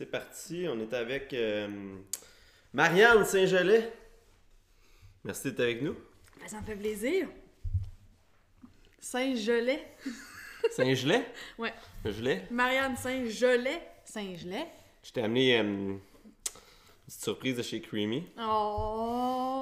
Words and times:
c'est 0.00 0.06
parti. 0.06 0.66
On 0.66 0.80
est 0.80 0.94
avec 0.94 1.34
euh, 1.34 1.68
Marianne 2.72 3.22
Saint-Gelais. 3.22 3.92
Merci 5.22 5.48
d'être 5.48 5.60
avec 5.60 5.82
nous. 5.82 5.94
Ben, 6.40 6.48
ça 6.48 6.58
me 6.62 6.64
fait 6.64 6.74
plaisir. 6.74 7.28
Saint-Gelais. 8.98 9.84
Saint-Gelais? 10.70 11.26
Ouais. 11.58 11.74
Gelais? 12.06 12.46
Marianne 12.50 12.96
Saint-Gelais. 12.96 13.82
Saint-Gelais. 14.02 14.68
Je 15.02 15.12
t'ai 15.12 15.20
amené 15.20 15.58
euh, 15.58 15.64
une 15.64 16.00
petite 17.04 17.22
surprise 17.22 17.58
de 17.58 17.62
chez 17.62 17.82
Creamy. 17.82 18.26
Oh, 18.40 19.60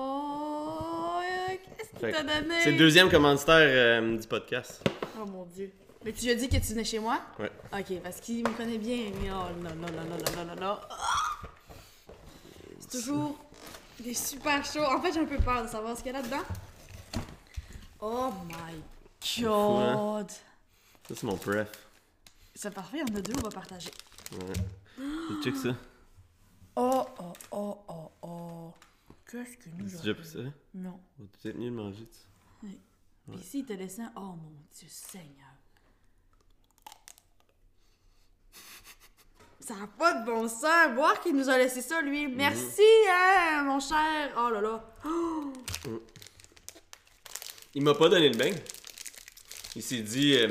qu'est-ce 1.78 1.90
qu'il 1.98 2.12
t'a 2.12 2.22
donné? 2.22 2.60
C'est 2.62 2.70
le 2.70 2.78
deuxième 2.78 3.10
commanditaire 3.10 3.56
euh, 3.56 4.16
du 4.16 4.28
podcast. 4.28 4.88
Oh 5.20 5.26
mon 5.26 5.46
dieu. 5.46 5.72
Mais 6.04 6.12
tu 6.12 6.24
lui 6.24 6.30
as 6.30 6.34
dit 6.36 6.48
que 6.48 6.56
tu 6.56 6.72
venais 6.72 6.84
chez 6.84 6.98
moi? 6.98 7.20
Ouais. 7.38 7.50
Ok, 7.72 8.00
parce 8.02 8.20
qu'il 8.20 8.46
me 8.46 8.54
connaît 8.56 8.78
bien. 8.78 9.10
mais 9.20 9.30
Oh 9.30 9.52
non, 9.60 9.74
non, 9.74 9.86
non, 9.92 10.04
non, 10.04 10.16
non, 10.16 10.44
non, 10.44 10.54
non, 10.54 10.60
non. 10.60 10.78
Ah! 10.90 11.48
C'est 12.78 13.00
toujours 13.00 13.38
des 14.00 14.14
super 14.14 14.64
chauds. 14.64 14.84
En 14.84 15.00
fait, 15.00 15.12
j'ai 15.12 15.20
un 15.20 15.26
peu 15.26 15.38
peur 15.38 15.64
de 15.64 15.68
savoir 15.68 15.96
ce 15.96 16.02
qu'il 16.02 16.12
y 16.12 16.14
a 16.14 16.20
là-dedans. 16.20 16.44
Oh 18.00 18.30
my 18.46 18.54
hein? 18.54 19.42
god. 19.42 20.30
Ça, 20.30 21.14
c'est 21.14 21.24
mon 21.24 21.36
pref. 21.36 21.70
C'est 22.54 22.72
parfait, 22.72 23.02
on 23.08 23.14
a 23.14 23.20
deux, 23.20 23.32
on 23.38 23.42
va 23.42 23.50
partager. 23.50 23.90
Ouais. 24.32 25.04
Check 25.42 25.56
ça? 25.56 25.74
Oh, 26.80 27.04
oh, 27.18 27.32
oh, 27.50 27.84
oh, 27.88 28.12
oh. 28.22 28.74
Qu'est-ce 29.28 29.56
que 29.56 29.68
nous 29.70 29.88
Tu 29.88 29.96
as 29.96 29.98
avons 29.98 30.02
déjà 30.04 30.14
pris 30.14 30.24
ça? 30.24 30.38
Non. 30.72 31.00
On 31.18 31.24
va 31.24 31.28
peut-être 31.32 31.58
mieux 31.58 31.70
le 31.70 31.74
manger, 31.74 32.06
tu 32.06 32.68
sais? 32.68 32.78
Puis 33.28 33.40
ici, 33.40 33.58
il 33.58 33.66
te 33.66 33.72
laissait 33.72 34.02
un... 34.02 34.12
Oh 34.14 34.20
mon 34.20 34.52
Dieu 34.72 34.86
Seigneur. 34.88 35.47
Ça 39.68 39.74
n'a 39.74 39.86
pas 39.98 40.14
de 40.14 40.24
bon 40.24 40.48
sens. 40.48 40.94
Voir 40.94 41.20
qu'il 41.20 41.36
nous 41.36 41.50
a 41.50 41.58
laissé 41.58 41.82
ça, 41.82 42.00
lui. 42.00 42.26
Merci, 42.26 42.80
hein, 43.12 43.64
mon 43.64 43.78
cher. 43.78 44.30
Oh 44.38 44.48
là 44.48 44.62
là. 44.62 44.82
Il 47.74 47.82
m'a 47.82 47.92
pas 47.92 48.08
donné 48.08 48.30
le 48.30 48.34
bain. 48.38 48.50
Il 49.76 49.82
s'est 49.82 50.00
dit, 50.00 50.38
euh, 50.38 50.48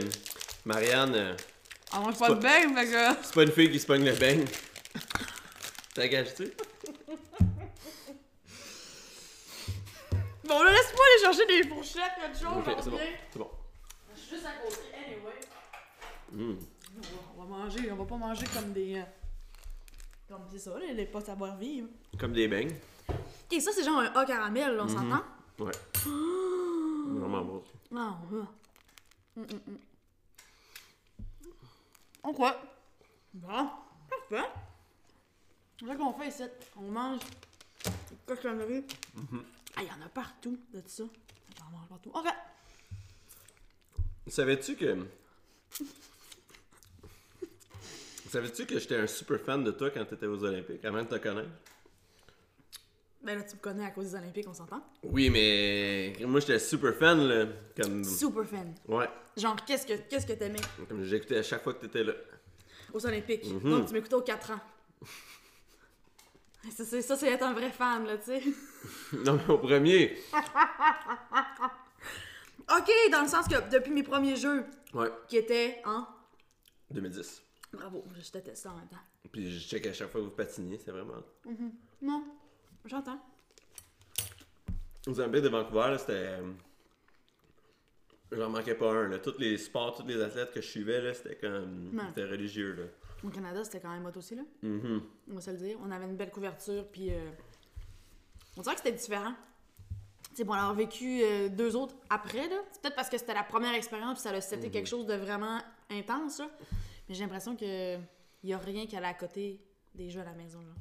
Marianne, 0.66 1.16
euh, 1.16 1.36
On 1.94 2.02
mange 2.02 2.20
pas 2.20 2.30
de 2.30 2.36
bain, 2.36 2.76
fait 2.76 2.86
que... 2.86 3.26
c'est 3.26 3.34
pas 3.34 3.42
une 3.42 3.52
fille 3.52 3.72
qui 3.72 3.80
se 3.80 3.88
pogne 3.88 4.06
le 4.06 4.14
bain. 4.14 4.46
T'as 5.96 6.08
gâché? 6.08 6.56
Bon, 10.44 10.62
là, 10.64 10.72
laisse-moi 10.72 11.06
aller 11.06 11.22
chercher 11.24 11.46
des 11.48 11.68
fourchettes, 11.68 12.12
quelque 12.22 12.38
chose, 12.38 12.58
Ok, 12.58 12.66
j'en 12.68 12.82
c'est 12.84 12.90
bon. 12.92 12.96
reviens. 12.98 13.12
C'est 13.34 13.40
bon. 13.40 13.50
Je 14.16 14.20
suis 14.22 14.36
juste 14.36 14.46
à 14.46 14.52
côté, 14.64 14.82
anyway. 14.96 15.40
Mm. 16.32 16.60
On 17.58 17.62
va, 17.62 17.66
on 17.66 17.70
va 17.70 17.70
manger, 17.70 17.92
on 17.92 17.96
va 17.96 18.06
pas 18.06 18.18
manger 18.18 18.46
comme 18.54 18.72
des... 18.74 18.96
euh, 18.98 19.04
Comme 20.28 20.44
c'est 20.52 20.60
ça, 20.60 20.78
les, 20.80 20.94
les 20.94 21.06
pas 21.06 21.22
savoir-vivre. 21.22 21.88
Comme 22.20 22.34
des 22.34 22.48
beignes. 22.48 22.76
Ok, 23.10 23.62
ça, 23.62 23.72
c'est 23.74 23.84
genre 23.84 24.00
un 24.00 24.14
A 24.14 24.26
caramel, 24.26 24.76
là, 24.76 24.84
on 24.84 24.88
s'entend? 24.88 25.24
Ouais. 25.60 25.72
Vraiment 26.06 27.44
bon. 27.44 27.64
Ah, 27.96 28.18
ouais. 28.32 28.40
Hum, 29.38 29.46
hum, 29.52 29.62
hum. 29.68 29.78
On 32.24 32.34
quoi? 32.34 32.62
Bon, 33.34 33.70
parfait. 34.10 34.48
C'est 35.80 35.86
ça 35.88 35.96
qu'on 35.96 36.14
fait 36.14 36.28
ici. 36.28 36.44
On 36.76 36.92
mange 36.92 37.20
des 37.86 38.16
cochonneries. 38.26 38.84
Ah, 39.76 39.84
il 39.84 39.88
y 39.88 39.92
en 39.92 40.06
a 40.06 40.10
partout 40.10 40.58
de 40.74 40.82
ça. 40.86 41.04
J'en 41.58 41.66
mange 41.72 41.88
partout. 41.88 42.12
OK. 42.14 42.28
Savais-tu 44.28 44.76
que. 44.76 45.08
Savais-tu 48.30 48.66
que 48.66 48.78
j'étais 48.80 48.96
un 48.98 49.08
super 49.08 49.40
fan 49.40 49.64
de 49.64 49.72
toi 49.72 49.90
quand 49.90 50.04
t'étais 50.06 50.26
aux 50.26 50.44
Olympiques, 50.44 50.84
avant 50.86 51.04
de 51.04 51.08
te 51.08 51.16
connaître? 51.16 51.50
Ben 53.24 53.38
là, 53.38 53.44
tu 53.44 53.56
me 53.56 53.62
connais 53.62 53.86
à 53.86 53.92
cause 53.92 54.12
des 54.12 54.16
Olympiques, 54.18 54.46
on 54.48 54.54
s'entend? 54.54 54.84
Oui, 55.04 55.30
mais 55.30 56.14
moi 56.26 56.40
j'étais 56.40 56.60
super 56.60 56.94
fan, 56.96 57.20
là. 57.28 57.46
Comme. 57.76 58.04
Super 58.04 58.46
fan. 58.46 58.74
Ouais. 58.88 59.10
Genre, 59.36 59.56
qu'est-ce 59.66 59.86
que 59.88 59.94
qu'est-ce 60.10 60.26
que 60.28 60.34
t'aimais? 60.34 60.60
Comme 60.88 61.04
j'écoutais 61.04 61.38
à 61.38 61.44
chaque 61.44 61.64
fois 61.64 61.74
que 61.74 61.82
t'étais 61.86 62.04
là. 62.04 62.14
aux 62.94 63.06
Olympiques? 63.06 63.46
Mhm. 63.46 63.70
Donc, 63.70 63.88
tu 63.88 63.94
m'écoutais 63.94 64.16
aux 64.16 64.22
4 64.22 64.52
ans. 64.52 64.60
Ça, 66.76 66.84
c'est 66.84 67.02
ça, 67.02 67.16
c'est 67.16 67.30
être 67.30 67.44
un 67.44 67.54
vrai 67.54 67.72
fan, 67.72 68.06
là, 68.06 68.18
tu 68.18 68.26
sais. 68.26 68.42
non, 69.26 69.36
mais 69.36 69.54
au 69.54 69.58
premier. 69.58 70.18
OK, 72.70 72.92
dans 73.12 73.22
le 73.22 73.28
sens 73.28 73.48
que 73.48 73.70
depuis 73.70 73.92
mes 73.92 74.04
premiers 74.04 74.36
jeux, 74.36 74.66
Ouais. 74.94 75.10
qui 75.30 75.38
étaient 75.38 75.82
en... 75.86 76.06
2010. 76.92 77.42
Bravo, 77.74 78.04
je 78.20 78.30
te 78.32 78.38
teste 78.38 78.64
ça 78.64 78.72
en 78.72 78.78
même 78.78 78.88
temps. 78.88 78.98
Puis 79.32 79.52
je 79.52 79.68
check 79.68 79.86
à 79.88 79.94
chaque 79.94 80.10
fois 80.10 80.22
que 80.22 80.26
vous 80.26 80.32
patiniez, 80.32 80.78
c'est 80.78 80.92
vraiment. 80.92 81.22
Non, 82.02 82.24
j'entends. 82.86 83.20
Aux 85.08 85.20
Olympiques 85.20 85.44
de 85.44 85.50
Vancouver, 85.50 85.96
c'était. 86.00 86.14
euh, 86.14 86.52
J'en 88.32 88.50
manquais 88.50 88.76
pas 88.76 88.92
un, 88.92 89.08
là. 89.08 89.20
Tous 89.20 89.38
les 89.38 89.58
sports, 89.58 89.96
tous 89.96 90.06
les 90.06 90.22
athlètes 90.22 90.52
que 90.52 90.60
je 90.62 90.68
suivais, 90.68 91.02
là, 91.02 91.14
c'était 91.14 91.36
comme. 91.38 91.96
Ouais. 91.98 92.04
C'était 92.10 92.26
religieux, 92.26 92.74
là. 92.74 92.84
Au 93.24 93.30
Canada, 93.30 93.64
c'était 93.64 93.80
quand 93.80 93.90
même 93.92 94.06
hot 94.06 94.18
aussi, 94.18 94.36
là. 94.36 94.44
Mhm. 94.62 95.02
On 95.32 95.36
va 95.36 95.42
se 95.42 95.52
le 95.52 95.58
dire. 95.58 95.78
On 95.82 95.90
avait 95.92 96.06
une 96.06 96.18
belle 96.18 96.30
couverture, 96.32 96.86
puis... 96.92 97.12
euh, 97.14 97.30
On 98.58 98.62
dirait 98.62 98.76
que 98.76 98.82
c'était 98.82 98.98
différent. 98.98 99.34
Sais, 100.34 100.46
pour 100.46 100.56
avoir 100.56 100.76
vécu 100.76 101.22
euh, 101.24 101.50
deux 101.50 101.76
autres 101.76 101.96
après, 102.10 102.48
là, 102.48 102.58
c'est 102.72 102.82
peut-être 102.82 102.96
parce 102.96 103.10
que 103.10 103.18
c'était 103.18 103.34
la 103.34 103.44
première 103.44 103.74
expérience, 103.74 104.16
puis 104.22 104.24
ça 104.24 104.30
a 104.36 104.42
c'était 104.42 104.70
quelque 104.70 104.88
chose 104.88 105.06
de 105.08 105.16
vraiment 105.16 105.60
intense, 105.90 106.40
là. 106.40 106.50
Mais 107.08 107.16
j'ai 107.16 107.24
l'impression 107.24 107.56
que 107.56 107.96
il 108.44 108.50
y 108.50 108.54
a 108.54 108.58
rien 108.58 108.86
qui 108.86 108.96
allait 108.96 109.08
à 109.08 109.14
côté 109.14 109.62
des 109.96 110.10
jeux 110.10 110.22
à 110.22 110.26
la 110.26 110.34
maison, 110.34 110.62
là. 110.62 110.74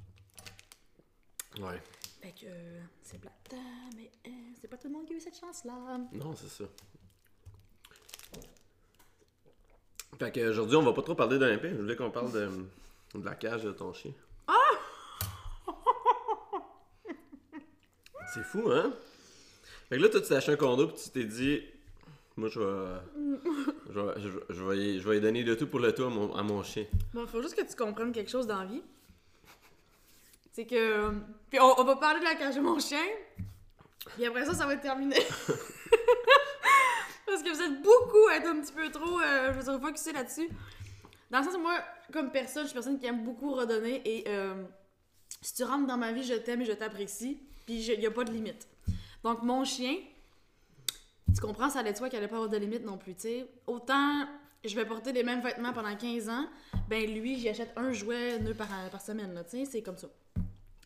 Ouais. 1.67 1.81
Fait 2.21 2.33
que 2.33 2.47
euh, 2.47 2.81
c'est 3.03 3.19
plate, 3.19 3.55
mais 3.97 4.11
euh, 4.27 4.31
c'est 4.61 4.69
pas 4.69 4.77
tout 4.77 4.89
le 4.89 4.95
monde 4.95 5.07
qui 5.07 5.15
a 5.15 5.17
eu 5.17 5.21
cette 5.21 5.39
chance-là. 5.39 5.99
Non, 6.13 6.35
c'est 6.37 6.49
ça. 6.49 6.65
Fait 10.19 10.33
qu'aujourd'hui, 10.33 10.77
on 10.77 10.83
va 10.83 10.93
pas 10.93 11.03
trop 11.03 11.15
parler 11.15 11.39
d'Olympique. 11.39 11.71
Je 11.71 11.77
voulais 11.77 11.97
qu'on 11.97 12.11
parle 12.11 12.33
de, 12.33 12.51
de 13.15 13.25
la 13.25 13.35
cage 13.35 13.63
de 13.65 13.73
ton 13.73 13.93
chien. 13.93 14.13
C'est 18.35 18.43
fou, 18.43 18.71
hein? 18.71 18.93
Fait 19.89 19.97
que 19.97 20.03
là, 20.03 20.09
toi, 20.09 20.21
tu 20.21 20.29
t'es 20.29 20.35
acheté 20.35 20.53
un 20.53 20.57
condo 20.57 20.89
puis 20.89 20.97
tu 21.03 21.11
t'es 21.11 21.25
dit, 21.25 21.63
moi, 22.37 22.49
je 22.49 22.61
vais, 22.61 23.01
je 23.91 24.01
je 24.17 24.29
je 24.55 24.65
vais 24.65 24.99
je 24.99 25.09
vais 25.09 25.21
donner 25.21 25.45
de 25.45 25.55
tout 25.55 25.67
pour 25.67 25.81
le 25.81 25.95
tout 25.95 26.05
à 26.05 26.43
mon, 26.43 26.63
chien. 26.63 26.85
Bon, 27.15 27.27
faut 27.27 27.43
juste 27.43 27.55
que 27.55 27.63
tu 27.63 27.77
comprennes 27.77 28.13
quelque 28.13 28.31
chose 28.31 28.47
dans 28.47 28.65
vie. 28.67 28.83
C'est 30.53 30.67
que. 30.67 31.11
Puis 31.51 31.61
on, 31.61 31.85
va 31.85 31.97
parler 31.97 32.21
de 32.21 32.25
la 32.25 32.35
cage 32.35 32.57
de 32.57 32.61
mon 32.61 32.79
chien. 32.79 33.05
Puis 34.15 34.25
après 34.25 34.45
ça, 34.45 34.55
ça 34.55 34.67
va 34.67 34.75
être 34.75 34.83
terminé. 34.83 35.17
Parce 37.27 37.43
que 37.43 37.53
vous 37.53 37.61
êtes 37.61 37.83
beaucoup 37.83 38.29
à 38.31 38.37
être 38.37 38.47
un 38.47 38.61
petit 38.61 38.73
peu 38.73 38.91
trop. 38.91 39.21
Euh, 39.21 39.53
je 39.53 39.59
veux 39.59 39.65
dire, 39.65 39.81
focusé 39.81 40.13
là-dessus. 40.13 40.49
Dans 41.31 41.41
le 41.41 41.45
sens 41.45 41.57
où 41.57 41.61
moi, 41.61 41.79
comme 42.13 42.31
personne, 42.31 42.63
je 42.63 42.69
suis 42.69 42.75
personne 42.75 42.99
qui 42.99 43.07
aime 43.07 43.25
beaucoup 43.25 43.53
redonner. 43.53 44.01
Et 44.05 44.25
euh, 44.29 44.63
si 45.43 45.55
tu 45.55 45.65
rentres 45.65 45.87
dans 45.87 45.99
ma 45.99 46.13
vie, 46.13 46.23
je 46.23 46.35
t'aime 46.35 46.63
et 46.63 46.65
je 46.65 46.73
t'apprécie. 46.73 47.39
Puis 47.67 47.85
il 47.85 47.99
n'y 47.99 48.07
a 48.07 48.11
pas 48.11 48.25
de 48.25 48.33
limite. 48.33 48.69
Donc 49.23 49.43
mon 49.43 49.65
chien, 49.65 49.97
tu 51.37 51.43
comprends, 51.43 51.71
ça 51.71 51.81
allait 51.81 51.93
de 51.93 51.99
soi 51.99 52.09
qu'il 52.09 52.19
allait 52.19 52.29
pas 52.29 52.37
avoir 52.37 52.51
de 52.51 52.57
limite 52.57 52.85
non 52.85 52.97
plus, 52.99 53.15
tu. 53.15 53.45
Autant 53.67 54.27
je 54.65 54.75
vais 54.75 54.85
porter 54.85 55.13
les 55.13 55.23
mêmes 55.23 55.41
vêtements 55.41 55.73
pendant 55.73 55.95
15 55.95 56.29
ans, 56.29 56.47
ben 56.89 57.13
lui, 57.13 57.39
j'y 57.39 57.49
achète 57.49 57.73
un 57.77 57.93
jouet 57.93 58.39
nœud 58.39 58.55
par, 58.55 58.69
semaine, 59.01 59.35
là, 59.35 59.43
c'est 59.47 59.83
comme 59.83 59.99
ça. 59.99 60.09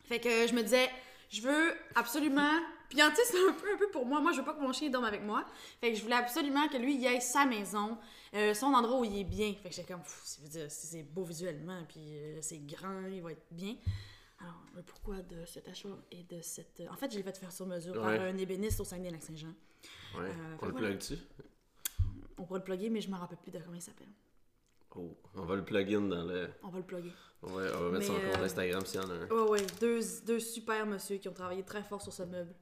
Fait 0.05 0.19
que 0.19 0.47
je 0.47 0.55
me 0.55 0.63
disais, 0.63 0.91
je 1.29 1.43
veux 1.43 1.73
absolument. 1.95 2.59
Puis 2.89 2.99
tu 2.99 3.05
sais, 3.05 3.23
c'est 3.25 3.49
un 3.49 3.53
peu, 3.53 3.73
un 3.73 3.77
peu 3.77 3.89
pour 3.91 4.05
moi. 4.05 4.21
Moi, 4.21 4.33
je 4.33 4.39
veux 4.39 4.45
pas 4.45 4.53
que 4.53 4.61
mon 4.61 4.73
chien 4.73 4.91
dorme 4.91 5.05
avec 5.05 5.23
moi. 5.23 5.45
Fait 5.81 5.93
que 5.93 5.97
je 5.97 6.03
voulais 6.03 6.17
absolument 6.17 6.67
que 6.69 6.77
lui, 6.77 6.97
il 6.97 7.07
aille 7.07 7.23
sa 7.23 7.47
maison, 7.47 7.97
euh, 8.35 8.53
son 8.53 8.67
endroit 8.67 8.99
où 8.99 9.05
il 9.05 9.17
est 9.17 9.25
bien. 9.25 9.55
Fait 9.63 9.69
que 9.69 9.75
j'étais 9.75 9.93
comme, 9.93 10.03
si 10.25 10.69
c'est 10.69 11.03
beau 11.05 11.23
visuellement, 11.23 11.79
puis 11.89 12.01
euh, 12.01 12.39
c'est 12.43 12.59
grand, 12.67 13.07
il 13.13 13.23
va 13.23 13.33
être 13.33 13.47
bien. 13.53 13.77
Alors, 14.41 14.63
le 14.75 14.83
pourquoi 14.83 15.21
de 15.23 15.45
cet 15.45 15.69
achat 15.69 15.89
et 16.11 16.23
de 16.23 16.41
cette. 16.41 16.83
En 16.91 16.97
fait, 16.97 17.11
je 17.11 17.17
l'ai 17.17 17.23
fait 17.23 17.37
faire 17.37 17.53
sur 17.53 17.67
mesure 17.67 17.95
Ouais. 17.95 18.17
par 18.17 18.27
un 18.27 18.37
ébéniste 18.39 18.81
au 18.81 18.85
Saguenay-Lac-Saint-Jean. 18.85 19.49
Ouais. 20.15 20.21
Euh, 20.31 20.57
on 20.61 20.67
le 20.67 20.73
voilà. 20.73 20.89
plug 20.89 20.99
dessus? 20.99 21.19
On 22.39 22.45
pourrait 22.45 22.61
le 22.61 22.65
plugger, 22.65 22.89
mais 22.89 23.01
je 23.03 23.11
me 23.11 23.17
rappelle 23.17 23.39
plus 23.39 23.51
de 23.51 23.59
comment 23.59 23.75
il 23.77 23.83
s'appelle. 23.83 24.09
Oh, 24.97 25.15
on 25.35 25.43
va 25.45 25.57
le 25.57 25.65
plug 25.65 25.93
in 25.95 26.01
dans 26.03 26.25
le. 26.25 26.49
On 26.63 26.69
va 26.69 26.79
le 26.79 26.85
plugger. 26.85 27.13
On 27.43 27.49
va, 27.49 27.63
on 27.79 27.85
va 27.85 27.91
mettre 27.91 27.99
Mais, 27.99 28.05
son 28.07 28.15
compte 28.15 28.41
euh, 28.41 28.45
Instagram 28.45 28.87
s'il 28.87 29.01
y 29.01 29.05
en 29.05 29.11
a 29.11 29.15
un. 29.15 29.29
Ouais, 29.29 29.51
ouais, 29.51 29.67
deux, 29.81 30.01
deux 30.27 30.41
super 30.41 30.87
monsieur 30.87 31.19
qui 31.19 31.29
ont 31.29 31.35
travaillé 31.35 31.63
très 31.63 31.83
fort 31.83 32.01
sur 32.01 32.13
ce 32.13 32.23
meuble. 32.23 32.55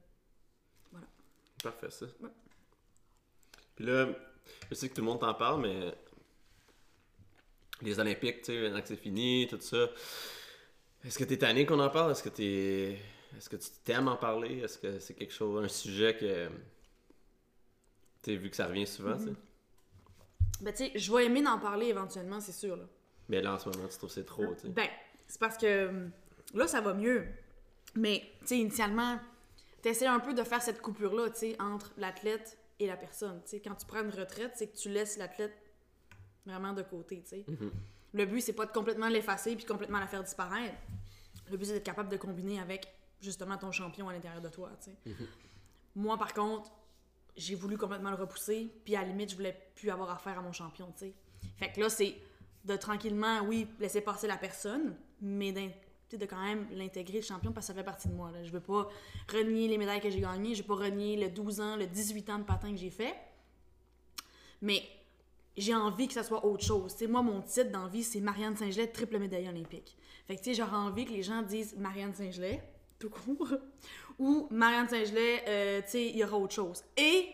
Parfait, 1.63 1.89
ça. 1.89 2.05
Ouais. 2.21 2.29
Puis 3.75 3.85
là, 3.85 4.07
je 4.69 4.75
sais 4.75 4.89
que 4.89 4.93
tout 4.93 5.01
le 5.01 5.07
monde 5.07 5.19
t'en 5.19 5.33
parle, 5.33 5.61
mais 5.61 5.93
les 7.81 7.99
Olympiques, 7.99 8.41
tu 8.41 8.53
sais, 8.53 8.61
maintenant 8.61 8.81
que 8.81 8.87
c'est 8.87 8.95
fini, 8.97 9.47
tout 9.49 9.59
ça. 9.59 9.87
Est-ce 11.05 11.17
que 11.17 11.23
t'es 11.23 11.37
tanné 11.37 11.65
qu'on 11.65 11.79
en 11.79 11.89
parle? 11.89 12.11
Est-ce 12.11 12.23
que 12.23 12.29
t'es. 12.29 12.97
Est-ce 13.37 13.49
que 13.49 13.55
tu 13.55 13.69
t'aimes 13.83 14.07
en 14.07 14.17
parler? 14.17 14.59
Est-ce 14.59 14.77
que 14.77 14.99
c'est 14.99 15.13
quelque 15.13 15.33
chose, 15.33 15.63
un 15.63 15.67
sujet 15.67 16.15
que. 16.17 16.49
Tu 18.21 18.35
vu 18.35 18.49
que 18.49 18.55
ça 18.55 18.67
revient 18.67 18.87
souvent, 18.87 19.17
tu 19.17 19.25
sais? 19.25 19.33
Ben, 20.61 20.73
tu 20.73 20.85
sais, 20.85 20.91
je 20.95 21.13
vais 21.13 21.25
aimer 21.25 21.41
d'en 21.41 21.57
parler 21.57 21.87
éventuellement, 21.87 22.41
c'est 22.41 22.51
sûr, 22.51 22.75
là. 22.75 22.83
Mais 23.29 23.41
là, 23.41 23.53
en 23.53 23.59
ce 23.59 23.69
moment, 23.69 23.87
tu 23.87 23.97
trouves 23.97 24.09
que 24.09 24.15
c'est 24.15 24.25
trop, 24.25 24.53
tu 24.55 24.61
sais. 24.61 24.69
Ben, 24.69 24.89
c'est 25.27 25.39
parce 25.39 25.57
que 25.57 25.87
hum, 25.87 26.11
là, 26.53 26.67
ça 26.67 26.81
va 26.81 26.93
mieux. 26.93 27.25
Mais, 27.95 28.23
tu 28.41 28.47
sais, 28.47 28.57
initialement, 28.57 29.19
t'essaies 29.81 30.07
un 30.07 30.19
peu 30.19 30.33
de 30.33 30.43
faire 30.43 30.61
cette 30.61 30.81
coupure-là, 30.81 31.29
tu 31.29 31.39
sais, 31.39 31.61
entre 31.61 31.93
l'athlète 31.97 32.57
et 32.79 32.87
la 32.87 32.97
personne. 32.97 33.41
Tu 33.43 33.51
sais, 33.51 33.61
quand 33.61 33.75
tu 33.75 33.85
prends 33.85 34.03
une 34.03 34.09
retraite, 34.09 34.51
c'est 34.55 34.67
que 34.67 34.77
tu 34.77 34.89
laisses 34.89 35.17
l'athlète 35.17 35.55
vraiment 36.45 36.73
de 36.73 36.81
côté, 36.81 37.21
tu 37.21 37.37
sais. 37.37 37.45
Le 38.13 38.25
but, 38.25 38.41
c'est 38.41 38.53
pas 38.53 38.65
de 38.65 38.71
complètement 38.71 39.07
l'effacer 39.07 39.55
puis 39.55 39.65
complètement 39.65 39.99
la 39.99 40.07
faire 40.07 40.23
disparaître. 40.23 40.75
Le 41.49 41.57
but, 41.57 41.65
c'est 41.65 41.73
d'être 41.73 41.83
capable 41.83 42.09
de 42.09 42.17
combiner 42.17 42.59
avec, 42.59 42.87
justement, 43.21 43.57
ton 43.57 43.71
champion 43.71 44.09
à 44.09 44.13
l'intérieur 44.13 44.41
de 44.41 44.49
toi, 44.49 44.71
sais. 44.79 44.95
Moi, 45.95 46.17
par 46.17 46.33
contre, 46.33 46.71
j'ai 47.35 47.55
voulu 47.55 47.77
complètement 47.77 48.09
le 48.09 48.15
repousser, 48.15 48.71
puis 48.83 48.95
à 48.95 49.01
la 49.01 49.07
limite, 49.07 49.31
je 49.31 49.35
voulais 49.35 49.57
plus 49.75 49.89
avoir 49.89 50.11
affaire 50.11 50.37
à 50.37 50.41
mon 50.41 50.51
champion, 50.51 50.91
tu 50.91 51.05
sais. 51.05 51.13
Fait 51.57 51.71
que 51.71 51.79
là, 51.79 51.89
c'est 51.89 52.15
de 52.65 52.75
tranquillement, 52.75 53.41
oui, 53.41 53.67
laisser 53.79 54.01
passer 54.01 54.27
la 54.27 54.37
personne, 54.37 54.95
mais 55.21 55.51
de 55.51 56.25
quand 56.25 56.41
même 56.43 56.67
l'intégrer, 56.71 57.17
le 57.17 57.23
champion, 57.23 57.51
parce 57.51 57.67
que 57.67 57.73
ça 57.73 57.79
fait 57.79 57.85
partie 57.85 58.07
de 58.07 58.13
moi. 58.13 58.31
Là. 58.31 58.43
Je 58.43 58.51
veux 58.51 58.59
pas 58.59 58.89
renier 59.31 59.67
les 59.67 59.77
médailles 59.77 60.01
que 60.01 60.09
j'ai 60.09 60.19
gagnées, 60.19 60.55
je 60.55 60.61
veux 60.61 60.67
pas 60.67 60.75
renier 60.75 61.15
le 61.17 61.29
12 61.29 61.61
ans, 61.61 61.75
le 61.75 61.87
18 61.87 62.29
ans 62.31 62.39
de 62.39 62.43
patin 62.43 62.71
que 62.71 62.77
j'ai 62.77 62.89
fait, 62.89 63.15
mais 64.61 64.83
j'ai 65.59 65.75
envie 65.75 66.07
que 66.07 66.13
ça 66.13 66.23
soit 66.23 66.45
autre 66.45 66.63
chose. 66.63 66.95
Moi, 67.07 67.21
mon 67.21 67.41
titre 67.41 67.71
dans 67.71 67.83
la 67.83 67.89
vie, 67.89 68.03
c'est 68.03 68.21
Marianne 68.21 68.55
Saint-Gelais, 68.55 68.87
triple 68.87 69.19
médaille 69.19 69.47
olympique. 69.47 69.97
Fait 70.27 70.35
que, 70.35 70.41
tu 70.41 70.51
sais, 70.51 70.55
j'aurais 70.55 70.77
envie 70.77 71.05
que 71.05 71.11
les 71.11 71.23
gens 71.23 71.41
disent 71.41 71.75
Marianne 71.77 72.13
Saint-Gelais, 72.13 72.61
tout 72.99 73.09
court, 73.09 73.53
ou 74.17 74.47
Marianne 74.51 74.87
Saint-Gelais, 74.87 75.43
euh, 75.47 75.81
tu 75.81 75.89
sais, 75.89 76.07
il 76.07 76.17
y 76.17 76.23
aura 76.23 76.37
autre 76.37 76.53
chose. 76.53 76.83
Et 76.97 77.29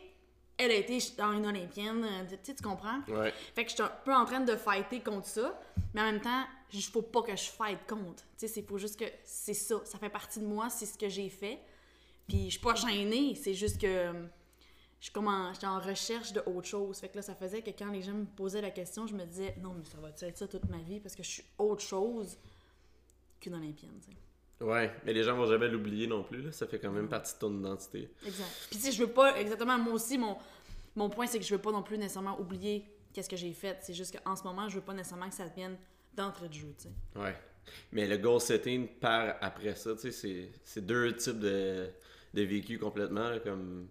elle 0.58 0.72
a 0.72 0.76
été 0.76 0.98
dans 1.18 1.34
une 1.34 1.46
olympienne, 1.46 2.04
euh, 2.04 2.36
tu 2.44 2.56
tu 2.56 2.64
comprends? 2.64 3.00
Ouais. 3.08 3.34
Fait 3.54 3.66
que 3.66 3.70
je 3.70 3.76
suis 3.76 3.84
un 3.84 3.92
peu 4.04 4.14
en 4.14 4.26
train 4.26 4.40
de 4.40 4.56
fighter 4.56 5.02
contre 5.02 5.28
ça, 5.28 5.60
mais 5.94 6.02
en 6.02 6.06
même 6.06 6.22
temps, 6.22 6.46
il 6.74 6.82
faut 6.82 7.02
pas 7.02 7.22
que 7.22 7.36
je 7.36 7.50
fight 7.50 7.80
contre. 7.88 8.24
Tu 8.24 8.24
sais, 8.38 8.48
c'est 8.48 8.62
faut 8.62 8.78
juste 8.78 9.00
que 9.00 9.06
c'est 9.24 9.54
ça, 9.54 9.82
ça 9.84 9.98
fait 9.98 10.10
partie 10.10 10.40
de 10.40 10.46
moi, 10.46 10.70
c'est 10.70 10.86
ce 10.86 10.98
que 10.98 11.10
j'ai 11.10 11.30
fait. 11.30 11.60
Puis 12.28 12.46
je 12.46 12.52
suis 12.52 12.60
pas 12.60 12.76
gênée, 12.76 13.36
c'est 13.36 13.54
juste 13.54 13.80
que 13.80 13.88
euh, 13.88 14.14
je 15.00 15.06
suis 15.06 15.14
comme 15.14 15.28
en, 15.28 15.54
j'étais 15.54 15.68
en 15.68 15.80
recherche 15.80 16.34
de 16.34 16.42
autre 16.46 16.68
chose. 16.68 16.98
Fait 17.00 17.10
que 17.10 17.16
là, 17.18 17.22
ça 17.22 17.36
faisait 17.36 17.62
que 17.62 17.70
quand 17.72 17.92
les 17.92 18.02
gens 18.02 18.14
me 18.14 18.26
posaient 18.26 18.62
la 18.62 18.72
question, 18.72 19.06
je 19.08 19.14
me 19.16 19.26
disais 19.26 19.56
non, 19.62 19.74
mais 19.78 19.84
ça 19.86 19.98
va 20.00 20.10
être 20.10 20.38
ça 20.38 20.48
toute 20.48 20.68
ma 20.70 20.78
vie? 20.80 21.00
Parce 21.00 21.16
que 21.16 21.24
je 21.24 21.30
suis 21.30 21.44
autre 21.58 21.82
chose 21.82 22.38
qu'une 23.40 23.54
olympienne, 23.56 23.92
tu 24.04 24.12
sais. 24.12 24.18
Ouais, 24.66 24.90
mais 25.06 25.12
les 25.14 25.22
gens 25.24 25.36
vont 25.36 25.46
jamais 25.46 25.68
l'oublier 25.68 26.08
non 26.08 26.24
plus, 26.24 26.42
là. 26.42 26.52
Ça 26.52 26.66
fait 26.66 26.80
quand 26.80 26.92
même 26.92 27.10
partie 27.10 27.34
de 27.34 27.40
ton 27.40 27.54
identité. 27.60 28.10
Exact. 28.26 28.50
Puis 28.70 28.80
tu 28.80 28.86
sais, 28.86 28.92
je 28.94 29.04
veux 29.04 29.12
pas 29.12 29.38
exactement 29.40 29.78
moi 29.78 29.94
aussi 29.94 30.18
mon 30.18 30.38
mon 30.96 31.10
point 31.10 31.28
c'est 31.28 31.40
que 31.40 31.44
je 31.46 31.54
veux 31.54 31.62
pas 31.62 31.74
non 31.74 31.84
plus 31.84 31.98
nécessairement 31.98 32.40
oublier 32.40 32.86
qu'est-ce 33.12 33.28
que 33.30 33.36
j'ai 33.36 33.52
fait, 33.52 33.78
c'est 33.82 33.94
juste 33.94 34.18
qu'en 34.18 34.36
ce 34.38 34.44
moment, 34.44 34.70
je 34.70 34.76
veux 34.76 34.82
pas 34.86 34.94
nécessairement 34.94 35.28
que 35.30 35.36
ça 35.36 35.48
devienne 35.48 35.78
d'entrée 36.14 36.48
de 36.48 36.54
jeu, 36.54 36.74
tu 36.78 36.84
sais. 36.88 37.20
Ouais. 37.20 37.36
Mais 37.92 38.08
le 38.08 38.18
goal 38.18 38.40
setting 38.40 38.88
par 38.88 39.36
après 39.42 39.76
ça, 39.76 39.94
tu 39.96 40.00
sais, 40.04 40.12
c'est- 40.12 40.50
c'est 40.64 40.86
deux 40.86 41.14
types 41.18 41.40
de, 41.40 41.90
de 42.34 42.42
vécu 42.44 42.80
complètement. 42.80 43.30
là, 43.30 43.40
comme 43.40 43.88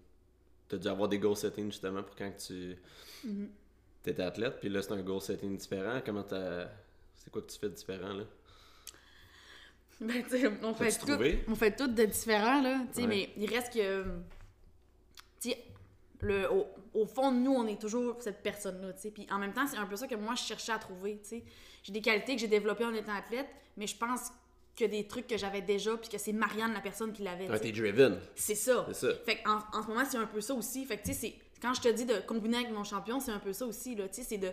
t'as 0.77 0.83
dû 0.83 0.89
avoir 0.89 1.09
des 1.09 1.19
goal 1.19 1.37
setting 1.37 1.71
justement 1.71 2.03
pour 2.03 2.15
quand 2.17 2.33
tu 2.37 2.77
t'étais 4.03 4.23
athlète, 4.23 4.59
puis 4.61 4.69
là 4.69 4.83
c'est 4.83 4.93
un 4.93 5.03
goal 5.03 5.21
setting 5.21 5.57
différent. 5.57 6.01
Comment 6.05 6.23
t'as. 6.23 6.67
C'est 7.17 7.31
quoi 7.31 7.43
que 7.43 7.51
tu 7.51 7.59
fais 7.59 7.69
de 7.69 7.75
différent 7.75 8.13
là? 8.13 8.25
Ben, 10.01 10.23
tu 10.25 10.31
sais, 10.31 10.51
on 10.63 10.75
fait 10.75 10.91
tout, 10.99 11.13
on 11.49 11.55
fait 11.55 11.77
tout 11.77 11.87
de 11.87 12.05
différent, 12.05 12.61
là, 12.61 12.81
tu 12.89 12.95
sais, 12.95 13.01
Ouais. 13.03 13.07
mais 13.07 13.31
il 13.37 13.49
reste 13.49 13.73
que, 13.73 14.03
tu 15.41 15.51
sais, 15.51 15.65
le, 16.21 16.51
au, 16.53 16.67
au 16.95 17.07
fond 17.07 17.31
de 17.31 17.37
nous, 17.39 17.53
on 17.53 17.67
est 17.69 17.81
toujours 17.81 18.21
cette 18.21 18.43
personne-là, 18.43 18.93
tu 18.95 19.03
sais, 19.03 19.11
puis 19.13 19.27
en 19.31 19.39
même 19.39 19.53
temps, 19.53 19.67
c'est 19.69 19.77
un 19.77 19.87
peu 19.87 19.95
ça 19.97 20.09
que 20.09 20.17
moi, 20.17 20.35
je 20.35 20.43
cherchais 20.43 20.73
à 20.73 20.79
trouver, 20.79 21.21
tu 21.23 21.29
sais. 21.29 21.45
J'ai 21.85 21.93
des 21.93 22.01
qualités 22.01 22.35
que 22.35 22.41
j'ai 22.41 22.49
développées 22.49 22.85
en 22.85 22.93
étant 22.93 23.15
athlète, 23.15 23.47
mais 23.77 23.87
je 23.87 23.97
pense 23.97 24.31
que 24.31 24.35
des 24.83 25.07
trucs 25.07 25.29
que 25.29 25.37
j'avais 25.37 25.63
déjà, 25.63 25.97
puis 25.97 26.09
que 26.09 26.19
c'est 26.19 26.33
Marianne, 26.33 26.73
la 26.75 26.81
personne, 26.81 27.13
qui 27.13 27.23
l'avait, 27.23 27.45
Ouais, 27.49 27.61
tu 27.61 27.67
sais. 27.69 27.73
t'es 27.73 27.81
driven. 27.81 28.19
C'est 28.35 28.57
ça. 28.57 28.85
C'est 28.89 29.07
ça. 29.07 29.15
Fait 29.25 29.39
en 29.47 29.83
ce 29.83 29.87
moment, 29.87 30.03
c'est 30.05 30.17
un 30.19 30.27
peu 30.27 30.41
ça 30.41 30.53
aussi. 30.55 30.85
Fait 30.85 30.97
que, 30.97 31.05
tu 31.05 31.13
sais, 31.13 31.19
c'est- 31.21 31.35
quand 31.63 31.73
je 31.75 31.81
te 31.83 31.89
dis 31.89 32.05
de 32.05 32.17
combiner 32.27 32.57
avec 32.57 32.71
mon 32.73 32.83
champion, 32.83 33.21
c'est 33.21 33.31
un 33.31 33.39
peu 33.39 33.53
ça 33.53 33.67
aussi, 33.67 33.95
là. 33.95 34.09
Tu 34.09 34.15
sais, 34.17 34.23
c'est 34.29 34.39
de, 34.39 34.51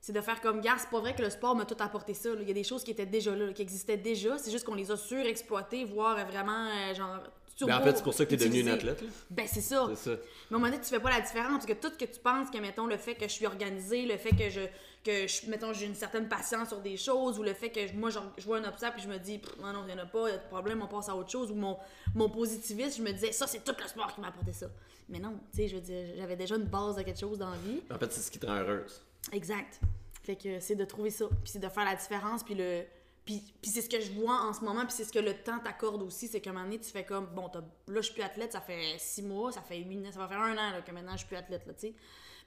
c'est 0.00 0.12
de 0.12 0.20
faire 0.20 0.40
comme, 0.40 0.60
gars, 0.60 0.76
c'est 0.78 0.88
pas 0.90 1.00
vrai 1.00 1.14
que 1.14 1.22
le 1.22 1.30
sport 1.30 1.56
m'a 1.56 1.64
tout 1.64 1.76
apporté 1.80 2.14
ça. 2.14 2.30
là. 2.30 2.36
Il 2.42 2.48
y 2.48 2.50
a 2.50 2.54
des 2.54 2.62
choses 2.64 2.84
qui 2.84 2.92
étaient 2.92 3.04
déjà 3.06 3.34
là, 3.34 3.52
qui 3.52 3.62
existaient 3.62 3.96
déjà. 3.96 4.38
C'est 4.38 4.50
juste 4.52 4.64
qu'on 4.64 4.74
les 4.74 4.90
a 4.92 4.96
surexploitées, 4.96 5.84
voire 5.84 6.24
vraiment, 6.26 6.68
euh, 6.68 6.94
genre, 6.94 7.18
turbo 7.66 7.72
Ben, 7.72 7.80
en 7.80 7.84
fait, 7.84 7.96
c'est 7.96 8.02
pour 8.02 8.14
ça 8.14 8.24
que 8.24 8.30
t'es 8.30 8.36
devenu 8.36 8.60
une 8.60 8.68
athlète, 8.68 9.02
là. 9.02 9.08
Ben, 9.30 9.46
c'est 9.46 9.60
ça. 9.60 9.86
Mais 9.88 10.12
à 10.12 10.14
un 10.14 10.18
moment 10.50 10.66
donné, 10.66 10.78
tu 10.80 10.88
fais 10.88 11.00
pas 11.00 11.10
la 11.10 11.20
différence. 11.20 11.52
Parce 11.52 11.66
que 11.66 11.72
tout 11.72 11.88
ce 11.92 12.04
que 12.04 12.10
tu 12.12 12.20
penses 12.20 12.50
que, 12.50 12.58
mettons, 12.58 12.86
le 12.86 12.96
fait 12.96 13.14
que 13.14 13.24
je 13.24 13.32
suis 13.32 13.46
organisée, 13.46 14.06
le 14.06 14.16
fait 14.16 14.30
que 14.30 14.50
je, 14.50 14.60
que 15.04 15.26
je, 15.26 15.50
mettons, 15.50 15.72
j'ai 15.72 15.86
une 15.86 15.94
certaine 15.94 16.28
patience 16.28 16.68
sur 16.68 16.80
des 16.80 16.96
choses, 16.96 17.38
ou 17.38 17.42
le 17.42 17.54
fait 17.54 17.70
que 17.70 17.86
je- 17.86 17.92
moi, 17.94 18.10
genre, 18.10 18.32
je 18.38 18.44
vois 18.44 18.58
un 18.58 18.64
obstacle 18.64 18.94
puis 18.96 19.02
je 19.04 19.08
me 19.08 19.18
dis, 19.18 19.40
non, 19.60 19.72
non, 19.72 19.84
il 19.86 19.90
y 19.90 19.94
en 19.94 20.02
a 20.02 20.06
pas, 20.06 20.28
il 20.28 20.32
y 20.32 20.34
a 20.34 20.38
de 20.38 20.48
problème, 20.48 20.82
on 20.82 20.86
passe 20.88 21.08
à 21.08 21.16
autre 21.16 21.30
chose, 21.30 21.50
ou 21.50 21.54
mon, 21.54 21.76
mon 22.14 22.28
positivisme, 22.28 22.98
je 22.98 23.02
me 23.08 23.12
disais, 23.12 23.32
ça, 23.32 23.46
c'est 23.46 23.64
tout 23.64 23.74
le 23.80 23.88
sport 23.88 24.14
qui 24.14 24.20
m'a 24.20 24.28
apporté 24.28 24.52
ça. 24.52 24.66
Mais 25.08 25.18
non, 25.18 25.38
tu 25.50 25.58
sais, 25.58 25.68
je 25.68 25.74
veux 25.76 25.80
dire, 25.82 26.04
j'avais 26.16 26.36
déjà 26.36 26.54
une 26.56 26.64
base 26.64 26.96
de 26.96 27.02
quelque 27.02 27.18
chose 27.20 27.38
dans 27.38 27.50
la 27.50 27.56
vie. 27.58 27.80
En 27.90 27.98
fait, 27.98 28.12
c'est 28.12 28.20
ce 28.20 28.30
qui 28.30 28.38
te 28.38 28.46
rend 28.46 28.56
heureuse. 28.56 29.02
Exact. 29.32 29.80
Fait 30.22 30.36
que 30.36 30.60
c'est 30.60 30.76
de 30.76 30.84
trouver 30.84 31.10
ça, 31.10 31.26
puis 31.28 31.50
c'est 31.52 31.58
de 31.58 31.68
faire 31.68 31.84
la 31.84 31.96
différence, 31.96 32.44
puis 32.44 32.54
le. 32.54 32.82
Puis, 33.24 33.40
puis 33.62 33.70
c'est 33.70 33.82
ce 33.82 33.88
que 33.88 34.00
je 34.00 34.10
vois 34.12 34.34
en 34.40 34.52
ce 34.52 34.60
moment, 34.64 34.82
puis 34.84 34.92
c'est 34.96 35.04
ce 35.04 35.12
que 35.12 35.18
le 35.20 35.34
temps 35.34 35.58
t'accorde 35.60 36.02
aussi, 36.02 36.26
c'est 36.26 36.40
qu'à 36.40 36.50
un 36.50 36.54
moment 36.54 36.64
donné, 36.64 36.80
tu 36.80 36.90
fais 36.90 37.04
comme, 37.04 37.26
bon, 37.26 37.48
là, 37.54 37.62
je 37.96 38.00
suis 38.00 38.14
plus 38.14 38.22
athlète, 38.22 38.50
ça 38.52 38.60
fait 38.60 38.96
six 38.98 39.22
mois, 39.22 39.52
ça 39.52 39.62
fait 39.62 39.78
huit 39.78 40.04
ça 40.12 40.18
va 40.18 40.26
faire 40.28 40.40
un 40.40 40.52
an 40.54 40.70
là, 40.72 40.82
que 40.82 40.90
maintenant 40.90 41.12
je 41.12 41.18
suis 41.18 41.26
plus 41.28 41.36
athlète, 41.36 41.64
là, 41.66 41.72
tu 41.74 41.80
sais. 41.88 41.94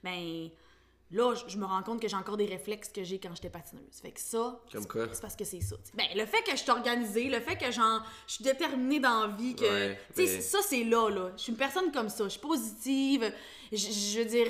Ben, 0.04 0.50
là, 1.12 1.34
je- 1.48 1.56
me 1.56 1.64
rends 1.64 1.82
compte 1.82 2.00
que 2.02 2.08
j'ai 2.08 2.16
encore 2.16 2.36
des 2.36 2.44
réflexes 2.44 2.90
que 2.90 3.02
j'ai 3.04 3.18
quand 3.18 3.34
j'étais 3.34 3.48
patineuse. 3.48 4.00
Fait 4.02 4.10
que 4.10 4.20
ça, 4.20 4.60
c'est- 4.82 4.88
parce 5.22 5.34
que 5.36 5.44
c'est 5.44 5.60
ça. 5.62 5.76
tu 5.76 5.82
sais. 5.84 5.92
Ben, 5.94 6.06
le 6.14 6.26
fait 6.26 6.42
que 6.42 6.50
je 6.50 6.56
suis 6.56 6.70
organisée, 6.70 7.30
le 7.30 7.40
fait 7.40 7.56
que 7.56 7.70
je 7.70 7.80
suis 8.26 8.44
déterminée 8.44 9.00
dans 9.00 9.26
la 9.28 9.34
vie, 9.34 9.54
que. 9.56 9.62
Ouais, 9.64 9.98
tu 10.14 10.26
sais, 10.26 10.34
mais- 10.36 10.40
ça, 10.42 10.58
c'est 10.62 10.84
là, 10.84 11.08
là. 11.08 11.30
Je 11.38 11.42
suis 11.42 11.52
une 11.52 11.58
personne 11.58 11.90
comme 11.90 12.10
ça. 12.10 12.24
Je 12.24 12.28
suis 12.30 12.40
positive. 12.40 13.32
Je, 13.72 13.76
je 13.78 14.18
veux 14.18 14.24
dire, 14.26 14.46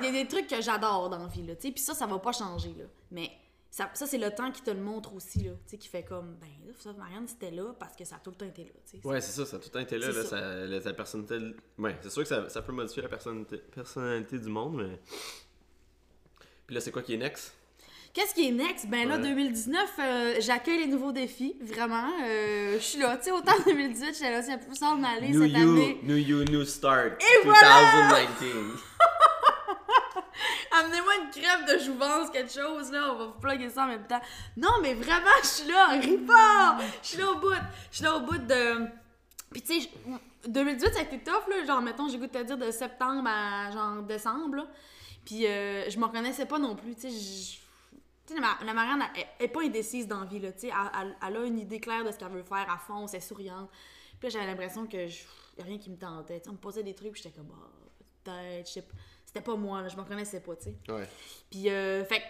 il 0.00 0.04
y 0.06 0.08
a 0.08 0.12
des 0.12 0.26
trucs 0.26 0.48
que 0.48 0.60
j'adore 0.60 1.08
dans 1.10 1.18
la 1.18 1.26
vie, 1.28 1.46
là. 1.46 1.54
Tu 1.54 1.68
sais, 1.68 1.72
puis 1.72 1.82
ça, 1.82 1.94
ça 1.94 2.06
va 2.06 2.18
pas 2.18 2.32
changer, 2.32 2.74
là. 2.76 2.86
Mais 3.12 3.30
ça, 3.70 3.88
ça 3.94 4.06
c'est 4.06 4.18
le 4.18 4.30
temps 4.34 4.50
qui 4.50 4.62
te 4.62 4.70
le 4.70 4.80
montre 4.80 5.14
aussi, 5.14 5.40
là. 5.44 5.52
Tu 5.64 5.70
sais, 5.70 5.78
qui 5.78 5.88
fait 5.88 6.02
comme, 6.02 6.36
ben, 6.40 6.48
là, 6.66 6.72
ça, 6.78 6.92
Marianne, 6.92 7.28
c'était 7.28 7.50
là 7.52 7.72
parce 7.78 7.94
que 7.94 8.04
ça 8.04 8.16
a 8.16 8.18
tout 8.18 8.30
le 8.30 8.36
temps 8.36 8.46
été 8.46 8.64
là, 8.64 8.70
tu 8.90 8.98
sais. 9.00 9.06
Ouais, 9.06 9.20
c'est 9.20 9.32
ça, 9.32 9.46
ça 9.46 9.56
a 9.56 9.60
tout 9.60 9.66
le 9.68 9.72
temps 9.72 9.80
été 9.80 9.96
là. 9.98 10.08
Là, 10.10 10.24
ça. 10.24 10.66
la, 10.66 10.92
personnalité. 10.92 11.38
Ouais, 11.78 11.96
c'est 12.02 12.10
sûr 12.10 12.22
que 12.22 12.28
ça, 12.28 12.48
ça 12.48 12.62
peut 12.62 12.72
modifier 12.72 13.02
la 13.02 13.08
personnalité, 13.08 13.58
personnalité 13.58 14.38
du 14.38 14.48
monde, 14.48 14.76
mais. 14.76 15.00
Puis 16.66 16.74
là, 16.74 16.80
c'est 16.80 16.90
quoi 16.90 17.02
qui 17.02 17.14
est 17.14 17.18
next? 17.18 17.54
Qu'est-ce 18.12 18.34
qui 18.34 18.48
est 18.48 18.52
next? 18.52 18.88
Ben 18.88 19.08
là, 19.08 19.16
Ouais. 19.16 19.22
2019, 19.22 19.90
euh, 20.00 20.34
j'accueille 20.40 20.80
les 20.80 20.86
nouveaux 20.88 21.12
défis, 21.12 21.56
vraiment. 21.60 22.10
Euh, 22.24 22.74
je 22.74 22.82
suis 22.82 22.98
là. 22.98 23.16
Tu 23.18 23.24
sais, 23.26 23.30
autant 23.30 23.52
en 23.52 23.64
2018, 23.64 24.14
j'étais 24.14 24.32
là, 24.32 24.42
c'est 24.42 24.58
pour 24.58 24.74
ça 24.76 24.88
en 24.88 25.04
aller 25.04 25.28
New 25.28 25.42
cette 25.42 25.52
you, 25.52 25.58
année. 25.58 26.00
new 26.02 26.16
you, 26.16 26.44
new 26.44 26.64
start. 26.64 27.22
Et 27.22 27.46
2019. 27.46 28.89
Amenez-moi 30.72 31.12
une 31.24 31.30
crêpe 31.30 31.66
de 31.68 31.78
jouvence, 31.84 32.30
quelque 32.30 32.52
chose, 32.52 32.92
là, 32.92 33.12
on 33.12 33.16
va 33.18 33.24
vous 33.26 33.40
plugger 33.40 33.70
ça 33.70 33.84
en 33.84 33.88
même 33.88 34.06
temps. 34.06 34.20
Non, 34.56 34.70
mais 34.82 34.94
vraiment, 34.94 35.26
je 35.42 35.46
suis 35.48 35.68
là, 35.68 35.88
ris 36.00 36.18
pas! 36.18 36.78
Je 37.02 37.08
suis 37.08 37.18
là 37.18 37.30
au 37.32 37.36
bout, 37.36 37.52
je 37.90 37.96
suis 37.96 38.04
là 38.04 38.16
au 38.16 38.20
bout 38.20 38.38
de... 38.38 38.86
Puis 39.50 39.62
tu 39.62 39.80
sais, 39.80 39.90
je- 40.44 40.48
2018, 40.48 40.92
ça 40.94 41.00
a 41.00 41.02
été 41.02 41.18
tough, 41.18 41.48
là, 41.48 41.64
genre, 41.66 41.82
mettons, 41.82 42.08
j'ai 42.08 42.18
goût 42.18 42.26
de 42.26 42.42
dire 42.42 42.56
de 42.56 42.70
septembre 42.70 43.28
à, 43.28 43.70
genre, 43.72 44.02
décembre, 44.02 44.56
là. 44.56 44.66
Puis 45.24 45.46
euh, 45.46 45.90
je 45.90 45.98
me 45.98 46.04
reconnaissais 46.04 46.46
pas 46.46 46.58
non 46.58 46.76
plus, 46.76 46.94
tu 46.94 47.02
sais, 47.02 47.10
je- 47.10 47.58
tu 48.26 48.34
sais, 48.34 48.40
la, 48.40 48.64
la 48.64 48.72
Marianne, 48.72 49.02
elle, 49.16 49.44
est 49.44 49.48
pas 49.48 49.62
indécise 49.62 50.06
dans 50.06 50.20
la 50.20 50.26
vie, 50.26 50.38
là, 50.38 50.52
tu 50.52 50.60
sais, 50.68 50.72
elle, 51.22 51.36
a 51.36 51.44
une 51.44 51.58
idée 51.58 51.80
claire 51.80 52.04
de 52.04 52.12
ce 52.12 52.16
qu'elle 52.16 52.28
veut 52.28 52.44
faire 52.44 52.70
à 52.72 52.78
fond, 52.78 53.06
c'est 53.08 53.20
souriante. 53.20 53.68
Puis 54.20 54.30
j'avais 54.30 54.46
l'impression 54.46 54.86
que 54.86 55.08
je, 55.08 55.18
y 55.58 55.60
a 55.60 55.64
rien 55.64 55.78
qui 55.78 55.90
me 55.90 55.96
tentait, 55.98 56.38
tu 56.38 56.44
sais, 56.44 56.50
on 56.50 56.52
me 56.52 56.58
posait 56.58 56.82
des 56.84 56.94
trucs, 56.94 57.16
j'étais 57.16 57.30
comme, 57.30 57.50
ah, 57.52 57.68
peut-être, 58.24 58.68
je 58.68 58.72
sais 58.74 58.82
pas. 58.82 58.94
C'était 59.32 59.44
pas 59.44 59.54
moi, 59.54 59.80
là, 59.80 59.86
je 59.86 59.94
me 59.96 60.02
reconnaissais 60.02 60.40
pas, 60.40 60.56
tu 60.56 60.64
sais. 60.64 60.92
Ouais. 60.92 61.08
Puis, 61.50 61.70
euh, 61.70 62.04
fait 62.04 62.20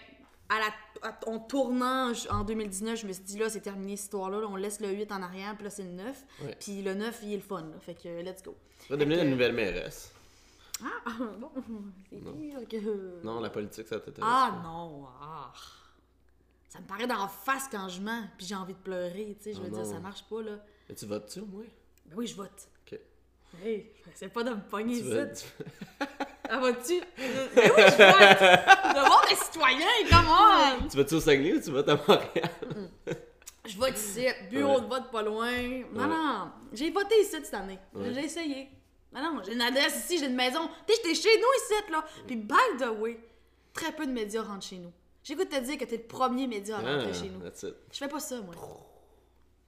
à 0.49 0.59
la, 0.59 1.09
à- 1.09 1.19
en 1.27 1.39
tournant 1.39 2.11
en 2.29 2.43
2019, 2.43 2.99
je 2.99 3.07
me 3.07 3.11
suis 3.13 3.23
dit, 3.23 3.39
là, 3.39 3.49
c'est 3.49 3.61
terminé 3.61 3.97
cette 3.97 4.03
histoire-là. 4.05 4.39
là, 4.39 4.45
on 4.47 4.55
laisse 4.55 4.79
le 4.81 4.89
8 4.91 5.11
en 5.11 5.23
arrière, 5.23 5.55
puis 5.55 5.63
là, 5.63 5.71
c'est 5.71 5.81
le 5.81 5.89
9. 5.93 6.23
Ouais. 6.43 6.55
Puis 6.59 6.83
le 6.83 6.93
9, 6.93 7.19
il 7.23 7.33
est 7.33 7.37
le 7.37 7.41
fun, 7.41 7.61
là. 7.61 7.79
Fait 7.79 7.95
que, 7.95 8.21
let's 8.21 8.43
go. 8.43 8.55
Tu 8.85 8.89
vas 8.91 8.97
devenir 8.97 9.23
une 9.23 9.31
nouvelle 9.31 9.53
mairesse. 9.53 10.13
Ah, 10.83 11.11
bon, 11.39 11.49
c'est 12.11 12.19
sûr 12.21 12.67
que... 12.69 13.23
Non, 13.25 13.39
la 13.39 13.49
politique, 13.49 13.87
ça 13.87 13.99
t'intéresse. 13.99 14.31
Ah 14.31 14.61
non, 14.63 15.07
ah. 15.19 15.51
Ça 16.69 16.79
me 16.81 16.85
paraît 16.85 17.07
d'en 17.07 17.27
face 17.27 17.67
quand 17.71 17.89
je 17.89 17.99
mens, 17.99 18.25
puis 18.37 18.45
j'ai 18.45 18.55
envie 18.55 18.73
de 18.75 18.79
pleurer, 18.79 19.35
tu 19.39 19.45
sais. 19.45 19.53
Je 19.53 19.59
Oh 19.59 19.63
veux 19.63 19.69
dire, 19.71 19.79
non. 19.85 19.91
ça 19.91 19.99
marche 19.99 20.23
pas, 20.29 20.43
là. 20.43 20.59
Mais 20.87 20.93
tu 20.93 21.07
votes-tu 21.07 21.41
moins? 21.41 21.65
Ben 22.05 22.15
oui, 22.15 22.27
je 22.27 22.35
vote. 22.35 22.67
Ok. 22.85 22.99
Hey, 23.63 23.91
c'est 24.13 24.29
pas 24.29 24.43
de 24.43 24.51
me 24.51 24.61
pogner 24.69 24.97
ici. 24.97 25.45
Ah, 26.49 26.59
vas-tu? 26.59 26.99
Ben 26.99 27.05
oui, 27.55 27.61
je 27.77 27.97
vote! 27.97 28.95
Devoir 28.95 29.25
des 29.29 29.35
citoyens, 29.35 29.87
comment? 30.09 30.87
Tu 30.89 30.97
vas-tu 30.97 31.13
au 31.15 31.19
Saguenay 31.19 31.53
ou 31.53 31.61
tu 31.61 31.71
votes 31.71 31.87
à 31.89 31.95
Montréal? 31.95 32.49
Je 33.65 33.77
vote 33.77 33.95
ici, 33.97 34.25
bureau 34.49 34.75
Ouais. 34.75 34.81
de 34.81 34.87
vote 34.87 35.11
pas 35.11 35.21
loin. 35.21 35.51
Non, 35.93 36.01
Ouais. 36.01 36.07
non, 36.07 36.51
j'ai 36.73 36.89
voté 36.91 37.15
ici 37.21 37.29
cette 37.31 37.53
année. 37.53 37.79
Ouais. 37.93 38.11
J'ai 38.13 38.25
essayé. 38.25 38.69
Non, 39.13 39.21
non, 39.21 39.41
j'ai 39.45 39.53
une 39.53 39.61
adresse 39.61 39.97
ici, 40.05 40.17
j'ai 40.19 40.25
une 40.27 40.35
maison. 40.35 40.67
Tu 40.87 40.93
j'étais 40.95 41.13
chez 41.15 41.37
nous 41.37 41.47
ici, 41.63 41.91
là. 41.91 42.03
Puis, 42.25 42.35
by 42.37 42.55
the 42.79 42.87
way, 42.99 43.19
très 43.73 43.91
peu 43.91 44.05
de 44.05 44.11
médias 44.11 44.41
rentrent 44.41 44.65
chez 44.65 44.77
nous. 44.77 44.91
J'écoute 45.23 45.49
te 45.49 45.59
dire 45.59 45.77
que 45.77 45.85
t'es 45.85 45.97
le 45.97 46.03
premier 46.03 46.47
média 46.47 46.77
à 46.77 46.79
rentrer 46.79 47.09
Ah, 47.11 47.13
chez 47.13 47.29
nous. 47.29 47.41
Je 47.91 47.97
fais 47.97 48.07
pas 48.07 48.19
ça, 48.19 48.41
moi. 48.41 48.55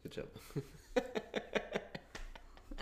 Good 0.04 0.14
job. 0.14 0.26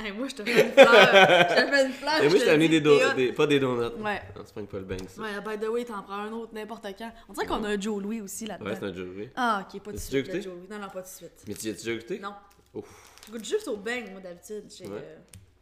Hey, 0.03 0.11
moi, 0.11 0.27
je 0.27 0.35
te 0.35 0.43
fais 0.43 0.65
une 0.65 0.71
fleur. 0.71 0.87
je 0.87 1.55
te 1.55 1.69
fais 1.71 1.85
une 1.85 1.91
fleur. 1.93 2.23
Et 2.23 2.29
moi, 2.29 2.37
je 2.39 2.43
t'ai 2.43 2.49
amené 2.49 2.69
des, 2.69 2.81
do- 2.81 3.13
des- 3.15 3.33
pas 3.33 3.47
des 3.47 3.59
donuts. 3.59 3.95
Ouais. 4.01 4.21
Non, 4.35 4.41
c'est 4.45 4.53
pas 4.53 4.61
une 4.61 4.67
Paul 4.67 4.83
Banks. 4.85 5.09
ça. 5.09 5.21
Ouais, 5.21 5.29
by 5.57 5.63
the 5.63 5.69
way, 5.69 5.85
t'en 5.85 6.01
prends 6.03 6.13
un 6.15 6.31
autre 6.31 6.53
n'importe 6.53 6.85
quand. 6.97 7.11
On 7.29 7.33
dirait 7.33 7.45
qu'on 7.45 7.63
a 7.63 7.69
un 7.69 7.79
Joe 7.79 8.01
Louis 8.01 8.21
aussi 8.21 8.45
là-dedans. 8.45 8.69
Ouais, 8.69 8.75
c'est 8.75 8.85
un 8.85 8.93
jewelry. 8.93 9.29
Ah, 9.35 9.65
ok, 9.71 9.81
pas 9.81 9.91
de 9.91 9.97
suite. 9.97 10.13
le 10.13 10.21
goûté? 10.23 10.41
Joe 10.41 10.53
Louis. 10.55 10.67
Non, 10.69 10.79
non, 10.79 10.89
pas 10.89 11.01
de 11.01 11.07
suite. 11.07 11.43
Mais 11.47 11.53
tu 11.53 11.69
as 11.69 11.73
déjà 11.73 11.93
goûté? 11.95 12.19
Non. 12.19 12.33
Ouf. 12.73 12.87
Je 13.27 13.31
goûte 13.31 13.45
juste 13.45 13.67
au 13.67 13.77
bang, 13.77 14.11
moi, 14.11 14.21
d'habitude, 14.21 14.63
chez, 14.71 14.85
Ouais. 14.87 14.97
euh, 15.01 15.17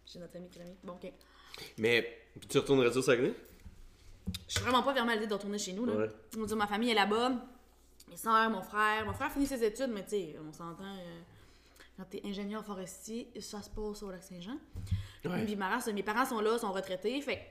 chez 0.05 0.19
notre 0.19 0.36
ami 0.38 0.50
Crémy. 0.50 0.75
Bon, 0.84 0.93
ok. 0.93 1.12
Mais 1.77 2.17
tu 2.48 2.58
retournerais 2.58 2.96
au 2.96 3.01
Saguenay? 3.01 3.34
Je 4.48 4.53
suis 4.53 4.62
vraiment 4.62 4.84
pas 4.84 4.93
vraiment 4.93 5.12
à 5.12 5.15
l'idée 5.15 5.27
de 5.27 5.34
retourner 5.34 5.58
chez 5.58 5.74
nous, 5.74 5.86
là. 5.86 5.93
Ouais. 5.96 6.10
On 6.38 6.41
va 6.41 6.46
dire, 6.46 6.55
ma 6.55 6.67
famille 6.67 6.91
est 6.91 6.96
là-bas. 6.96 7.31
Mes 8.10 8.15
soeurs, 8.17 8.50
mon 8.50 8.62
frère. 8.62 9.05
Mon 9.05 9.13
frère 9.13 9.31
finit 9.31 9.46
ses 9.48 9.63
études, 9.63 9.89
mais 9.93 10.03
tu 10.03 10.12
sais, 10.12 10.36
on 10.48 10.51
s'entend. 10.53 10.84
euh, 10.84 11.19
quand 12.00 12.06
t'es 12.10 12.22
ingénieur 12.24 12.63
forestier, 12.63 13.29
ça 13.41 13.62
se 13.62 13.70
passe 13.70 14.01
au 14.03 14.10
Lac-Saint-Jean. 14.10 14.58
Ouais. 15.25 15.44
Puis 15.44 15.58
ma 15.58 15.68
race- 15.68 15.88
mes 15.89 16.01
parents 16.01 16.25
sont 16.25 16.39
là, 16.39 16.58
sont 16.58 16.72
retraités. 16.72 17.20
Fait 17.22 17.41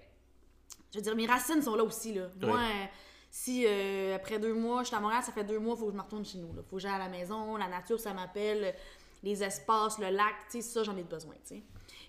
je 0.90 0.96
veux 0.98 1.02
dire, 1.02 1.14
mes 1.14 1.26
racines 1.26 1.60
sont 1.60 1.74
là 1.76 1.84
aussi, 1.84 2.14
là. 2.14 2.28
Moi, 2.40 2.56
Ouais. 2.56 2.90
si 3.30 3.66
euh, 3.66 4.16
après 4.16 4.38
deux 4.38 4.54
mois, 4.54 4.82
je 4.84 4.86
suis 4.88 4.96
à 4.96 5.00
Montréal, 5.00 5.22
ça 5.22 5.32
fait 5.32 5.44
deux 5.44 5.58
mois, 5.58 5.76
faut 5.76 5.84
que 5.86 5.92
je 5.92 5.96
me 5.96 6.00
retourne 6.02 6.24
chez 6.24 6.38
nous, 6.38 6.50
là. 6.54 6.62
Faut 6.70 6.76
que 6.76 6.82
j'aille 6.82 6.92
à 6.94 6.98
la 6.98 7.10
maison, 7.10 7.56
la 7.58 7.68
nature, 7.68 8.00
ça 8.00 8.14
m'appelle. 8.14 8.74
Les 9.22 9.42
espaces, 9.44 9.98
le 9.98 10.08
lac, 10.08 10.34
tu 10.50 10.62
sais, 10.62 10.62
ça, 10.62 10.82
j'en 10.84 10.96
ai 10.96 11.02
besoin, 11.02 11.34
tu 11.46 11.56
sais. 11.56 11.62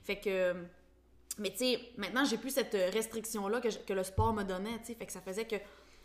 Fait 0.05 0.19
que. 0.21 0.53
Mais 1.39 1.51
tu 1.51 1.57
sais, 1.57 1.79
maintenant, 1.97 2.23
j'ai 2.23 2.37
plus 2.37 2.51
cette 2.51 2.73
restriction-là 2.93 3.59
que, 3.61 3.93
le 3.93 4.03
sport 4.03 4.33
me 4.33 4.43
donnait, 4.43 4.77
tu 4.79 4.85
sais. 4.85 4.93
Fait 4.95 5.05
que 5.05 5.11
ça 5.11 5.19
faisait 5.21 5.45
que 5.45 5.55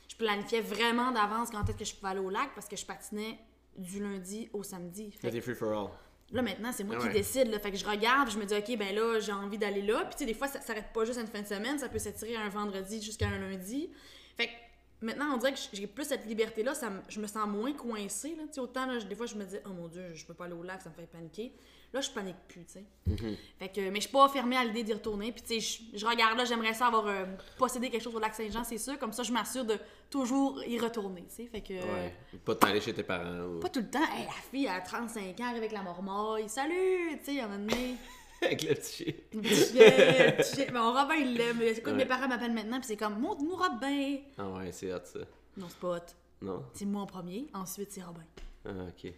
je 0.09 0.17
planifiais 0.17 0.61
vraiment 0.63 1.13
d'avance 1.13 1.51
quand 1.51 1.69
est-ce 1.69 1.77
que 1.77 1.85
je 1.85 1.95
pouvais 1.95 2.11
aller 2.11 2.21
au 2.21 2.31
lac 2.31 2.51
parce 2.55 2.67
que 2.69 2.77
je 2.77 2.85
patinais 2.87 3.39
du 3.77 4.01
lundi 4.03 4.49
au 4.53 4.63
samedi. 4.63 5.11
T'es 5.21 5.41
free 5.41 5.55
for 5.55 5.73
all. 5.73 5.89
Là, 6.35 6.43
maintenant, 6.43 6.73
c'est 6.73 6.83
moi 6.83 6.97
qui 6.97 7.09
décide. 7.11 7.49
Là. 7.49 7.61
Fait 7.61 7.71
que 7.71 7.77
je 7.77 7.87
regarde, 7.87 8.29
je 8.29 8.37
me 8.37 8.45
dis, 8.45 8.55
OK, 8.55 8.77
ben 8.77 8.93
là, 8.93 9.21
j'ai 9.21 9.33
envie 9.33 9.57
d'aller 9.57 9.83
là. 9.83 10.05
Puis, 10.05 10.15
tu 10.15 10.19
sais, 10.19 10.27
des 10.27 10.35
fois, 10.35 10.49
ça 10.49 10.61
s'arrête 10.61 10.93
pas 10.93 11.05
juste 11.05 11.19
à 11.19 11.21
une 11.21 11.29
fin 11.29 11.41
de 11.41 11.47
semaine, 11.47 11.79
ça 11.79 11.89
peut 11.89 12.01
s'étirer 12.01 12.35
un 12.35 12.49
vendredi 12.49 13.01
jusqu'à 13.01 13.29
un 13.29 13.39
lundi. 13.39 13.89
Fait 14.37 14.49
que 14.49 14.53
maintenant, 15.01 15.33
on 15.33 15.37
dirait 15.37 15.53
que 15.53 15.61
j'ai 15.73 15.87
plus 15.87 16.05
cette 16.05 16.27
liberté-là, 16.27 16.75
ça 16.75 16.91
je 17.09 17.21
me 17.21 17.29
sens 17.29 17.47
moins 17.47 17.73
coincée. 17.73 18.35
Là. 18.37 18.43
Tu 18.49 18.55
sais, 18.55 18.61
autant, 18.61 18.85
là, 18.87 18.99
des 19.01 19.15
fois, 19.15 19.27
je 19.27 19.37
me 19.37 19.45
dis, 19.45 19.57
oh 19.65 19.71
mon 19.71 19.87
Dieu, 19.87 20.13
je 20.13 20.27
peux 20.27 20.35
pas 20.35 20.47
aller 20.47 20.55
au 20.55 20.65
lac, 20.65 20.83
ça 20.83 20.91
me 20.91 20.95
fait 20.97 21.07
paniquer. 21.07 21.55
Là, 21.95 22.01
je 22.01 22.11
panique 22.11 22.35
plus, 22.49 22.65
tu 22.65 22.73
sais. 22.73 22.85
Mm-hmm. 23.09 23.37
Fait 23.61 23.69
que, 23.69 23.81
mais 23.89 23.97
je 24.01 24.01
suis 24.09 24.11
pas 24.13 24.29
fermée 24.29 24.57
à 24.57 24.65
l'idée 24.65 24.83
d'y 24.83 24.93
retourner. 24.93 25.31
Puis, 25.31 25.43
tu 25.43 25.61
sais, 25.61 25.81
je, 25.93 25.97
je 25.97 26.05
regarde 26.05 26.37
là, 26.37 26.45
j'aimerais 26.45 26.75
ça 26.75 26.89
avoir 26.89 27.07
euh, 27.07 27.25
possédé 27.57 27.89
quelque 27.89 28.03
chose 28.03 28.17
au 28.17 28.19
lac 28.19 28.35
Saint-Jean, 28.35 28.65
c'est 28.65 28.79
sûr. 28.79 28.99
Comme 28.99 29.13
ça, 29.13 29.23
je 29.23 29.31
m'assure 29.33 29.65
de 29.65 29.79
toujours 30.11 30.61
y 30.65 30.77
retourner, 30.81 31.25
tu 31.29 31.37
sais. 31.37 31.47
Fait 31.47 31.61
que. 31.61 31.75
Ouais. 31.75 32.13
Pas 32.45 32.57
t'aller 32.57 32.81
chez 32.81 32.93
tes 32.93 33.05
parents. 33.05 33.43
Ou... 33.47 33.61
Pas 33.61 33.69
tout 33.69 33.79
le 33.79 33.89
temps, 33.89 34.03
Hey, 34.03 34.25
la 34.25 34.33
fille 34.51 34.67
à 34.67 34.81
35 34.81 35.39
ans 35.39 35.55
avec 35.55 35.71
la 35.71 35.83
mormaille, 35.83 36.49
salut! 36.49 37.17
Tu 37.25 37.35
sais, 37.37 37.41
à 37.41 37.45
un 37.45 37.49
moment 37.49 37.65
donné. 37.71 37.95
Avec 38.43 38.63
le 38.65 38.75
petit 38.75 39.05
chien. 39.05 39.15
Le 39.33 39.41
petit 39.41 39.55
chien, 39.55 39.85
le 39.85 40.37
petit 40.37 40.57
chien. 40.57 40.67
Bon, 40.73 40.93
Robin, 40.93 41.15
il 41.15 41.35
l'aime. 41.37 41.63
Écoute, 41.63 41.87
Ouais. 41.87 41.93
mes 41.95 42.05
parents 42.05 42.27
m'appellent 42.29 42.53
maintenant, 42.53 42.79
puis 42.79 42.89
c'est 42.89 42.97
comme, 42.97 43.19
montre-nous 43.21 43.55
Robin. 43.55 44.17
Ah 44.37 44.51
ouais, 44.51 44.73
c'est 44.73 44.93
hot 44.93 44.99
ça. 45.05 45.21
Non, 45.57 45.67
c'est 45.69 45.79
pas 45.79 45.97
hot. 45.97 46.01
Non? 46.43 46.65
C'est 46.75 46.85
moi 46.85 47.03
en 47.03 47.07
premier, 47.07 47.47
ensuite 47.55 47.93
c'est 47.93 48.03
Robin. 48.03 48.25
Ah, 48.67 48.71
ok. 48.89 49.13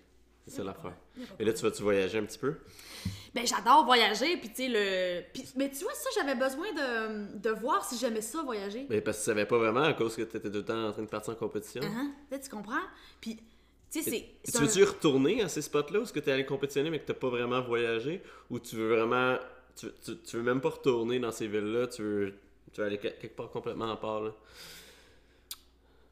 C'est 0.46 0.56
ça 0.58 0.64
l'affaire. 0.64 0.92
Y 1.18 1.22
a 1.22 1.26
pas 1.26 1.34
de 1.36 1.42
Et 1.42 1.44
là, 1.44 1.52
tu 1.52 1.62
vas-tu 1.62 1.82
voyager 1.82 2.18
un 2.18 2.24
petit 2.24 2.38
peu? 2.38 2.54
Ben, 3.34 3.46
j'adore 3.46 3.84
voyager, 3.84 4.36
puis 4.38 4.48
tu 4.48 4.54
sais, 4.56 4.68
le. 4.68 5.22
puis- 5.32 5.44
mais 5.56 5.68
tu 5.70 5.82
vois, 5.84 5.92
ça, 5.94 6.08
j'avais 6.14 6.34
besoin 6.36 6.72
de, 6.72 7.36
de 7.38 7.50
voir 7.50 7.84
si 7.84 7.98
j'aimais 7.98 8.22
ça, 8.22 8.42
voyager. 8.42 8.86
Mais 8.88 9.00
parce 9.00 9.18
que 9.18 9.22
tu 9.22 9.26
savais 9.26 9.44
pas 9.44 9.58
vraiment 9.58 9.82
à 9.82 9.92
cause 9.92 10.14
que 10.16 10.22
t'étais 10.22 10.48
tout 10.48 10.56
le 10.58 10.64
temps 10.64 10.86
en 10.88 10.92
train 10.92 11.02
de 11.02 11.08
partir 11.08 11.32
en 11.34 11.36
compétition. 11.36 11.82
Hein? 11.84 12.12
Là, 12.30 12.38
tu 12.38 12.48
comprends? 12.48 12.80
Puis, 13.20 13.36
tu 13.90 14.02
sais, 14.02 14.10
c'est. 14.10 14.52
Tu 14.52 14.56
un- 14.56 14.60
veux-tu 14.60 14.84
retourner 14.84 15.42
à 15.42 15.48
ces 15.48 15.60
spots-là 15.62 15.98
où 15.98 16.02
est-ce 16.04 16.12
que 16.12 16.20
t'es 16.20 16.32
allé 16.32 16.46
compétitionner 16.46 16.88
mais 16.90 17.00
que 17.00 17.06
t'as 17.06 17.14
pas 17.14 17.28
vraiment 17.28 17.60
voyagé? 17.60 18.22
Ou 18.50 18.58
tu 18.58 18.76
veux 18.76 18.94
vraiment. 18.96 19.36
Tu, 19.76 19.88
tu, 20.04 20.16
tu 20.18 20.36
veux 20.36 20.42
même 20.42 20.60
pas 20.62 20.70
retourner 20.70 21.18
dans 21.18 21.32
ces 21.32 21.46
villes-là? 21.48 21.88
Tu 21.88 22.02
veux, 22.02 22.34
tu 22.72 22.80
veux 22.80 22.86
aller 22.86 22.96
que- 22.98 23.08
quelque 23.08 23.36
part 23.36 23.50
complètement 23.50 23.92
à 23.92 23.96
part, 23.96 24.20
là? 24.22 24.30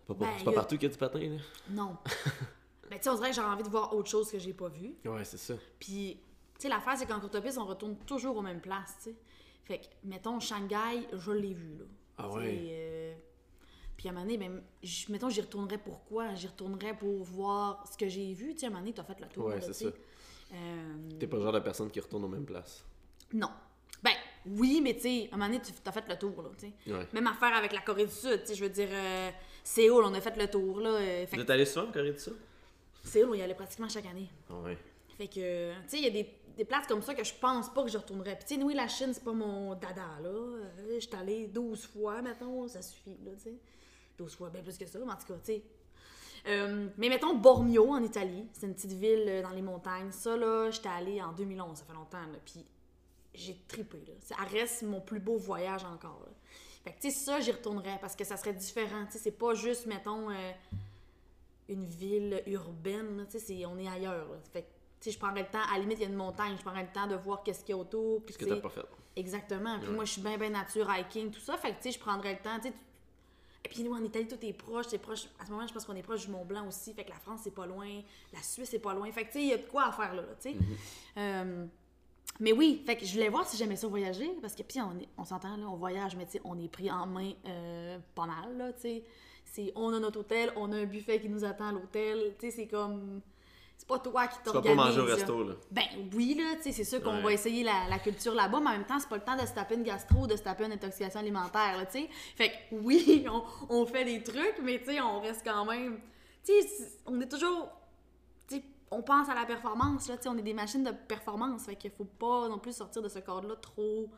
Pas, 0.09 0.15
Ben, 0.15 0.27
c'est 0.37 0.45
pas 0.45 0.51
a- 0.51 0.55
partout 0.55 0.75
qu'il 0.77 0.83
y 0.89 0.91
a 0.91 0.93
du 0.93 0.99
patin, 0.99 1.21
là? 1.21 1.41
Non. 1.71 1.97
ben, 2.91 2.97
tu 2.99 3.05
sais, 3.05 3.11
on 3.11 3.15
dirait 3.17 3.31
que 3.31 3.35
j'ai 3.37 3.41
envie 3.43 3.63
de 3.63 3.69
voir 3.69 3.95
autre 3.95 4.11
chose 4.11 4.31
que 4.31 4.39
j'ai 4.39 4.53
pas 4.53 4.69
vu. 4.69 4.95
Ouais, 5.05 5.25
c'est 5.25 5.39
ça. 5.39 5.55
Puis, 5.79 6.19
tu 6.55 6.63
sais, 6.63 6.69
l'affaire, 6.69 6.97
c'est 6.97 7.07
qu'en 7.07 7.21
courte-piste, 7.21 7.59
on 7.59 7.65
retourne 7.67 7.97
toujours 8.07 8.37
aux 8.37 8.43
mêmes 8.43 8.61
places, 8.61 8.97
tu 8.99 9.11
sais. 9.11 9.17
Fait 9.65 9.79
que, 9.79 9.87
mettons, 10.05 10.39
Shanghai, 10.41 11.07
je 11.13 11.33
l'ai 11.33 11.55
vu, 11.55 11.77
là. 11.79 11.85
Ah 12.19 12.31
ouais. 12.31 12.59
euh, 12.71 13.15
Puis 13.97 14.09
à 14.09 14.11
un 14.11 14.15
moment 14.15 14.27
donné, 14.27 14.39
ben, 14.39 14.63
j- 14.83 15.07
mettons, 15.11 15.29
j'y 15.31 15.41
retournerais 15.41 15.79
pourquoi? 15.79 16.35
J'y 16.35 16.47
retournerais 16.49 16.97
pour 16.97 17.23
voir 17.25 17.83
ce 17.91 17.97
que 17.97 18.09
j'ai 18.09 18.33
vu. 18.35 18.53
Tu 18.55 18.61
sais, 18.61 18.67
à 18.67 18.69
un 18.69 18.73
moment 18.73 18.83
donné, 18.83 18.93
t'as 18.95 19.05
fait 19.05 19.19
le 19.21 19.27
tour. 19.29 19.47
Ouais, 19.47 19.61
c'est 19.61 19.73
ça. 19.73 19.87
Euh, 20.53 20.95
T'es 21.19 21.27
pas 21.27 21.39
le 21.39 21.43
genre 21.43 21.53
de 21.53 21.61
personne 21.61 21.91
qui 21.91 21.99
retourne 22.01 22.25
aux 22.25 22.29
mêmes 22.29 22.45
places. 22.45 22.85
Non. 23.33 23.51
Ben, 24.03 24.13
oui, 24.47 24.81
mais 24.83 24.95
tu 24.95 25.01
sais, 25.01 25.29
à 25.33 25.35
un 25.35 25.39
moment 25.39 25.51
donné, 25.51 25.63
tu 25.63 25.73
as 25.85 25.93
fait 25.93 26.05
le 26.09 26.17
tour, 26.19 26.43
là, 26.43 26.51
tu 26.59 26.67
sais. 26.67 26.93
Ouais. 26.93 27.09
Même 27.15 27.27
affaire 27.27 27.55
avec 27.57 27.73
la 27.73 27.81
Corée 27.81 28.05
du 28.05 28.13
Sud, 28.13 28.43
tu 28.43 28.49
sais, 28.49 28.55
je 28.55 28.63
veux 28.63 28.71
dire, 28.71 28.89
euh, 28.93 29.31
Séoul, 29.65 30.05
on 30.05 30.13
a 30.13 30.21
fait 30.21 30.37
le 30.37 30.49
tour, 30.51 30.79
là. 30.81 30.91
euh, 30.91 31.27
fait 31.27 31.31
Vous 31.31 31.37
que 31.37 31.41
êtes 31.43 31.51
allé 31.51 31.65
souvent 31.65 31.89
en 31.89 31.93
Corée 31.93 32.13
du 32.13 32.19
Sud? 32.19 32.35
Séoul, 33.05 33.31
on 33.31 33.35
y 33.35 33.43
allait 33.43 33.55
pratiquement 33.55 33.89
chaque 33.89 34.07
année. 34.07 34.29
Ah 34.51 34.55
ouais. 34.61 34.79
Fait 35.17 35.29
que, 35.29 35.73
tu 35.83 35.89
sais, 35.89 35.99
il 35.99 36.05
y 36.05 36.07
a 36.09 36.11
des, 36.11 36.29
des 36.57 36.65
places 36.65 36.87
comme 36.87 37.03
ça 37.03 37.15
que 37.15 37.23
je 37.23 37.35
pense 37.35 37.73
pas 37.73 37.85
que 37.85 37.91
je 37.91 37.99
retournerais. 37.99 38.35
Puis, 38.37 38.45
tu 38.49 38.55
sais, 38.57 38.63
oui, 38.63 38.75
la 38.75 38.89
Chine, 38.89 39.13
c'est 39.15 39.23
pas 39.23 39.33
mon 39.33 39.75
dada, 39.75 40.19
là. 40.23 40.29
Euh, 40.29 40.95
Je 40.95 41.07
suis 41.07 41.15
allée 41.17 41.47
12 41.47 41.87
fois, 41.87 42.21
mettons, 42.23 42.67
ça 42.67 42.83
suffit, 42.83 43.17
là, 43.25 43.31
tu 43.37 43.45
sais. 43.45 43.55
12 44.19 44.35
fois, 44.35 44.51
bien 44.51 44.63
plus 44.63 44.77
que 44.79 44.87
ça, 44.87 44.99
mais 44.99 45.13
en 45.13 45.17
tout 45.17 45.27
cas, 45.27 45.35
tu 45.35 45.53
sais. 45.53 45.63
Euh, 46.47 46.89
mais 46.99 47.09
mettons 47.09 47.35
Bormio, 47.37 47.91
en 47.91 48.03
Italie. 48.03 48.47
C'est 48.53 48.67
une 48.67 48.75
petite 48.75 48.93
ville 48.93 49.25
euh, 49.27 49.43
dans 49.43 49.51
les 49.51 49.63
montagnes. 49.63 50.11
Ça, 50.11 50.37
là, 50.37 50.71
j'étais 50.71 50.89
allée 50.89 51.23
en 51.23 51.33
2011, 51.33 51.79
ça 51.79 51.85
fait 51.85 51.93
longtemps, 51.95 52.19
là. 52.19 52.39
Puis, 52.45 52.65
j'ai 53.35 53.57
trippé, 53.69 53.99
là. 54.07 54.15
Ça 54.21 54.37
reste 54.37 54.83
mon 54.83 55.01
plus 55.01 55.21
beau 55.21 55.37
voyage 55.37 55.85
encore, 55.85 56.21
là. 56.27 56.33
Fait 56.85 56.93
que, 56.93 57.01
tu 57.01 57.11
sais, 57.11 57.17
ça, 57.17 57.41
j'y 57.41 57.51
retournerais 57.51 57.99
parce 58.01 58.15
que 58.15 58.25
ça 58.25 58.37
serait 58.37 58.53
différent. 58.53 59.07
Tu 59.07 59.13
sais, 59.13 59.19
c'est 59.19 59.31
pas 59.39 59.55
juste, 59.55 59.87
mettons, 59.87 60.31
euh, 60.31 60.53
une 61.69 61.85
ville 61.87 62.43
urbaine. 62.47 63.27
Tu 63.31 63.39
sais, 63.39 63.65
on 63.67 63.79
est 63.79 63.89
ailleurs, 63.89 64.29
là. 64.29 64.37
Fait 64.53 64.63
que, 64.63 64.67
tu 65.01 65.11
sais, 65.11 65.11
je 65.13 65.19
prendrais 65.19 65.43
le 65.43 65.49
temps, 65.49 65.63
à 65.71 65.75
la 65.75 65.81
limite, 65.81 65.99
il 65.99 66.03
y 66.03 66.07
a 66.07 66.09
une 66.09 66.15
montagne, 66.17 66.55
je 66.57 66.63
prendrais 66.63 66.83
le 66.85 66.93
temps 66.93 67.07
de 67.07 67.15
voir 67.17 67.43
qu'est-ce 67.43 67.61
qu'il 67.65 67.75
y 67.75 67.79
a 67.79 67.81
autour. 67.81 68.23
puis 68.25 68.35
Qu'est-ce 68.35 68.49
que 68.49 68.55
t'as 68.55 68.61
pas 68.61 68.69
fait? 68.71 68.85
Exactement. 69.17 69.79
Puis 69.79 69.89
Ouais. 69.89 69.95
moi, 69.95 70.05
je 70.05 70.13
suis 70.13 70.23
bien, 70.23 70.37
bien 70.39 70.51
nature, 70.51 70.89
hiking, 70.93 71.31
tout 71.31 71.41
ça. 71.41 71.57
Fait 71.57 71.71
que, 71.71 71.77
tu 71.77 71.83
sais, 71.85 71.93
je 71.93 71.99
prendrais 71.99 72.33
le 72.33 72.39
temps, 72.41 72.57
tu 72.57 72.69
sais. 72.69 72.75
Et 73.67 73.69
puis 73.71 73.83
nous, 73.83 73.95
en 73.95 74.03
Italie, 74.05 74.27
tout 74.29 74.37
est 74.45 74.53
proche. 74.53 74.87
C'est 74.89 74.99
proche. 74.99 75.27
À 75.41 75.47
ce 75.47 75.51
moment, 75.51 75.67
je 75.67 75.73
pense 75.73 75.87
qu'on 75.87 75.97
est 75.97 76.03
proche 76.03 76.27
du 76.27 76.31
Mont 76.33 76.45
Blanc 76.45 76.67
aussi. 76.69 76.93
Fait 76.93 77.05
que 77.05 77.09
la 77.11 77.17
France, 77.19 77.41
c'est 77.45 77.55
pas 77.55 77.65
loin. 77.65 77.89
La 78.33 78.43
Suisse, 78.43 78.69
c'est 78.71 78.79
pas 78.79 78.93
loin. 78.93 79.11
Fait 79.11 79.23
que, 79.23 79.29
tu 79.29 79.39
sais, 79.39 79.43
il 79.43 79.49
y 79.49 79.53
a 79.55 79.57
de 79.57 79.63
quoi 79.67 79.85
à 79.87 79.93
faire 79.93 80.13
là, 80.15 80.21
là, 80.23 80.35
tu 80.39 80.51
sais. 80.51 80.57
Euh, 81.17 81.65
mais 82.41 82.53
oui, 82.53 82.83
fait 82.85 82.97
que 82.97 83.07
je 83.07 83.13
voulais 83.15 83.29
voir 83.31 83.47
si 83.47 83.57
j'aimais 83.57 83.77
ça 83.77 83.87
voyager. 83.87 84.29
Parce 84.43 84.55
que, 84.55 84.63
puis, 84.63 84.81
on, 84.83 84.99
on 85.17 85.25
s'entend, 85.25 85.57
là, 85.57 85.67
on 85.67 85.77
voyage, 85.77 86.15
mais 86.17 86.27
tu 86.27 86.33
sais, 86.33 86.41
on 86.45 86.59
est 86.59 86.69
pris 86.69 86.91
en 86.91 87.07
main 87.07 87.33
euh, 87.47 87.99
pas 88.15 88.27
mal, 88.27 88.57
là, 88.59 88.73
tu 88.75 88.81
sais. 88.83 89.05
C'est- 89.55 89.73
On 89.77 89.93
a 89.95 90.01
notre 90.01 90.19
hôtel, 90.21 90.53
on 90.57 90.73
a 90.73 90.77
un 90.79 90.85
buffet 90.85 91.21
qui 91.21 91.29
nous 91.29 91.45
attend 91.45 91.69
à 91.69 91.73
l'hôtel. 91.73 92.35
Tu 92.41 92.51
sais, 92.51 92.57
c'est 92.57 92.67
comme. 92.67 93.21
C'est 93.77 93.87
pas 93.89 93.99
toi 93.99 94.27
qui 94.29 94.37
Tu 94.45 94.51
vas 94.53 94.63
pas 94.63 94.75
manger 94.75 95.01
au 95.01 95.05
resto, 95.05 95.45
là. 95.45 95.55
Ben 95.71 95.83
oui, 96.15 96.35
là, 96.37 96.57
tu 96.57 96.63
sais, 96.65 96.73
c'est 96.73 96.85
sûr 96.85 97.03
qu'on 97.03 97.17
Ouais. 97.17 97.23
va 97.23 97.33
essayer 97.33 97.63
la, 97.65 97.89
la 97.89 97.99
culture 97.99 98.35
là-bas, 98.35 98.59
mais 98.61 98.69
en 98.69 98.73
même 98.73 98.85
temps, 98.87 98.99
c'est 98.99 99.09
pas 99.09 99.17
le 99.17 99.23
temps 99.25 99.37
de 99.37 99.47
se 99.47 99.53
taper 99.53 99.75
une 99.75 99.83
gastro 99.83 100.21
ou 100.23 100.27
de 100.27 100.37
se 100.37 100.43
taper 100.43 100.65
une 100.65 100.73
intoxication 100.73 101.21
alimentaire, 101.21 101.77
là, 101.77 101.85
tu 101.87 101.99
sais. 102.01 102.09
Fait 102.37 102.49
que 102.51 102.55
oui, 102.77 103.27
on, 103.31 103.43
on 103.69 103.87
fait 103.87 104.05
des 104.05 104.23
trucs, 104.23 104.59
mais 104.63 104.79
tu 104.81 104.87
sais, 104.87 105.01
on 105.01 105.21
reste 105.21 105.43
quand 105.45 105.65
même. 105.67 105.99
Tu 106.45 106.53
sais, 106.63 106.85
on 107.07 107.21
est 107.21 107.29
toujours. 107.29 107.69
Tu 108.49 108.57
sais, 108.57 108.63
on 108.91 109.03
pense 109.03 109.29
à 109.29 109.35
la 109.35 109.45
performance, 109.45 110.09
là, 110.09 110.17
tu 110.17 110.23
sais, 110.25 110.29
on 110.29 110.37
est 110.39 110.43
des 110.43 110.55
machines 110.55 110.85
de 110.85 110.93
performance, 110.93 111.65
fait 111.67 111.77
qu'il 111.77 111.91
faut 111.91 112.05
pas 112.05 112.49
non 112.49 112.59
plus 112.59 112.75
sortir 112.77 113.03
de 113.03 113.09
ce 113.09 113.19
cadre-là 113.21 113.57
trop 113.57 114.09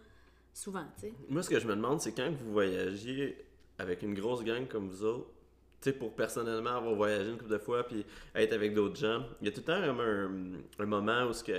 souvent, 0.53 0.85
tu 0.97 1.09
sais. 1.09 1.15
Moi, 1.29 1.43
ce 1.43 1.51
que 1.51 1.59
je 1.61 1.67
me 1.67 1.75
demande, 1.77 2.01
c'est 2.01 2.13
quand 2.13 2.31
vous 2.31 2.53
voyagez 2.53 3.46
avec 3.79 4.03
une 4.03 4.15
grosse 4.15 4.43
gang 4.45 4.67
comme 4.69 4.89
vous 4.89 5.05
autres, 5.05 5.29
tu 5.81 5.91
sais, 5.91 5.93
pour 5.93 6.15
personnellement 6.15 6.71
avoir 6.77 6.95
voyagé 6.95 7.31
une 7.31 7.37
couple 7.39 7.51
de 7.51 7.59
fois 7.59 7.85
puis 7.85 8.05
être 8.35 8.53
avec 8.53 8.73
d'autres 8.75 8.97
gens, 8.97 9.25
il 9.41 9.47
y 9.47 9.51
a 9.51 9.53
tout 9.53 9.61
le 9.61 9.65
temps 9.67 9.85
comme 9.85 10.01
un, 10.01 10.83
un 10.83 10.87
moment 10.87 11.25
où 11.27 11.33
ce 11.33 11.45
que. 11.45 11.53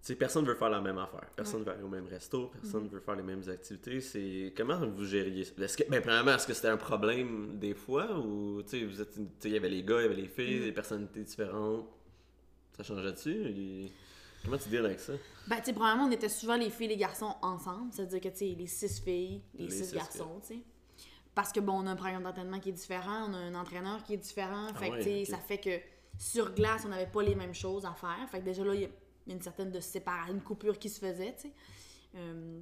Tu 0.00 0.12
sais, 0.12 0.14
personne 0.14 0.44
veut 0.46 0.54
faire 0.54 0.70
la 0.70 0.80
même 0.80 0.96
affaire. 0.98 1.26
Personne 1.34 1.64
veut 1.64 1.72
aller 1.72 1.82
au 1.82 1.88
même 1.88 2.06
resto, 2.06 2.46
personne 2.48 2.86
Mm-hmm. 2.86 2.90
veut 2.90 3.00
faire 3.00 3.16
les 3.16 3.22
mêmes 3.22 3.42
activités. 3.48 4.00
C'est 4.00 4.52
comment 4.56 4.78
vous 4.86 5.04
gériez 5.04 5.44
ça? 5.44 5.52
Est-ce 5.58 5.76
que, 5.76 5.90
ben, 5.90 6.00
premièrement, 6.00 6.34
est-ce 6.34 6.46
que 6.46 6.52
c'était 6.54 6.68
un 6.68 6.76
problème 6.76 7.58
des 7.58 7.74
fois 7.74 8.16
ou 8.16 8.62
tu 8.62 8.78
sais, 8.78 8.84
vous 8.84 9.00
êtes, 9.00 9.18
il 9.44 9.50
y 9.50 9.56
avait 9.56 9.68
les 9.68 9.82
gars, 9.82 9.98
il 9.98 10.02
y 10.02 10.04
avait 10.04 10.14
les 10.14 10.28
filles, 10.28 10.60
Mm-hmm. 10.60 10.64
des 10.64 10.72
personnalités 10.72 11.20
différentes. 11.24 11.88
Ça 12.76 12.84
changeait 12.84 13.10
dessus? 13.12 13.34
Il- 13.50 13.90
Comment 14.44 14.56
tu 14.56 14.68
deals 14.68 14.84
avec 14.86 15.00
ça? 15.00 15.14
Ben, 15.48 15.56
tu 15.56 15.64
sais, 15.64 15.72
premièrement, 15.72 16.04
on 16.04 16.10
était 16.10 16.28
souvent 16.28 16.56
les 16.56 16.68
filles 16.68 16.86
et 16.86 16.90
les 16.90 16.96
garçons 16.96 17.34
ensemble. 17.40 17.92
C'est-à-dire 17.92 18.20
que, 18.20 18.28
tu 18.28 18.36
sais, 18.36 18.54
les 18.58 18.66
six 18.66 19.00
filles, 19.00 19.42
les, 19.54 19.64
Les 19.64 19.70
six, 19.70 19.86
six 19.86 19.94
garçons, 19.94 20.40
tu 20.42 20.54
sais. 20.54 20.62
Parce 21.34 21.52
que, 21.52 21.60
bon, 21.60 21.82
on 21.82 21.86
a 21.86 21.92
un 21.92 21.96
programme 21.96 22.24
d'entraînement 22.24 22.60
qui 22.60 22.68
est 22.68 22.72
différent, 22.72 23.28
on 23.28 23.32
a 23.32 23.38
un 23.38 23.54
entraîneur 23.54 24.02
qui 24.02 24.14
est 24.14 24.18
différent. 24.18 24.66
fait 24.74 24.90
que, 24.90 24.94
ouais, 24.94 24.98
tu 24.98 25.04
sais, 25.04 25.20
ok. 25.22 25.26
ça 25.26 25.38
fait 25.38 25.58
que 25.58 25.80
sur 26.18 26.54
glace, 26.54 26.82
on 26.84 26.88
n'avait 26.88 27.06
pas 27.06 27.22
les 27.22 27.34
mêmes 27.34 27.54
choses 27.54 27.86
à 27.86 27.94
faire. 27.94 28.28
Fait 28.30 28.40
que 28.40 28.44
déjà 28.44 28.64
là, 28.64 28.74
il 28.74 28.82
y 28.82 28.84
a 28.84 28.88
une 29.28 29.40
certaine 29.40 29.70
de 29.70 29.80
séparation, 29.80 30.34
une 30.34 30.42
coupure 30.42 30.78
qui 30.78 30.90
se 30.90 30.98
faisait, 31.00 31.34
tu 31.34 31.42
sais. 31.42 31.52
Euh, 32.16 32.60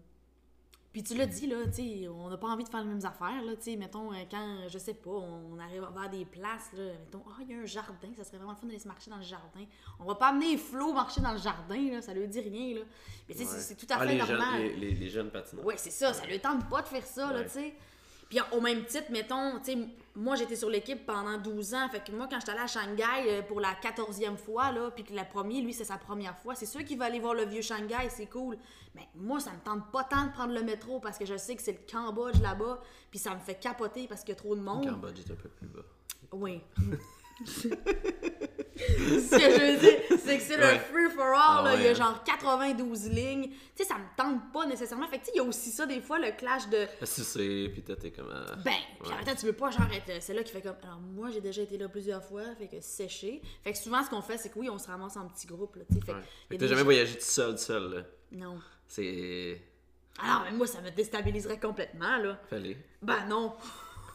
Puis 0.96 1.02
tu 1.02 1.14
l'as 1.14 1.26
dit, 1.26 1.46
là, 1.46 1.56
tu 1.66 2.08
on 2.08 2.30
n'a 2.30 2.38
pas 2.38 2.46
envie 2.48 2.64
de 2.64 2.70
faire 2.70 2.80
les 2.80 2.88
mêmes 2.88 3.04
affaires, 3.04 3.42
là, 3.44 3.52
tu 3.62 3.76
mettons, 3.76 4.14
euh, 4.14 4.16
quand, 4.30 4.60
je 4.66 4.78
sais 4.78 4.94
pas, 4.94 5.10
on 5.10 5.58
arrive 5.58 5.86
vers 5.94 6.08
des 6.08 6.24
places, 6.24 6.72
là, 6.72 6.84
mettons, 7.04 7.22
ah, 7.28 7.36
il 7.42 7.50
y 7.50 7.54
a 7.54 7.58
un 7.60 7.66
jardin, 7.66 8.08
ça 8.16 8.24
serait 8.24 8.38
vraiment 8.38 8.52
le 8.52 8.56
fun 8.56 8.66
d'aller 8.66 8.78
se 8.78 8.88
marcher 8.88 9.10
dans 9.10 9.18
le 9.18 9.22
jardin. 9.22 9.60
On 10.00 10.06
va 10.06 10.14
pas 10.14 10.28
amener 10.28 10.56
Flo 10.56 10.94
marcher 10.94 11.20
dans 11.20 11.32
le 11.32 11.38
jardin, 11.38 11.90
là, 11.92 12.00
ça 12.00 12.14
lui 12.14 12.26
dit 12.26 12.40
rien, 12.40 12.76
là. 12.76 12.80
Mais 13.28 13.34
tu 13.34 13.40
sais, 13.42 13.44
c'est- 13.46 13.56
Ouais. 13.56 13.60
c'est 13.60 13.74
tout 13.74 13.84
à 13.90 13.96
Ah, 13.96 14.06
fait 14.06 14.12
les 14.14 14.18
normal. 14.20 14.38
Jeunes, 14.38 14.62
les, 14.62 14.74
les- 14.74 14.94
les 14.94 15.08
jeunes 15.10 15.30
patineurs. 15.30 15.66
Ouais, 15.66 15.74
c'est 15.76 15.90
ça, 15.90 16.14
ça 16.14 16.24
lui 16.24 16.40
tente 16.40 16.66
pas 16.70 16.80
de 16.80 16.88
faire 16.88 17.04
ça, 17.04 17.30
là, 17.30 17.40
Ouais. 17.40 17.44
tu 17.44 17.50
sais. 17.50 17.74
Puis 18.28 18.38
au 18.52 18.61
même 18.61 18.85
titre, 18.85 19.11
mettons, 19.11 19.59
tu 19.61 19.73
sais, 19.73 19.78
moi 20.16 20.35
j'étais 20.35 20.56
sur 20.56 20.68
l'équipe 20.68 21.06
pendant 21.06 21.38
12 21.38 21.75
ans, 21.75 21.88
fait 21.88 22.02
que 22.04 22.11
moi 22.11 22.26
quand 22.28 22.40
j'étais 22.40 22.52
allée 22.52 22.62
à 22.62 22.66
Shanghai 22.66 23.28
euh, 23.28 23.42
pour 23.42 23.61
la 23.61 23.75
14e 23.75 24.37
fois, 24.37 24.73
là, 24.73 24.90
puis 24.90 25.04
que 25.04 25.12
la 25.12 25.25
première, 25.25 25.62
lui, 25.62 25.73
c'est 25.73 25.85
sa 25.85 25.97
première 25.97 26.37
fois, 26.38 26.54
c'est 26.54 26.66
sûr 26.66 26.85
qu'il 26.85 26.99
va 26.99 27.04
aller 27.04 27.21
voir 27.21 27.35
le 27.35 27.45
vieux 27.45 27.62
Shanghai, 27.62 28.09
c'est 28.09 28.26
cool. 28.26 28.59
Mais 28.95 29.06
moi, 29.14 29.38
ça 29.38 29.52
me 29.52 29.61
tente 29.61 29.92
pas 29.92 30.04
tant 30.04 30.26
de 30.26 30.33
prendre 30.33 30.54
le 30.54 30.62
métro 30.62 30.99
parce 30.99 31.18
que 31.18 31.26
je 31.26 31.37
sais 31.37 31.54
que 31.54 31.62
c'est 31.62 31.73
le 31.73 31.90
Cambodge 31.90 32.40
là-bas, 32.40 32.80
puis 33.11 33.18
ça 33.18 33.35
me 33.35 33.40
fait 33.40 33.61
capoter 33.61 34.09
parce 34.09 34.23
qu'il 34.23 34.30
y 34.30 34.33
a 34.33 34.40
trop 34.40 34.54
de 34.54 34.61
Le 34.61 34.66
monde. 34.66 34.88
Cambodge 34.88 35.21
est 35.21 35.30
un 35.30 35.37
peu 35.37 35.49
plus 35.49 35.68
bas. 35.68 35.83
Oui. 36.33 36.61
Ce 37.44 39.30
que 39.30 39.38
je 39.38 39.72
veux 39.72 39.78
dire, 39.80 39.98
c'est 40.24 40.36
que 40.38 40.42
c'est 40.42 40.56
Ouais. 40.58 40.74
le 40.74 40.78
free 40.80 41.10
for 41.14 41.24
all. 41.24 41.34
Ah 41.36 41.62
là. 41.64 41.74
Il 41.76 41.82
y 41.82 41.86
a 41.86 41.90
hein. 41.90 41.94
genre 41.94 42.24
92 42.24 43.08
lignes. 43.10 43.48
Tu 43.50 43.58
sais, 43.76 43.84
ça 43.84 43.96
me 43.98 44.04
tente 44.16 44.52
pas 44.52 44.66
nécessairement. 44.66 45.06
Fait 45.08 45.18
que 45.18 45.24
tu 45.24 45.26
sais, 45.26 45.32
il 45.34 45.38
y 45.38 45.40
a 45.40 45.44
aussi 45.44 45.70
ça, 45.70 45.86
des 45.86 46.00
fois, 46.00 46.18
le 46.18 46.32
clash 46.32 46.68
de. 46.68 46.86
Si 47.02 47.24
c'est, 47.24 47.70
puis 47.72 47.82
toi, 47.82 47.96
t'es 47.96 48.10
comme. 48.10 48.30
euh, 48.30 48.44
Ben, 48.64 48.72
puis 49.02 49.12
en 49.12 49.16
même 49.16 49.24
temps, 49.24 49.34
tu 49.34 49.46
veux 49.46 49.52
pas 49.52 49.70
genre 49.70 49.86
être 49.94 50.10
euh, 50.10 50.20
celle-là 50.20 50.42
qui 50.44 50.52
fait 50.52 50.62
comme. 50.62 50.76
Alors, 50.82 50.98
moi, 51.00 51.30
j'ai 51.30 51.40
déjà 51.40 51.62
été 51.62 51.78
là 51.78 51.88
plusieurs 51.88 52.22
fois, 52.24 52.42
fait 52.58 52.68
que 52.68 52.80
sécher. 52.80 53.40
Fait 53.64 53.72
que 53.72 53.78
souvent, 53.78 54.02
ce 54.02 54.10
qu'on 54.10 54.22
fait, 54.22 54.38
c'est 54.38 54.50
que 54.50 54.58
oui, 54.58 54.68
on 54.70 54.78
se 54.78 54.86
ramasse 54.88 55.16
en 55.16 55.26
petits 55.28 55.46
groupes, 55.46 55.76
là. 55.76 55.82
Fait, 55.88 56.12
ouais. 56.12 56.18
Fait 56.48 56.56
que 56.56 56.60
t'as 56.60 56.66
jamais 56.68 56.80
gens- 56.80 56.84
voyagé 56.84 57.14
tout 57.14 57.24
seul, 57.24 57.52
tout 57.52 57.58
seul, 57.62 57.90
là. 57.94 58.02
Non. 58.32 58.58
C'est. 58.86 59.60
Alors, 60.22 60.44
mais 60.44 60.52
moi, 60.56 60.66
ça 60.66 60.80
me 60.80 60.90
déstabiliserait 60.90 61.60
complètement, 61.60 62.16
là. 62.18 62.38
Fallait. 62.48 62.76
Ben 63.02 63.26
non. 63.28 63.54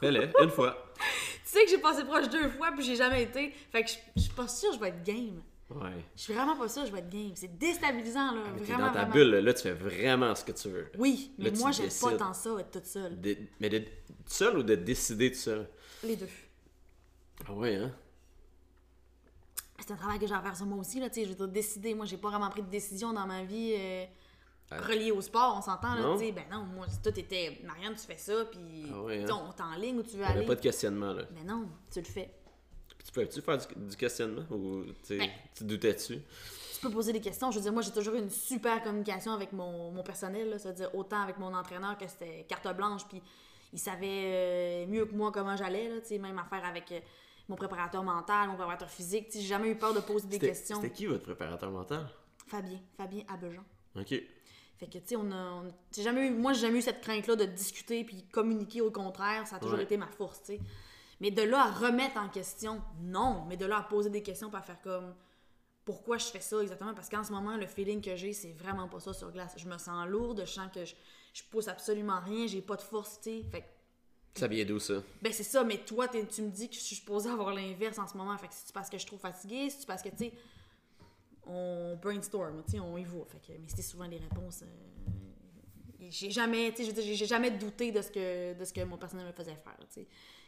Une 0.01 0.49
fois. 0.49 0.91
Tu 0.97 1.57
sais 1.57 1.63
que 1.65 1.69
j'ai 1.69 1.77
passé 1.79 2.03
proche 2.05 2.29
deux 2.29 2.49
fois, 2.49 2.71
puis 2.71 2.83
j'ai 2.85 2.95
jamais 2.95 3.23
été. 3.23 3.51
Fait 3.71 3.83
que 3.83 3.89
je 4.15 4.21
suis 4.21 4.31
pas 4.33 4.47
sûre 4.47 4.69
que 4.69 4.75
je 4.75 4.79
vais 4.81 4.89
être 4.89 5.03
game. 5.03 5.41
Ouais. 5.69 6.03
Je 6.15 6.21
suis 6.23 6.33
vraiment 6.33 6.55
pas 6.57 6.67
sûre 6.67 6.81
que 6.83 6.87
je 6.89 6.93
vais 6.93 6.99
être 6.99 7.09
game. 7.09 7.31
C'est 7.35 7.57
déstabilisant, 7.57 8.33
là. 8.33 8.41
Ah, 8.45 8.49
Mais 8.55 8.61
vraiment, 8.63 8.87
dans 8.87 8.93
ta 8.93 8.99
vraiment. 9.05 9.13
bulle, 9.13 9.29
là, 9.37 9.53
tu 9.53 9.61
fais 9.63 9.71
vraiment 9.71 10.35
ce 10.35 10.43
que 10.43 10.51
tu 10.51 10.67
veux. 10.69 10.91
Oui, 10.97 11.31
mais 11.37 11.49
Là, 11.49 11.57
moi, 11.59 11.71
j'aime 11.71 11.89
pas 12.01 12.13
tant 12.17 12.33
ça, 12.33 12.49
être 12.59 12.71
toute 12.71 12.85
seule. 12.85 13.19
De- 13.21 13.37
mais 13.59 13.69
de 13.69 13.79
tout 13.79 13.85
seul 14.27 14.57
ou 14.57 14.63
de 14.63 14.75
décider 14.75 15.31
tout 15.31 15.37
seul? 15.37 15.69
Les 16.03 16.15
deux. 16.15 16.27
Ah 17.47 17.53
ouais, 17.53 17.75
hein? 17.75 17.91
C'est 19.79 19.91
un 19.91 19.95
travail 19.95 20.19
que 20.19 20.27
j'ai 20.27 20.33
à 20.33 20.41
faire 20.41 20.55
sur 20.55 20.65
moi 20.65 20.77
aussi, 20.79 20.99
là, 20.99 21.09
tu 21.09 21.21
sais. 21.21 21.27
Je 21.27 21.33
dire, 21.33 21.47
décider. 21.47 21.93
Moi, 21.95 22.05
j'ai 22.05 22.17
pas 22.17 22.29
vraiment 22.29 22.49
pris 22.49 22.61
de 22.61 22.69
décision 22.69 23.13
dans 23.13 23.25
ma 23.25 23.43
vie 23.43 23.73
euh, 23.77 24.05
Reliée 24.77 25.11
au 25.11 25.21
sport, 25.21 25.55
on 25.57 25.61
s'entend, 25.61 25.95
là, 25.95 26.13
tu 26.13 26.25
sais. 26.25 26.31
Ben 26.31 26.45
non, 26.51 26.63
moi, 26.63 26.85
tout 27.03 27.19
était. 27.19 27.59
Marianne, 27.65 27.93
tu 27.95 28.05
fais 28.05 28.17
ça, 28.17 28.45
puis. 28.45 28.85
Ah 28.89 29.03
sais, 29.07 29.23
hein? 29.29 29.41
on 29.49 29.51
t'enligne 29.51 29.99
où 29.99 30.03
tu 30.03 30.17
veux 30.17 30.23
aller. 30.23 30.45
pas 30.45 30.55
de 30.55 30.61
questionnement, 30.61 31.13
là. 31.13 31.23
Ben 31.31 31.45
non, 31.45 31.67
tu 31.91 31.99
le 31.99 32.05
fais. 32.05 32.31
Puis 32.97 33.07
tu 33.07 33.11
peux-tu 33.11 33.41
faire 33.41 33.57
du, 33.57 33.89
du 33.89 33.95
questionnement 33.97 34.43
ou 34.49 34.85
Ben. 35.09 35.29
tu 35.55 35.63
doutais 35.65 35.93
dessus? 35.93 36.19
Tu 36.75 36.79
peux 36.81 36.89
poser 36.89 37.11
des 37.13 37.19
questions. 37.19 37.51
Je 37.51 37.57
veux 37.57 37.63
dire, 37.63 37.73
moi, 37.73 37.81
j'ai 37.81 37.91
toujours 37.91 38.15
eu 38.15 38.19
une 38.19 38.29
super 38.29 38.81
communication 38.81 39.33
avec 39.33 39.51
mon, 39.51 39.91
mon 39.91 40.03
personnel, 40.03 40.49
là. 40.49 40.59
C'est-à-dire, 40.59 40.93
autant 40.95 41.21
avec 41.21 41.37
mon 41.37 41.53
entraîneur 41.53 41.97
que 41.97 42.07
c'était 42.07 42.45
carte 42.47 42.73
blanche, 42.75 43.05
puis 43.07 43.21
il 43.73 43.79
savait 43.79 44.85
euh, 44.85 44.87
mieux 44.87 45.05
que 45.05 45.13
moi 45.13 45.31
comment 45.31 45.57
j'allais, 45.57 45.89
là, 45.89 45.99
tu 45.99 46.07
sais. 46.07 46.17
Même 46.17 46.39
affaire 46.39 46.63
avec 46.65 46.91
euh, 46.91 46.99
mon 47.49 47.55
préparateur 47.57 48.03
mental, 48.03 48.47
mon 48.47 48.55
préparateur 48.55 48.89
physique. 48.89 49.25
Tu 49.25 49.33
sais, 49.33 49.39
j'ai 49.41 49.47
jamais 49.47 49.69
eu 49.69 49.75
peur 49.75 49.93
de 49.93 49.99
poser 49.99 50.27
des 50.27 50.39
questions. 50.39 50.77
c'était 50.81 50.93
qui 50.93 51.07
votre 51.07 51.23
préparateur 51.23 51.69
mental? 51.71 52.07
Fabien, 52.47 52.79
Fabien 52.97 53.23
Abejan. 53.27 53.63
Ok. 53.95 54.21
Fait 54.81 54.87
que, 54.87 54.97
tu 54.97 55.09
sais, 55.09 55.15
on 55.15 55.31
a. 55.31 55.35
on- 55.35 55.71
jamais 55.95 56.25
eu, 56.25 56.31
moi, 56.31 56.53
j'ai 56.53 56.61
jamais 56.61 56.79
eu 56.79 56.81
cette 56.81 57.01
crainte-là 57.01 57.35
de 57.35 57.45
discuter 57.45 58.03
puis 58.03 58.23
communiquer. 58.31 58.81
Au 58.81 58.89
contraire, 58.89 59.45
ça 59.45 59.57
a 59.57 59.59
toujours 59.59 59.77
Ouais. 59.77 59.83
été 59.83 59.95
ma 59.95 60.07
force, 60.07 60.39
tu 60.41 60.55
sais. 60.55 60.59
Mais 61.19 61.29
de 61.29 61.43
là 61.43 61.65
à 61.67 61.71
remettre 61.71 62.17
en 62.17 62.27
question, 62.29 62.81
non. 62.99 63.45
Mais 63.47 63.57
de 63.57 63.67
là 63.67 63.77
à 63.77 63.83
poser 63.83 64.09
des 64.09 64.23
questions, 64.23 64.49
pas 64.49 64.63
faire 64.63 64.81
comme. 64.81 65.13
Pourquoi 65.85 66.17
je 66.17 66.25
fais 66.25 66.39
ça 66.39 66.59
exactement? 66.63 66.95
Parce 66.95 67.09
qu'en 67.09 67.23
ce 67.23 67.31
moment, 67.31 67.57
le 67.57 67.67
feeling 67.67 68.01
que 68.01 68.15
j'ai, 68.15 68.33
c'est 68.33 68.53
vraiment 68.53 68.87
pas 68.87 68.99
ça 68.99 69.13
sur 69.13 69.31
glace. 69.31 69.53
Je 69.57 69.67
me 69.67 69.77
sens 69.77 70.07
lourde, 70.07 70.41
je 70.47 70.51
sens 70.51 70.71
que 70.73 70.83
je, 70.83 70.95
je 71.33 71.43
pousse 71.43 71.67
absolument 71.67 72.19
rien, 72.21 72.47
j'ai 72.47 72.61
pas 72.61 72.75
de 72.75 72.81
force, 72.81 73.19
tu 73.21 73.29
sais. 73.29 73.43
Fait 73.51 73.61
que, 73.61 73.65
Ça 74.39 74.47
vient 74.47 74.65
d'où 74.65 74.79
ça? 74.79 74.95
ben 75.21 75.31
c'est 75.31 75.43
ça, 75.43 75.63
mais 75.63 75.77
toi, 75.77 76.07
tu 76.07 76.17
me 76.41 76.49
dis 76.49 76.69
que 76.69 76.75
je 76.75 76.79
suis 76.79 76.95
supposée 76.95 77.29
avoir 77.29 77.53
l'inverse 77.53 77.99
en 77.99 78.07
ce 78.07 78.17
moment. 78.17 78.35
Fait 78.39 78.47
que 78.47 78.53
c'est 78.55 78.73
parce 78.73 78.89
que 78.89 78.97
je 78.97 79.01
suis 79.01 79.07
trop 79.09 79.17
fatiguée, 79.19 79.69
c'est 79.69 79.85
parce 79.85 80.01
que, 80.01 80.09
tu 80.09 80.17
sais, 80.17 80.33
on 81.45 81.97
brainstorm, 82.01 82.63
on 82.81 82.97
y 82.97 83.03
va. 83.03 83.25
Fait 83.27 83.39
que, 83.39 83.51
mais 83.59 83.67
c'était 83.67 83.81
souvent 83.81 84.07
des 84.07 84.17
réponses. 84.17 84.63
euh, 84.63 86.07
j'ai 86.09 86.31
jamais, 86.31 86.73
j'ai- 86.77 87.15
jamais 87.25 87.51
douté 87.51 87.91
de 87.91 88.01
ce 88.01 88.11
que, 88.11 88.53
de 88.57 88.65
ce 88.65 88.73
que 88.73 88.83
mon 88.83 88.97
personnel 88.97 89.25
me 89.27 89.31
faisait 89.31 89.55
faire. 89.55 89.77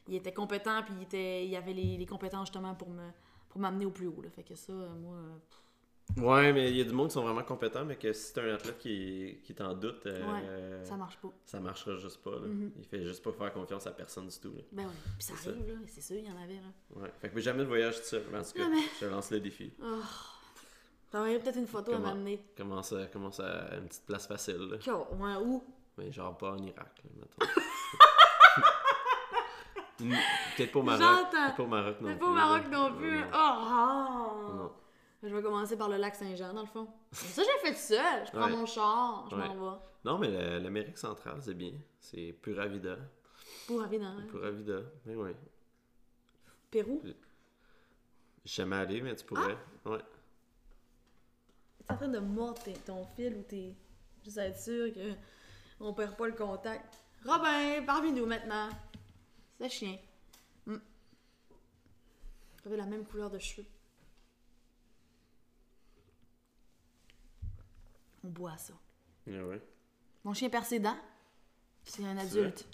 Il 0.07 0.15
était 0.15 0.33
compétent, 0.33 0.81
puis 0.83 0.93
il, 0.97 1.03
était, 1.03 1.45
il 1.45 1.55
avait 1.55 1.73
les, 1.73 1.95
les 1.97 2.05
compétences 2.05 2.47
justement 2.47 2.75
pour 2.75 2.89
me 2.89 3.09
pour 3.49 3.61
m'amener 3.61 3.85
au 3.85 3.91
plus 3.91 4.07
haut, 4.07 4.19
là. 4.23 4.31
Fait 4.31 4.41
que 4.41 4.55
ça, 4.55 4.73
euh, 4.73 4.89
moi, 4.95 5.15
euh, 5.15 6.21
Ouais, 6.21 6.51
mais 6.51 6.71
il 6.71 6.75
y 6.77 6.81
a 6.81 6.83
du 6.83 6.91
monde 6.91 7.09
qui 7.09 7.13
sont 7.13 7.21
vraiment 7.21 7.43
compétents, 7.43 7.85
mais 7.85 7.95
que 7.97 8.11
si 8.11 8.33
t'es 8.33 8.41
un 8.41 8.55
athlète 8.55 8.79
qui, 8.79 9.37
qui 9.43 9.53
est 9.53 9.61
en 9.61 9.75
doute, 9.75 10.07
euh, 10.07 10.83
ça 10.83 10.97
marche 10.97 11.17
pas. 11.17 11.31
ça 11.45 11.59
marchera 11.59 11.95
juste 11.97 12.17
pas. 12.23 12.31
Là. 12.31 12.47
Il 12.77 12.83
fait 12.85 13.03
juste 13.05 13.23
pas 13.23 13.31
faire 13.31 13.53
confiance 13.53 13.85
à 13.85 13.91
personne 13.91 14.27
du 14.27 14.37
tout. 14.39 14.53
Là. 14.55 14.61
Ben 14.71 14.83
oui, 14.87 14.93
puis 15.17 15.23
ça 15.23 15.33
arrive, 15.49 15.67
là, 15.67 15.75
c'est 15.85 16.01
sûr, 16.01 16.17
il 16.17 16.25
y 16.25 16.31
en 16.31 16.35
avait, 16.41 16.55
là. 16.55 16.73
Ouais. 16.95 17.09
Fait 17.21 17.29
que 17.29 17.39
jamais 17.39 17.59
de 17.59 17.67
voyage 17.67 17.97
tout 18.01 18.07
seul. 18.07 18.23
En 18.33 18.41
tout 18.41 18.51
cas, 18.53 18.63
Jamais. 18.63 18.81
je 18.99 19.05
lance 19.05 19.29
le 19.29 19.39
défi. 19.39 19.71
T'enverrais 21.13 21.39
peut-être 21.39 21.57
une 21.59 21.67
photo 21.67 21.91
à 21.91 21.95
Comment? 21.95 22.07
m'amener. 22.09 22.43
Commence 22.57 22.91
à, 22.91 23.05
commence 23.05 23.39
à 23.39 23.75
une 23.77 23.87
petite 23.87 24.05
place 24.05 24.27
facile. 24.27 24.57
Là? 24.67 24.77
Cool. 24.83 25.17
Ouais, 25.21 25.35
où? 25.35 25.63
Mais 25.97 26.11
genre 26.11 26.35
pas 26.37 26.51
en 26.53 26.57
Irak, 26.57 27.01
là, 27.05 27.09
mettons. 27.15 27.53
Peut-être 30.57 30.71
pas 30.71 30.79
au 30.79 30.83
Maroc. 30.83 31.29
Peut-être 31.31 31.55
pas 31.55 31.63
au 31.63 31.67
Maroc 31.67 32.01
non 32.01 32.09
plus. 32.09 32.17
pas 32.19 32.25
au 32.25 32.33
Maroc 32.33 32.63
non 32.71 32.93
plus. 32.95 33.19
Non. 33.19 33.27
Oh, 33.33 34.47
oh. 34.49 34.53
Non. 34.55 34.71
Je 35.21 35.33
vais 35.35 35.41
commencer 35.41 35.77
par 35.77 35.87
le 35.87 35.97
lac 35.97 36.15
Saint-Jean, 36.15 36.53
dans 36.53 36.61
le 36.61 36.67
fond. 36.67 36.87
Ça, 37.11 37.43
j'ai 37.43 37.67
fait 37.69 37.75
seul. 37.75 38.25
Je 38.25 38.31
prends 38.31 38.45
Ouais. 38.45 38.51
mon 38.51 38.65
char, 38.65 39.25
je 39.29 39.35
Ouais. 39.35 39.47
m'en 39.47 39.71
vais. 39.71 39.77
Non, 40.03 40.17
mais 40.17 40.29
la- 40.29 40.59
l'Amérique 40.59 40.97
centrale, 40.97 41.37
c'est 41.41 41.53
bien. 41.53 41.73
C'est 41.99 42.33
Pura 42.41 42.65
Vida. 42.67 42.97
Pour 43.67 43.81
arriver 43.81 43.99
dans 44.03 44.15
Pura 44.27 44.49
Vida. 44.51 44.79
Mais 45.05 45.15
oui. 45.15 45.31
Pérou? 46.69 47.01
Jamais 48.43 48.75
allé, 48.77 49.01
mais 49.01 49.15
tu 49.15 49.23
pourrais. 49.25 49.55
Ah! 49.85 49.89
Ouais. 49.91 49.99
T'es 51.85 51.93
en 51.93 51.97
train 51.97 52.07
de 52.07 52.19
mordre 52.19 52.61
ton 52.85 53.05
fil 53.05 53.35
ou 53.35 53.41
t'es. 53.43 53.75
Juste 54.23 54.37
à 54.37 54.47
être 54.47 54.59
sûr 54.59 54.93
que 54.93 55.13
on 55.79 55.93
perd 55.93 56.15
pas 56.15 56.27
le 56.27 56.33
contact. 56.33 57.03
Robin, 57.25 57.83
parmi 57.85 58.11
nous 58.11 58.25
maintenant. 58.25 58.69
C'est 59.59 59.69
chien. 59.69 59.97
Hmm. 60.65 60.77
Vous 62.63 62.67
avez 62.67 62.77
la 62.77 62.85
même 62.85 63.05
couleur 63.05 63.29
de 63.29 63.39
cheveux. 63.39 63.67
On 68.23 68.29
boit 68.29 68.57
ça. 68.57 68.73
Ouais, 69.27 69.41
ouais. 69.41 69.61
Mon 70.23 70.33
chien 70.33 70.49
perd 70.49 70.65
ses 70.65 70.79
dents. 70.79 70.97
C'est 71.83 72.05
un 72.05 72.17
adulte. 72.17 72.65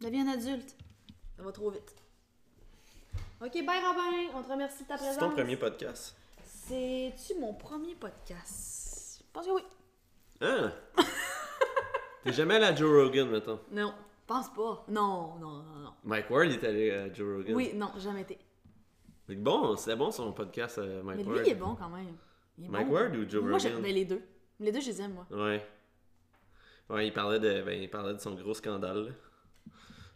Deviens 0.00 0.28
un 0.28 0.32
adulte. 0.34 0.76
Ça 1.36 1.42
va 1.42 1.50
trop 1.50 1.70
vite. 1.70 1.94
Ok, 3.40 3.52
bye 3.52 3.84
Robin. 3.84 4.30
On 4.34 4.42
te 4.42 4.50
remercie 4.50 4.84
de 4.84 4.88
ta 4.88 4.96
présence. 4.96 5.14
C'est 5.14 5.20
ton 5.20 5.30
premier 5.30 5.56
podcast. 5.56 6.16
C'est-tu 6.66 7.38
mon 7.38 7.52
premier 7.52 7.94
podcast? 7.94 9.18
Je 9.20 9.32
pense 9.32 9.46
que 9.46 9.52
oui. 9.52 9.62
Hein? 10.40 10.72
T'es 12.24 12.32
jamais 12.32 12.54
allé 12.54 12.64
à 12.64 12.74
Joe 12.74 13.04
Rogan, 13.04 13.28
mettons? 13.28 13.60
Non, 13.70 13.92
pense 14.26 14.48
pas. 14.48 14.82
Non, 14.88 15.36
non, 15.38 15.62
non, 15.62 15.78
non. 15.80 15.92
Mike 16.04 16.30
Ward 16.30 16.50
est 16.50 16.64
allé 16.64 16.90
à 16.90 17.12
Joe 17.12 17.36
Rogan. 17.36 17.54
Oui, 17.54 17.72
non, 17.74 17.90
jamais 17.98 18.22
été. 18.22 18.38
Mais 19.28 19.34
bon, 19.36 19.76
c'était 19.76 19.96
bon 19.96 20.10
son 20.10 20.32
podcast, 20.32 20.78
euh, 20.78 21.02
Mike 21.02 21.18
Mais 21.18 21.24
lui, 21.24 21.40
il 21.44 21.52
est 21.52 21.54
bon 21.54 21.74
quand 21.74 21.90
même. 21.90 22.16
Il 22.56 22.64
est 22.64 22.68
Mike 22.68 22.88
bon. 22.88 22.94
Ward 22.94 23.16
ou 23.16 23.28
Joe 23.28 23.42
Moi, 23.42 23.52
Rogan? 23.52 23.60
j'aime 23.60 23.82
ben, 23.82 23.94
les 23.94 24.04
deux. 24.06 24.22
Les 24.58 24.72
deux, 24.72 24.80
je 24.80 24.86
les 24.86 25.02
aime, 25.02 25.12
moi. 25.14 25.26
Ouais. 25.30 25.66
Ouais, 26.88 27.06
il 27.06 27.12
parlait 27.12 27.40
de, 27.40 27.62
ben, 27.62 27.78
il 27.82 27.90
parlait 27.90 28.14
de 28.14 28.20
son 28.20 28.34
gros 28.36 28.54
scandale. 28.54 29.04
là. 29.04 29.12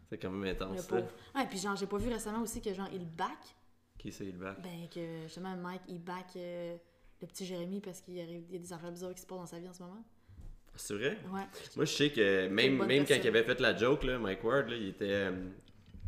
C'est 0.08 0.16
quand 0.16 0.30
même 0.30 0.44
Le 0.44 0.50
intense. 0.50 0.87
pauvre. 0.87 1.02
Là. 1.34 1.40
Ouais, 1.42 1.46
puis 1.46 1.58
genre, 1.58 1.76
j'ai 1.76 1.87
pas 1.87 1.98
vu 1.98 2.11
récemment 2.11 2.40
aussi 2.40 2.62
que 2.62 2.72
genre, 2.72 2.88
il 2.90 3.04
back. 3.06 3.37
Qui 3.98 4.12
c'est 4.12 4.24
le 4.24 4.32
bac? 4.32 4.56
Ben, 4.62 4.88
que 4.94 5.22
justement, 5.24 5.56
Mike, 5.56 5.82
il 5.88 6.02
back 6.02 6.26
euh, 6.37 6.76
le 7.20 7.26
petit 7.26 7.44
Jérémy 7.44 7.80
parce 7.80 8.00
qu'il 8.00 8.18
arrive, 8.20 8.44
il 8.48 8.52
y 8.54 8.56
a 8.56 8.61
des 8.61 8.72
affaires 8.72 8.92
bizarres 8.92 9.14
qui 9.14 9.20
se 9.22 9.26
passent 9.26 9.38
dans 9.38 9.46
sa 9.46 9.58
vie 9.58 9.68
en 9.68 9.72
ce 9.72 9.82
moment. 9.82 10.04
C'est 10.76 10.94
vrai? 10.94 11.18
Ouais. 11.32 11.40
Moi, 11.74 11.84
je 11.84 11.92
sais 11.92 12.11
que 12.11 12.46
même, 12.48 12.84
même 12.87 13.04
quand 13.04 13.16
il 13.16 13.26
avait 13.26 13.42
fait 13.42 13.58
la 13.61 13.76
joke, 13.76 14.04
là, 14.04 14.18
Mike 14.18 14.44
Ward, 14.44 14.68
là, 14.68 14.76
il 14.76 14.88
était. 14.88 15.06
euh, 15.11 15.48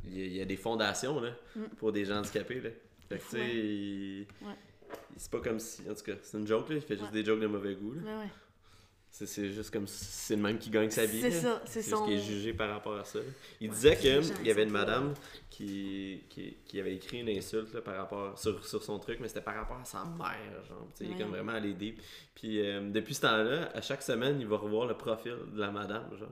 il, 0.04 0.16
y 0.18 0.22
a, 0.22 0.26
il 0.26 0.32
y 0.36 0.40
a 0.40 0.44
des 0.44 0.56
fondations 0.56 1.18
là, 1.20 1.32
pour 1.76 1.90
des 1.92 2.04
gens 2.04 2.18
handicapés. 2.18 2.60
Là. 2.60 2.70
Fait 3.08 3.18
que, 3.18 3.24
Mm. 3.24 3.26
tu 3.30 3.36
sais, 3.36 3.56
il- 3.56 4.26
Ouais. 4.42 4.54
c'est 5.16 5.30
pas 5.32 5.40
comme 5.40 5.58
si. 5.58 5.82
En 5.90 5.94
tout 5.94 6.04
cas, 6.04 6.12
c'est 6.22 6.38
une 6.38 6.46
joke, 6.46 6.68
là, 6.68 6.76
il 6.76 6.82
fait 6.82 6.94
juste 6.96 7.08
Ouais. 7.10 7.12
des 7.20 7.24
jokes 7.24 7.40
de 7.40 7.46
mauvais 7.48 7.74
goût. 7.74 7.94
Là. 7.94 8.24
C'est, 9.12 9.26
c'est 9.26 9.50
juste 9.50 9.70
comme 9.72 9.86
si 9.88 10.04
c'est 10.04 10.36
le 10.36 10.42
même 10.42 10.58
qui 10.58 10.70
gagne 10.70 10.88
sa 10.90 11.04
vie. 11.04 11.20
C'est 11.20 11.30
ça, 11.32 11.60
c'est 11.66 11.82
son- 11.82 12.04
qu'il 12.04 12.14
est 12.14 12.22
jugé 12.22 12.54
par 12.54 12.70
rapport 12.70 12.96
à 12.96 13.04
ça. 13.04 13.18
Il 13.60 13.68
disait 13.70 13.96
qu'il 13.96 14.22
y 14.46 14.50
avait 14.50 14.62
une 14.62 14.70
madame 14.70 15.14
qui, 15.50 16.22
qui, 16.30 16.56
qui 16.64 16.78
avait 16.80 16.94
écrit 16.94 17.18
une 17.20 17.28
insulte 17.28 17.74
là, 17.74 17.80
par 17.82 17.96
rapport 17.96 18.38
sur, 18.38 18.64
sur 18.66 18.82
son 18.82 18.98
truc, 19.00 19.18
mais 19.20 19.28
c'était 19.28 19.40
par 19.42 19.56
rapport 19.56 19.78
à 19.78 19.84
sa 19.84 20.04
mère. 20.04 20.64
Genre, 20.68 20.88
Il 21.00 21.10
est 21.12 21.18
comme 21.18 21.30
vraiment 21.30 21.52
allé 21.52 21.74
deep. 21.74 22.00
Puis 22.34 22.60
euh, 22.64 22.88
depuis 22.90 23.14
ce 23.14 23.22
temps-là, 23.22 23.70
à 23.74 23.80
chaque 23.82 24.02
semaine, 24.02 24.40
il 24.40 24.46
va 24.46 24.56
revoir 24.56 24.86
le 24.86 24.96
profil 24.96 25.36
de 25.52 25.58
la 25.60 25.70
madame. 25.72 26.08
Genre. 26.16 26.28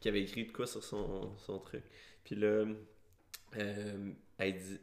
qui 0.00 0.08
avait 0.08 0.22
écrit 0.22 0.46
de 0.46 0.52
quoi 0.52 0.66
sur 0.66 0.82
son, 0.82 1.36
son 1.36 1.58
truc. 1.58 1.82
Puis 2.24 2.34
là, 2.34 2.64
euh, 3.56 4.10
elle 4.38 4.58
dit. 4.58 4.78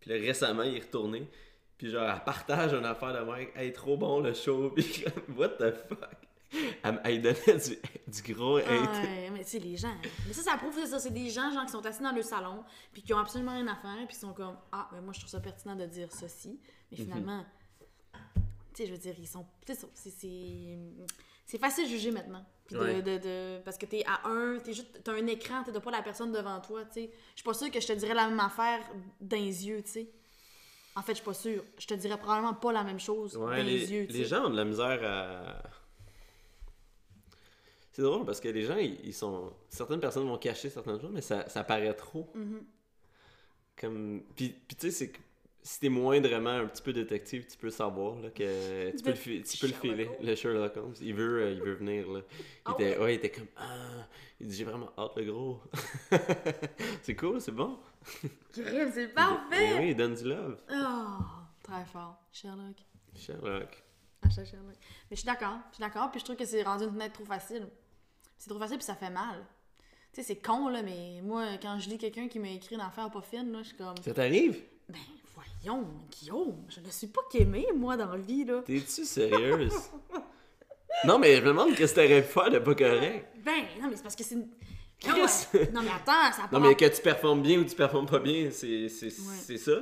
Puis 0.00 0.10
là, 0.10 0.16
récemment, 0.16 0.64
il 0.64 0.76
est 0.76 0.80
retourné. 0.80 1.28
Puis 1.78 1.90
genre, 1.90 2.08
elle 2.10 2.24
partage 2.24 2.72
une 2.74 2.84
affaire 2.84 3.14
de 3.24 3.30
mec. 3.30 3.52
Hey, 3.56 3.72
trop 3.72 3.96
bon 3.96 4.20
le 4.20 4.34
show. 4.34 4.70
Puis 4.74 5.04
what 5.36 5.50
the 5.50 5.72
fuck? 5.88 6.16
Elle, 7.04 7.22
donnait 7.22 7.58
du, 7.58 7.78
du 8.22 8.32
gros 8.34 8.56
hate. 8.58 8.68
Ouais, 8.68 9.30
mais 9.32 9.42
sais, 9.44 9.58
les 9.58 9.76
gens. 9.76 9.94
Mais 10.26 10.32
ça, 10.32 10.42
ça 10.42 10.56
prouve 10.56 10.74
que 10.74 10.86
ça. 10.86 10.98
C'est 10.98 11.10
des 11.12 11.30
gens, 11.30 11.50
genre, 11.52 11.64
qui 11.64 11.72
sont 11.72 11.84
assis 11.84 12.02
dans 12.02 12.12
le 12.12 12.22
salon, 12.22 12.64
puis 12.92 13.02
qui 13.02 13.12
ont 13.14 13.18
absolument 13.18 13.52
rien 13.52 13.66
à 13.68 13.76
faire, 13.76 13.96
puis 14.06 14.14
qui 14.14 14.20
sont 14.20 14.32
comme 14.32 14.56
Ah, 14.72 14.88
mais 14.92 15.00
moi, 15.00 15.12
je 15.12 15.20
trouve 15.20 15.30
ça 15.30 15.40
pertinent 15.40 15.76
de 15.76 15.86
dire 15.86 16.08
ceci. 16.12 16.58
Mais 16.90 16.98
Mhm. 16.98 17.04
finalement, 17.04 17.44
tu 18.74 18.82
sais, 18.82 18.86
je 18.86 18.92
veux 18.92 18.98
dire, 18.98 19.14
ils 19.18 19.26
sont. 19.28 19.46
tu 19.66 19.74
sais, 19.74 19.80
c'est- 19.94 20.10
C'est 20.10 20.78
c'est 21.46 21.58
facile 21.58 21.84
de 21.84 21.90
juger 21.90 22.10
maintenant. 22.10 22.44
Puis 22.66 22.76
de, 22.76 22.80
Ouais. 22.80 23.02
de, 23.02 23.18
de- 23.18 23.60
parce 23.62 23.76
que 23.76 23.84
t'es 23.84 24.02
à 24.06 24.26
un, 24.26 24.58
t'es 24.58 24.72
juste, 24.72 25.02
t'as 25.04 25.12
un 25.12 25.26
écran, 25.26 25.62
t'as 25.62 25.78
pas 25.78 25.90
la 25.90 26.00
personne 26.02 26.32
devant 26.32 26.58
toi, 26.60 26.84
tu 26.86 27.02
sais. 27.02 27.10
Je 27.34 27.40
suis 27.40 27.44
pas 27.44 27.52
sûre 27.52 27.70
que 27.70 27.78
je 27.80 27.86
te 27.86 27.92
dirais 27.92 28.14
la 28.14 28.26
même 28.28 28.40
affaire 28.40 28.80
dans 29.20 29.36
les 29.36 29.66
yeux, 29.66 29.82
tu 29.82 29.90
sais. 29.90 30.10
En 30.96 31.02
fait, 31.02 31.12
je 31.12 31.16
suis 31.16 31.24
pas 31.24 31.34
sûre. 31.34 31.62
Je 31.78 31.86
te 31.86 31.92
dirais 31.94 32.16
probablement 32.16 32.54
pas 32.54 32.72
la 32.72 32.82
même 32.84 32.98
chose 33.00 33.36
Ouais, 33.36 33.58
dans 33.58 33.62
les, 33.62 33.78
les 33.80 33.92
yeux, 33.92 34.06
les 34.08 34.24
gens 34.24 34.46
ont 34.46 34.50
de 34.50 34.56
la 34.56 34.64
misère 34.64 35.00
à. 35.04 35.62
C'est 37.94 38.02
drôle 38.02 38.26
parce 38.26 38.40
que 38.40 38.48
les 38.48 38.62
gens, 38.62 38.76
ils, 38.76 38.98
ils 39.04 39.14
sont. 39.14 39.52
Certaines 39.70 40.00
personnes 40.00 40.26
vont 40.28 40.36
cacher 40.36 40.68
certaines 40.68 41.00
choses, 41.00 41.12
mais 41.12 41.20
ça, 41.22 41.48
ça 41.48 41.62
paraît 41.64 41.94
trop. 41.94 42.28
Mhm. 42.34 42.62
Comme. 43.80 44.22
Puis, 44.36 44.48
puis 44.66 44.76
tu 44.76 44.90
sais, 44.90 44.90
c'est 44.90 45.10
que 45.10 45.18
si 45.62 45.78
t'es 45.80 45.88
moindrement 45.88 46.50
un 46.50 46.66
petit 46.66 46.82
peu 46.82 46.92
détective, 46.92 47.46
tu 47.46 47.56
peux 47.56 47.70
savoir 47.70 48.18
là, 48.20 48.30
que. 48.30 48.90
Tu 48.96 49.02
peux, 49.02 49.10
le, 49.10 49.16
fi- 49.16 49.42
tu 49.44 49.58
peux 49.58 49.68
le 49.68 49.72
filer, 49.72 50.10
le 50.20 50.34
Sherlock 50.34 50.76
Holmes. 50.76 50.94
Il 51.00 51.14
veut, 51.14 51.42
euh, 51.42 51.50
il 51.52 51.60
veut 51.62 51.74
venir, 51.74 52.10
là. 52.10 52.20
Il, 52.20 52.44
Ah 52.64 52.72
était, 52.72 52.96
ouais? 52.98 53.02
ouais, 53.04 53.12
il 53.14 53.16
était 53.18 53.30
comme. 53.30 53.46
Ah! 53.56 54.06
Il 54.40 54.48
dit, 54.48 54.56
j'ai 54.56 54.64
vraiment 54.64 54.90
hâte, 54.98 55.12
le 55.16 55.24
gros. 55.32 55.60
c'est 57.02 57.14
cool, 57.14 57.40
c'est 57.40 57.52
bon. 57.52 57.78
C'est 58.52 59.14
parfait! 59.14 59.78
oui, 59.78 59.90
il 59.90 59.96
donne 59.96 60.14
du 60.14 60.24
love. 60.24 60.58
Oh, 60.70 61.22
très 61.62 61.84
fort. 61.86 62.16
Sherlock. 62.32 62.76
Sherlock. 63.16 63.82
Hashtag 64.22 64.46
Sherlock. 64.46 64.74
Mais 65.10 65.16
je 65.16 65.20
suis 65.20 65.26
d'accord, 65.26 65.58
je 65.70 65.76
suis 65.76 65.80
d'accord, 65.82 66.10
puis 66.10 66.18
je 66.18 66.24
trouve 66.24 66.36
que 66.36 66.44
c'est 66.44 66.62
rendu 66.62 66.84
une 66.84 66.90
fenêtre 66.92 67.12
trop 67.14 67.24
facile. 67.24 67.68
C'est 68.38 68.50
trop 68.50 68.58
facile, 68.58 68.76
puis 68.76 68.84
ça 68.86 68.94
fait 68.94 69.10
mal. 69.10 69.44
Tu 70.12 70.20
sais, 70.20 70.26
c'est 70.28 70.36
con, 70.36 70.68
là, 70.68 70.82
mais 70.82 71.20
moi, 71.22 71.44
quand 71.60 71.78
je 71.78 71.88
lis 71.88 71.98
quelqu'un 71.98 72.28
qui 72.28 72.38
m'a 72.38 72.48
écrit 72.50 72.74
une 72.76 72.80
affaire 72.80 73.10
pas 73.10 73.22
fine, 73.22 73.50
là, 73.52 73.58
je 73.62 73.68
suis 73.68 73.76
comme, 73.76 73.96
Ça 74.02 74.12
t'arrive? 74.14 74.62
ben, 74.88 74.98
voyons, 75.34 75.84
Guillaume, 76.10 76.56
je 76.68 76.80
ne 76.80 76.90
suis 76.90 77.06
pas 77.08 77.22
qu'aimée, 77.30 77.66
moi, 77.74 77.96
dans 77.96 78.10
la 78.12 78.18
vie, 78.18 78.44
là. 78.44 78.62
T'es-tu 78.64 79.04
sérieuse? 79.04 79.72
non, 81.04 81.18
mais 81.18 81.36
je 81.36 81.40
me 81.42 81.48
demande 81.48 81.74
qu'est-ce 81.74 81.94
que 81.94 82.00
t'aurais 82.00 82.22
pu 82.22 82.28
faire 82.28 82.50
de 82.50 82.58
pas 82.58 82.74
correct. 82.74 83.26
Ben, 83.44 83.64
non, 83.80 83.88
mais 83.88 83.96
c'est 83.96 84.02
parce 84.02 84.16
que 84.16 84.24
c'est 84.24 84.34
une... 84.36 84.48
Non, 85.06 85.14
ouais. 85.16 85.70
non, 85.72 85.82
mais 85.82 85.90
attends, 85.90 86.32
ça 86.34 86.48
Non, 86.50 86.60
mais 86.60 86.74
que 86.76 86.86
tu 86.86 87.02
performes 87.02 87.42
bien 87.42 87.58
ou 87.58 87.64
tu 87.64 87.74
performes 87.74 88.06
pas 88.06 88.20
bien, 88.20 88.48
c'est 88.50 88.88
c'est- 88.88 89.06
Ouais. 89.50 89.56
ça. 89.58 89.72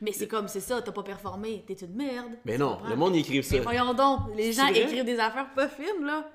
Mais 0.00 0.12
c'est 0.12 0.28
comme, 0.28 0.48
c'est 0.48 0.60
ça, 0.60 0.80
t'as 0.80 0.92
pas 0.92 1.02
performé, 1.02 1.62
t'es 1.66 1.74
une 1.74 1.94
merde. 1.94 2.32
Mais 2.46 2.56
non, 2.56 2.78
le 2.88 2.96
monde 2.96 3.14
y 3.16 3.18
écrive 3.18 3.42
ça. 3.42 3.56
Mais 3.56 3.60
voyons 3.62 3.92
donc, 3.92 4.20
les 4.34 4.52
gens 4.52 4.68
vrai? 4.68 4.80
écrivent 4.82 5.04
des 5.04 5.18
affaires 5.18 5.52
pas 5.52 5.68
fines, 5.68 6.04
là. 6.06 6.30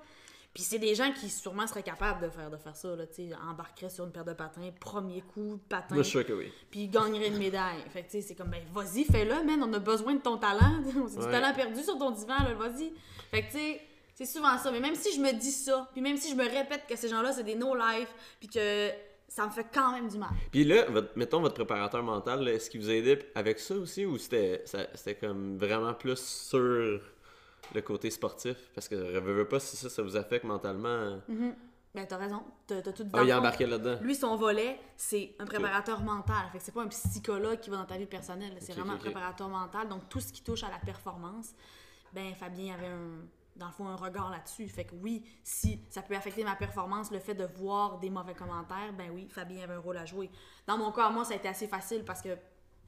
Puis 0.58 0.63
c'est 0.63 0.80
des 0.80 0.96
gens 0.96 1.12
qui 1.12 1.30
sûrement 1.30 1.67
seraient 1.67 1.84
capables 1.84 2.20
de 2.26 2.32
faire, 2.32 2.50
de 2.50 2.58
faire 2.58 2.76
ça, 2.76 2.96
là, 2.96 3.06
tu 3.06 3.30
sais, 3.30 3.30
embarqueraient 3.48 3.91
sur 3.91 4.06
une 4.06 4.12
paire 4.12 4.26
de 4.26 4.34
patins, 4.34 4.72
premier 4.80 5.22
coup, 5.22 5.60
patin, 5.70 5.93
Moi, 5.93 6.02
je 6.02 6.10
suis 6.10 6.17
sûr 6.17 6.26
que 6.26 6.34
oui. 6.34 6.52
puis 6.72 6.80
ils 6.86 6.89
gagneraient 6.89 7.28
une 7.28 7.38
médaille. 7.38 7.84
Fait 7.93 8.02
que, 8.02 8.06
tu 8.10 8.13
sais, 8.13 8.22
c'est 8.22 8.34
comme, 8.34 8.50
ben, 8.50 8.63
vas-y, 8.74 9.04
fais-le, 9.04 9.43
man, 9.43 9.62
on 9.63 9.72
a 9.74 9.78
besoin 9.78 10.15
de 10.15 10.20
ton 10.22 10.38
talent. 10.38 10.82
C'est 11.10 11.20
du 11.20 11.26
Ouais. 11.26 11.32
talent 11.32 11.54
perdu 11.54 11.84
sur 11.84 11.96
ton 12.00 12.10
divan, 12.10 12.39
là, 12.43 12.56
vas-y. 12.56 12.91
Fait 13.30 13.43
que, 13.43 13.52
tu 13.52 13.58
sais, 13.60 13.82
c'est 14.15 14.26
souvent 14.26 14.58
ça. 14.58 14.72
Mais 14.72 14.80
même 14.80 14.96
si 14.96 15.15
je 15.15 15.22
me 15.22 15.32
dis 15.32 15.52
ça, 15.52 15.88
puis 15.93 16.02
même 16.02 16.17
si 16.17 16.32
je 16.32 16.36
me 16.36 16.43
répète 16.43 16.88
que 16.89 16.96
ces 16.96 17.08
gens-là, 17.08 17.34
c'est 17.34 17.43
des 17.43 17.54
no-life, 17.54 18.12
puis 18.39 18.50
que 18.50 18.89
ça 19.28 19.46
me 19.46 19.52
fait 19.52 19.67
quand 19.72 19.91
même 19.91 20.08
du 20.10 20.17
mal. 20.17 20.30
Puis 20.52 20.63
là, 20.63 20.86
votre- 20.89 21.15
mettons 21.15 21.39
votre 21.41 21.54
préparateur 21.54 22.02
mental, 22.02 22.48
est-ce 22.48 22.72
qu'il 22.72 22.82
vous 22.82 22.89
a 22.89 22.93
aidé 22.93 23.20
avec 23.36 23.60
ça 23.60 23.76
aussi 23.76 24.08
ou 24.08 24.17
c'était 24.17 24.63
comme 25.22 25.56
vraiment 25.60 25.93
plus 25.93 26.17
sur 26.17 27.00
le 27.73 27.82
côté 27.82 28.10
sportif? 28.10 28.58
Parce 28.75 28.88
que 28.88 28.95
je 29.13 29.17
veux, 29.19 29.34
veux 29.34 29.47
pas 29.47 29.60
si 29.60 29.75
ça, 29.77 29.89
ça 29.89 30.01
vous 30.03 30.15
affecte 30.15 30.45
mentalement. 30.45 31.19
Ben, 31.95 32.06
t'as 32.08 32.17
raison. 32.17 32.43
T'as 32.67 32.82
tout 32.82 33.03
dit 33.03 33.10
Ah, 33.13 33.23
il 33.23 33.30
est 33.30 33.34
embarqué 33.34 33.65
là-dedans. 33.65 33.97
Lui, 34.01 34.13
son 34.15 34.36
volet, 34.36 34.80
c'est 34.95 35.34
un 35.39 35.45
préparateur 35.45 36.01
mental. 36.01 36.45
Fait 36.51 36.60
que 36.60 36.63
c'est 36.63 36.71
pas 36.73 36.84
un 36.84 36.88
psychologue 36.88 37.60
qui 37.60 37.69
va 37.69 37.77
dans 37.77 37.86
ta 37.86 37.97
vie 37.97 38.06
personnelle. 38.06 38.56
C'est 38.60 38.73
vraiment 38.73 38.93
un 38.93 38.97
préparateur 38.97 39.49
mental. 39.49 39.88
Donc, 39.88 40.08
tout 40.10 40.19
ce 40.19 40.32
qui 40.32 40.43
touche 40.43 40.63
à 40.63 40.69
la 40.69 40.77
performance, 40.80 41.53
ben, 42.13 42.36
Fabien 42.36 42.75
avait 42.75 42.88
un, 42.88 43.25
dans 43.56 43.67
le 43.67 43.71
fond, 43.71 43.88
un 43.88 43.95
regard 43.95 44.30
là-dessus. 44.30 44.67
Fait 44.67 44.84
que 44.86 44.93
oui, 44.95 45.23
si 45.43 45.80
ça 45.89 46.03
peut 46.03 46.15
affecter 46.15 46.43
ma 46.43 46.56
performance, 46.56 47.10
le 47.12 47.19
fait 47.19 47.34
de 47.34 47.45
voir 47.56 47.97
des 47.97 48.12
mauvais 48.12 48.36
commentaires, 48.36 48.93
ben 48.95 49.10
oui, 49.12 49.27
Fabien 49.30 49.63
avait 49.63 49.73
un 49.73 49.80
rôle 49.80 49.97
à 49.97 50.06
jouer. 50.06 50.30
Dans 50.67 50.77
mon 50.77 50.91
cas, 50.91 51.10
moi, 51.10 51.25
ça 51.25 51.34
a 51.34 51.38
été 51.38 51.47
assez 51.47 51.67
facile 51.67 52.03
parce 52.06 52.21
que 52.21 52.30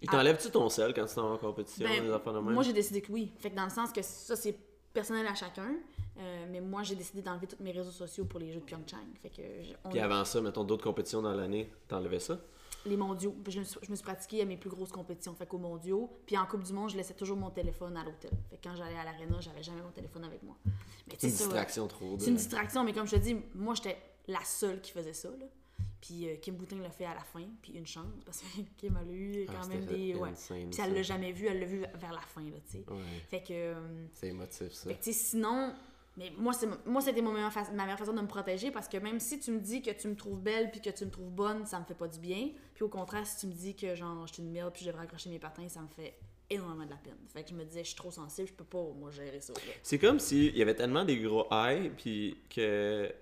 Il 0.02 0.10
t'enlève-tu 0.10 0.52
ton 0.52 0.70
sel 0.70 0.94
quand 0.94 1.06
tu 1.06 1.16
t'en 1.16 1.30
vas 1.30 1.34
en 1.36 1.38
compétition? 1.38 1.88
ben, 1.88 2.12
affaires 2.12 2.34
de 2.34 2.40
moi, 2.40 2.62
j'ai 2.62 2.74
décidé 2.74 3.02
que 3.02 3.12
oui. 3.12 3.34
Fait 3.40 3.50
que 3.50 3.56
dans 3.56 3.64
le 3.66 3.72
sens 3.72 3.92
que 3.92 4.04
ça, 4.04 4.36
c'est 4.36 4.56
personnel 5.00 5.28
à 5.28 5.36
chacun. 5.36 5.72
Euh, 6.18 6.46
mais 6.52 6.60
moi, 6.60 6.84
j'ai 6.84 6.96
décidé 6.96 7.22
d'enlever 7.22 7.48
tous 7.48 7.64
mes 7.64 7.72
réseaux 7.72 7.92
sociaux 7.92 8.26
pour 8.26 8.40
les 8.42 8.52
Jeux 8.52 8.60
de 8.60 8.66
Pyeongchang. 8.66 8.98
Fait 9.22 9.30
que 9.30 9.42
on- 9.86 9.90
Puis 9.90 10.00
avant 10.00 10.26
ça, 10.26 10.42
mettons 10.42 10.66
d'autres 10.66 10.84
compétitions 10.84 11.22
dans 11.22 11.34
l'année, 11.34 11.72
t'enlevais 11.88 12.20
ça? 12.20 12.40
les 12.86 12.96
mondiaux. 12.96 13.36
Je 13.48 13.60
me, 13.60 13.66
suis, 13.66 13.78
je 13.84 13.92
me 13.92 13.96
suis 13.96 14.04
pratiquée 14.06 14.42
à 14.42 14.46
mes 14.46 14.56
plus 14.56 14.70
grosses 14.70 14.92
compétitions, 14.94 15.36
fait 15.36 15.46
qu'aux 15.46 15.58
mondiaux. 15.58 16.10
Puis 16.26 16.38
en 16.38 16.46
Coupe 16.46 16.64
du 16.64 16.72
Monde, 16.72 16.90
je 16.90 16.96
laissais 16.96 17.14
toujours 17.14 17.36
mon 17.36 17.50
téléphone 17.50 17.96
à 17.98 18.06
l'hôtel. 18.06 18.32
Fait 18.50 18.56
que 18.56 18.64
quand 18.70 18.74
j'allais 18.76 18.98
à 18.98 19.04
l'aréna, 19.04 19.40
j'avais 19.42 19.62
jamais 19.62 19.82
mon 19.82 19.92
téléphone 19.92 20.24
avec 20.24 20.42
moi. 20.44 20.56
C'est 21.18 21.28
une 21.28 21.34
ça, 21.34 21.44
distraction 21.44 21.88
trop. 21.88 22.16
C'est 22.18 22.30
une 22.30 22.38
distraction, 22.38 22.86
mais 22.86 22.94
comme 22.94 23.06
je 23.06 23.18
te 23.18 23.22
dis, 23.22 23.36
moi, 23.54 23.76
j'étais 23.76 23.98
la 24.28 24.40
seule 24.46 24.80
qui 24.80 24.92
faisait 24.94 25.12
ça, 25.14 25.28
là. 25.30 25.46
Puis 26.02 26.28
euh, 26.30 26.36
Kim 26.38 26.56
Boutin 26.56 26.78
l'a 26.80 26.90
fait 26.92 27.06
à 27.06 27.14
la 27.14 27.24
fin, 27.24 27.44
puis 27.62 27.74
une 27.74 27.86
chance, 27.88 28.06
parce 28.26 28.40
que 28.42 28.62
Kim 28.78 28.96
a 28.98 29.04
eu 29.12 29.46
Ah, 29.50 29.54
quand 29.62 29.68
même 29.68 29.86
des... 29.86 30.16
Ouais. 30.16 30.30
insane, 30.30 30.70
Puis 30.72 30.80
elle 30.84 30.94
l'a 30.94 31.02
jamais 31.04 31.32
vu, 31.32 31.48
elle 31.48 31.60
l'a 31.60 31.66
vu 31.66 31.80
vers 31.80 32.14
la 32.14 32.22
fin, 32.22 32.42
là, 32.44 32.58
tu 32.66 32.78
sais. 32.78 32.86
Ouais, 32.90 32.98
Fait 33.30 33.42
que... 33.42 33.48
euh, 33.52 34.06
c'est 34.14 34.28
émotif 34.28 34.72
ça. 34.72 34.90
fait 34.90 34.96
que, 34.96 35.04
tu 35.04 35.12
sais, 35.14 35.20
sinon, 35.20 35.74
mais 36.18 36.32
moi, 36.38 36.54
c'est 36.54 36.68
moi 36.86 37.02
c'était 37.02 37.22
ma 37.22 37.32
meilleure 37.32 37.98
façon 37.98 38.14
de 38.14 38.22
me 38.22 38.28
protéger 38.28 38.72
parce 38.72 38.88
que 38.90 38.98
même 38.98 39.20
si 39.20 39.40
tu 39.40 39.52
me 39.52 39.60
dis 39.60 39.82
que 39.82 39.92
tu 39.92 40.08
me 40.08 40.16
trouves 40.16 40.40
belle 40.42 40.70
puis 40.72 40.82
que 40.82 40.90
tu 40.90 41.06
me 41.06 41.12
trouves 41.12 41.32
bonne, 41.32 41.66
ça 41.66 41.80
me 41.80 41.86
fait 41.86 41.94
pas 41.94 42.08
du 42.08 42.20
bien. 42.20 42.50
Puis 42.74 42.84
au 42.84 42.90
contraire, 42.90 43.26
si 43.26 43.38
tu 43.40 43.48
me 43.48 43.54
dis 43.54 43.76
que 43.76 43.96
genre 43.96 44.26
je 44.28 44.34
suis 44.34 44.44
une 44.44 44.52
merde 44.52 44.74
puis 44.74 44.84
je 44.84 44.90
devrais 44.90 45.04
accrocher 45.04 45.30
mes 45.30 45.40
patins, 45.40 45.68
ça 45.70 45.82
me 45.82 45.88
fait 45.88 46.16
énormément 46.50 46.84
de 46.86 46.90
la 46.90 46.98
peine. 46.98 47.16
Fait 47.32 47.44
que 47.44 47.50
je 47.52 47.56
me 47.56 47.64
disais, 47.64 47.84
je 47.84 47.90
suis 47.90 47.96
trop 47.96 48.12
sensible, 48.12 48.48
je 48.48 48.54
peux 48.54 48.64
pas, 48.66 48.84
moi, 48.98 49.12
gérer 49.12 49.40
ça. 49.40 49.54
C'est 49.84 50.00
comme 50.00 50.20
s'il 50.20 50.58
y 50.58 50.62
avait 50.64 50.74
tellement 50.76 51.06
des 51.06 51.20
gros 51.20 51.46
highs, 51.54 51.92
puis 51.96 52.38
que, 52.50 53.14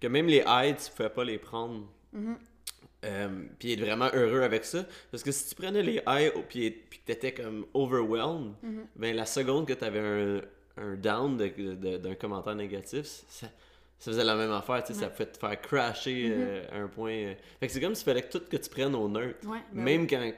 que 0.00 0.06
même 0.06 0.26
les 0.26 0.42
highs, 0.46 0.76
tu 0.76 0.90
pouvais 0.90 1.10
pas 1.10 1.24
les 1.24 1.38
prendre. 1.38 1.86
Mm-hmm. 2.14 2.34
Euh, 3.06 3.28
puis 3.58 3.72
être 3.74 3.80
vraiment 3.80 4.08
heureux 4.14 4.42
avec 4.42 4.64
ça. 4.64 4.84
Parce 5.10 5.22
que 5.22 5.30
si 5.30 5.48
tu 5.48 5.54
prenais 5.54 5.82
les 5.82 6.00
highs 6.06 6.32
oh, 6.36 6.42
puis, 6.48 6.70
puis 6.70 6.98
que 7.00 7.04
t'étais 7.04 7.34
comme 7.34 7.66
overwhelmed, 7.74 8.54
Mm-hmm. 8.64 8.84
ben 8.96 9.16
la 9.16 9.26
seconde 9.26 9.66
que 9.66 9.74
t'avais 9.74 10.00
un, 10.00 10.40
un 10.82 10.94
down 10.96 11.36
d'un 11.36 12.14
commentaire 12.14 12.54
négatif, 12.54 13.04
ça, 13.28 13.46
ça 13.98 14.10
faisait 14.10 14.24
la 14.24 14.34
même 14.36 14.52
affaire, 14.52 14.82
tu 14.84 14.94
sais, 14.94 15.00
ça 15.00 15.06
Ouais. 15.06 15.08
Mm-hmm. 15.08 15.12
pouvait 15.16 15.26
te 15.32 15.38
faire 15.38 15.60
crasher 15.60 16.28
euh, 16.30 16.64
à 16.72 16.76
un 16.78 16.88
point. 16.88 17.12
euh. 17.12 17.34
Fait 17.60 17.66
que 17.66 17.72
c'est 17.74 17.80
comme 17.80 17.94
s'il 17.94 18.04
fallait 18.06 18.22
que 18.22 18.38
tout 18.38 18.44
que 18.48 18.56
tu 18.56 18.70
prennes 18.70 18.94
au 18.94 19.08
neutre. 19.08 19.46
Ouais, 19.46 19.58
ben 19.72 19.82
même 19.84 20.06
quand 20.06 20.32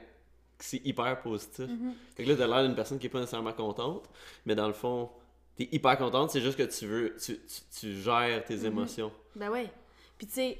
c'est 0.59 0.83
hyper 0.85 1.21
positif. 1.21 1.67
Fait 2.15 2.23
que 2.23 2.29
là, 2.29 2.35
t'as 2.35 2.47
l'air 2.47 2.63
d'une 2.63 2.75
personne 2.75 2.97
qui 2.99 3.05
est 3.05 3.09
pas 3.09 3.19
nécessairement 3.19 3.53
contente, 3.53 4.09
mais 4.45 4.55
dans 4.55 4.67
le 4.67 4.73
fond, 4.73 5.09
t'es 5.57 5.67
hyper 5.71 5.97
contente, 5.97 6.31
c'est 6.31 6.41
juste 6.41 6.57
que 6.57 6.63
tu 6.63 6.85
veux, 6.85 7.15
tu, 7.17 7.37
tu, 7.39 7.79
tu 7.79 8.01
gères 8.01 8.43
tes 8.45 8.65
émotions. 8.65 9.11
Ben 9.35 9.49
ouais. 9.49 9.69
Puis 10.17 10.27
tu 10.27 10.33
sais, 10.33 10.57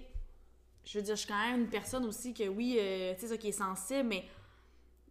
je 0.86 0.98
veux 0.98 1.04
dire, 1.04 1.16
je 1.16 1.22
suis 1.22 1.28
quand 1.28 1.50
même 1.50 1.62
une 1.62 1.70
personne 1.70 2.06
aussi 2.06 2.34
que 2.34 2.48
oui, 2.48 2.78
euh, 2.80 3.14
tu 3.14 3.22
sais, 3.22 3.28
ça 3.28 3.38
qui 3.38 3.50
est 3.50 3.52
sensible, 3.52 4.10
mais 4.10 4.26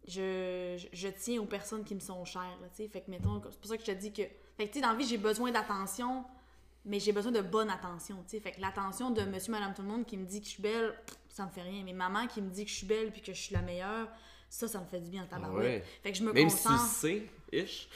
je, 0.07 0.75
je, 0.77 0.87
je 0.91 1.07
tiens 1.09 1.41
aux 1.41 1.45
personnes 1.45 1.83
qui 1.83 1.95
me 1.95 1.99
sont 1.99 2.23
chères, 2.25 2.57
tu 2.75 2.83
sais. 2.83 2.87
Fait 2.87 3.01
que, 3.01 3.11
mettons, 3.11 3.41
c'est 3.49 3.59
pour 3.59 3.69
ça 3.69 3.77
que 3.77 3.83
je 3.85 3.91
te 3.91 3.97
dis 3.97 4.11
que... 4.11 4.23
Fait 4.55 4.67
que, 4.67 4.73
tu 4.73 4.79
sais, 4.79 4.81
dans 4.81 4.91
la 4.91 4.95
vie, 4.95 5.05
j'ai 5.05 5.17
besoin 5.17 5.51
d'attention, 5.51 6.23
mais 6.85 6.99
j'ai 6.99 7.11
besoin 7.11 7.31
de 7.31 7.41
bonne 7.41 7.69
attention, 7.69 8.15
tu 8.23 8.31
sais. 8.31 8.39
Fait 8.39 8.51
que 8.51 8.61
l'attention 8.61 9.11
de 9.11 9.21
monsieur, 9.23 9.51
madame, 9.51 9.73
tout 9.73 9.81
le 9.81 9.89
monde 9.89 10.05
qui 10.05 10.17
me 10.17 10.25
dit 10.25 10.39
que 10.39 10.45
je 10.45 10.51
suis 10.51 10.63
belle, 10.63 10.93
ça 11.29 11.45
me 11.45 11.51
fait 11.51 11.61
rien. 11.61 11.83
Mais 11.83 11.93
maman 11.93 12.25
qui 12.27 12.41
me 12.41 12.49
dit 12.49 12.63
que 12.63 12.71
je 12.71 12.75
suis 12.75 12.87
belle 12.87 13.11
puis 13.11 13.21
que 13.21 13.33
je 13.33 13.39
suis 13.41 13.53
la 13.53 13.61
meilleure, 13.61 14.07
ça, 14.49 14.67
ça 14.67 14.79
me 14.79 14.85
fait 14.85 15.01
du 15.01 15.09
bien 15.09 15.23
en 15.23 15.27
tabarouette. 15.27 15.83
Ouais. 15.83 15.83
Fait 16.01 16.11
que 16.13 16.17
je 16.17 16.23
me 16.23 16.31
Même 16.31 16.49
si 16.49 16.63
tu 16.63 16.67
concentre... 16.69 16.89
sais, 16.89 17.23
ish. 17.51 17.89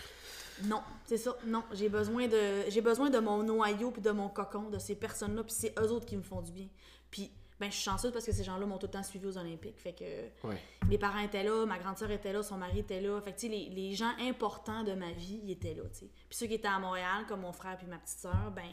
Non, 0.65 0.81
c'est 1.05 1.17
ça. 1.17 1.35
Non, 1.45 1.63
j'ai 1.73 1.89
besoin 1.89 2.27
de 2.27 2.69
j'ai 2.69 2.81
besoin 2.81 3.09
de 3.09 3.19
mon 3.19 3.43
noyau 3.43 3.91
puis 3.91 4.01
de 4.01 4.11
mon 4.11 4.29
cocon, 4.29 4.69
de 4.69 4.79
ces 4.79 4.95
personnes-là, 4.95 5.43
puis 5.43 5.53
c'est 5.57 5.73
eux 5.79 5.91
autres 5.91 6.05
qui 6.05 6.17
me 6.17 6.23
font 6.23 6.41
du 6.41 6.51
bien. 6.51 6.67
Puis 7.09 7.31
ben 7.59 7.69
je 7.69 7.75
suis 7.75 7.83
chanceuse 7.83 8.11
parce 8.11 8.25
que 8.25 8.31
ces 8.31 8.43
gens-là 8.43 8.65
m'ont 8.65 8.79
tout 8.79 8.87
le 8.87 8.91
temps 8.91 9.03
suivi 9.03 9.27
aux 9.27 9.37
Olympiques. 9.37 9.79
Fait 9.79 9.93
que 9.93 10.47
Ouais. 10.47 10.57
mes 10.87 10.97
parents 10.97 11.19
étaient 11.19 11.43
là, 11.43 11.63
ma 11.67 11.77
grande 11.77 11.95
sœur 11.95 12.09
était 12.09 12.33
là, 12.33 12.41
son 12.41 12.57
mari 12.57 12.79
était 12.79 13.01
là. 13.01 13.21
Fait 13.21 13.33
que 13.33 13.41
les, 13.45 13.69
les 13.69 13.93
gens 13.93 14.11
importants 14.19 14.83
de 14.83 14.93
ma 14.93 15.11
vie, 15.11 15.39
ils 15.43 15.51
étaient 15.51 15.75
là. 15.75 15.83
Puis 15.93 16.09
ceux 16.31 16.47
qui 16.47 16.55
étaient 16.55 16.67
à 16.67 16.79
Montréal 16.79 17.25
comme 17.27 17.41
mon 17.41 17.53
frère 17.53 17.77
puis 17.77 17.85
ma 17.85 17.97
petite 17.99 18.17
sœur, 18.17 18.51
ben 18.55 18.65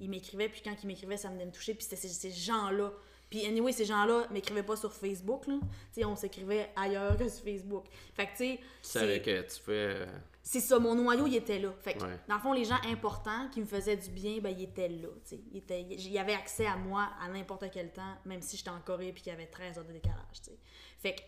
ils, 0.00 0.10
m'écrivaient 0.10 0.48
puis 0.48 0.62
quand 0.64 0.74
ils 0.82 0.86
m'écrivaient, 0.88 1.16
ça 1.16 1.28
me 1.28 1.34
venait 1.34 1.46
me 1.46 1.52
toucher 1.52 1.74
puis 1.74 1.84
c'était 1.84 1.94
ces, 1.96 2.08
ces 2.08 2.32
gens-là 2.32 2.90
Puis 3.30 3.46
anyway, 3.46 3.70
ces 3.70 3.84
gens-là 3.84 4.26
m'écrivaient 4.32 4.64
pas 4.64 4.74
sur 4.76 4.92
Facebook, 4.92 5.46
là. 5.46 5.58
Tu 5.92 6.00
sais, 6.00 6.04
on 6.04 6.16
s'écrivait 6.16 6.70
ailleurs 6.74 7.16
que 7.16 7.28
sur 7.28 7.44
Facebook. 7.44 7.84
Fait 8.14 8.26
que, 8.26 8.30
tu 8.32 8.36
sais, 8.38 8.56
Tu 8.82 8.88
savais 8.88 9.22
que 9.22 9.42
tu 9.42 9.60
fais. 9.60 10.06
C'est 10.46 10.60
ça, 10.60 10.78
mon 10.78 10.94
noyau, 10.94 11.26
il 11.26 11.34
était 11.36 11.58
là. 11.58 11.72
Fait 11.80 11.94
que, 11.94 12.04
Ouais. 12.04 12.20
dans 12.28 12.34
le 12.34 12.40
fond, 12.40 12.52
les 12.52 12.64
gens 12.66 12.78
importants 12.86 13.48
qui 13.50 13.60
me 13.60 13.64
faisaient 13.66 13.96
du 13.96 14.10
bien, 14.10 14.40
ben, 14.40 14.50
ils 14.50 14.64
étaient 14.64 14.88
là. 14.90 15.08
Ils 15.32 15.56
étaient- 15.56 15.82
Il 15.82 16.12
y 16.12 16.18
avait 16.18 16.34
accès 16.34 16.66
à 16.66 16.76
moi 16.76 17.08
à 17.20 17.28
n'importe 17.28 17.64
quel 17.72 17.92
temps, 17.92 18.14
même 18.26 18.42
si 18.42 18.56
j'étais 18.58 18.68
en 18.70 18.80
Corée 18.80 19.12
puis 19.12 19.22
qu'il 19.22 19.32
y 19.32 19.34
avait 19.34 19.46
13 19.46 19.78
heures 19.78 19.86
de 19.86 19.92
décalage, 19.92 20.18
tu 20.36 20.50
sais. 20.50 20.58
Fait 20.98 21.14
que, 21.14 21.22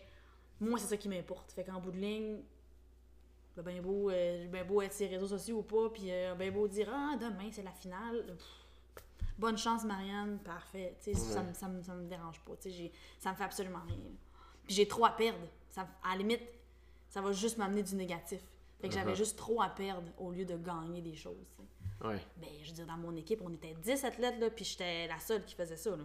moi, 0.59 0.77
c'est 0.79 0.87
ça 0.87 0.97
qui 0.97 1.09
m'importe. 1.09 1.51
Fait 1.51 1.63
qu'en 1.63 1.79
bout 1.81 1.91
de 1.91 1.97
ligne, 1.97 2.41
ben, 3.55 3.63
ben 3.63 3.81
beau, 3.81 4.11
euh, 4.11 4.47
ben 4.49 4.65
beau 4.67 4.81
être 4.83 4.93
sur 4.93 5.07
les 5.09 5.15
réseaux 5.15 5.27
sociaux 5.35 5.57
ou 5.57 5.63
pas, 5.63 5.89
puis 5.89 6.11
euh, 6.11 6.35
ben 6.35 6.53
beau 6.53 6.67
dire 6.67 6.87
«Ah, 6.93 7.15
demain, 7.19 7.49
c'est 7.51 7.63
la 7.63 7.71
finale.» 7.71 8.23
Pff, 8.27 8.45
Bonne 9.39 9.57
chance, 9.57 9.83
Marianne, 9.83 10.39
parfait. 10.39 10.95
Tu 11.03 11.13
sais, 11.13 11.19
ça, 11.19 11.43
me- 11.43 11.53
ça, 11.53 11.67
me, 11.67 11.81
ça 11.83 11.93
me 11.93 12.07
dérange 12.07 12.39
pas. 12.41 12.55
Tu 12.55 12.63
sais, 12.63 12.71
j'ai- 12.71 12.91
ça 13.19 13.31
me 13.31 13.35
fait 13.35 13.43
absolument 13.43 13.81
rien. 13.87 13.97
Puis 14.65 14.75
j'ai 14.75 14.87
trop 14.87 15.05
à 15.05 15.11
perdre. 15.11 15.47
Ça, 15.69 15.87
à 16.03 16.11
la 16.13 16.17
limite, 16.17 16.41
ça 17.07 17.21
va 17.21 17.31
juste 17.33 17.57
m'amener 17.59 17.83
du 17.83 17.95
négatif. 17.95 18.41
Fait 18.79 18.89
que 18.89 18.93
j'avais 18.93 19.11
Mhm. 19.11 19.17
juste 19.17 19.37
trop 19.37 19.61
à 19.61 19.69
perdre 19.69 20.07
au 20.19 20.31
lieu 20.31 20.45
de 20.45 20.55
gagner 20.57 21.01
des 21.01 21.15
choses. 21.15 21.35
tu. 21.55 22.07
Ouais. 22.07 22.19
Ben, 22.37 22.47
je 22.61 22.67
veux 22.69 22.75
dire, 22.75 22.85
dans 22.85 22.97
mon 22.97 23.15
équipe, 23.15 23.41
on 23.43 23.51
était 23.51 23.73
10 23.81 24.03
athlètes, 24.05 24.39
là, 24.39 24.49
puis 24.51 24.63
j'étais 24.65 25.07
la 25.07 25.19
seule 25.19 25.43
qui 25.45 25.55
faisait 25.55 25.77
ça. 25.77 25.91
Là. 25.95 26.03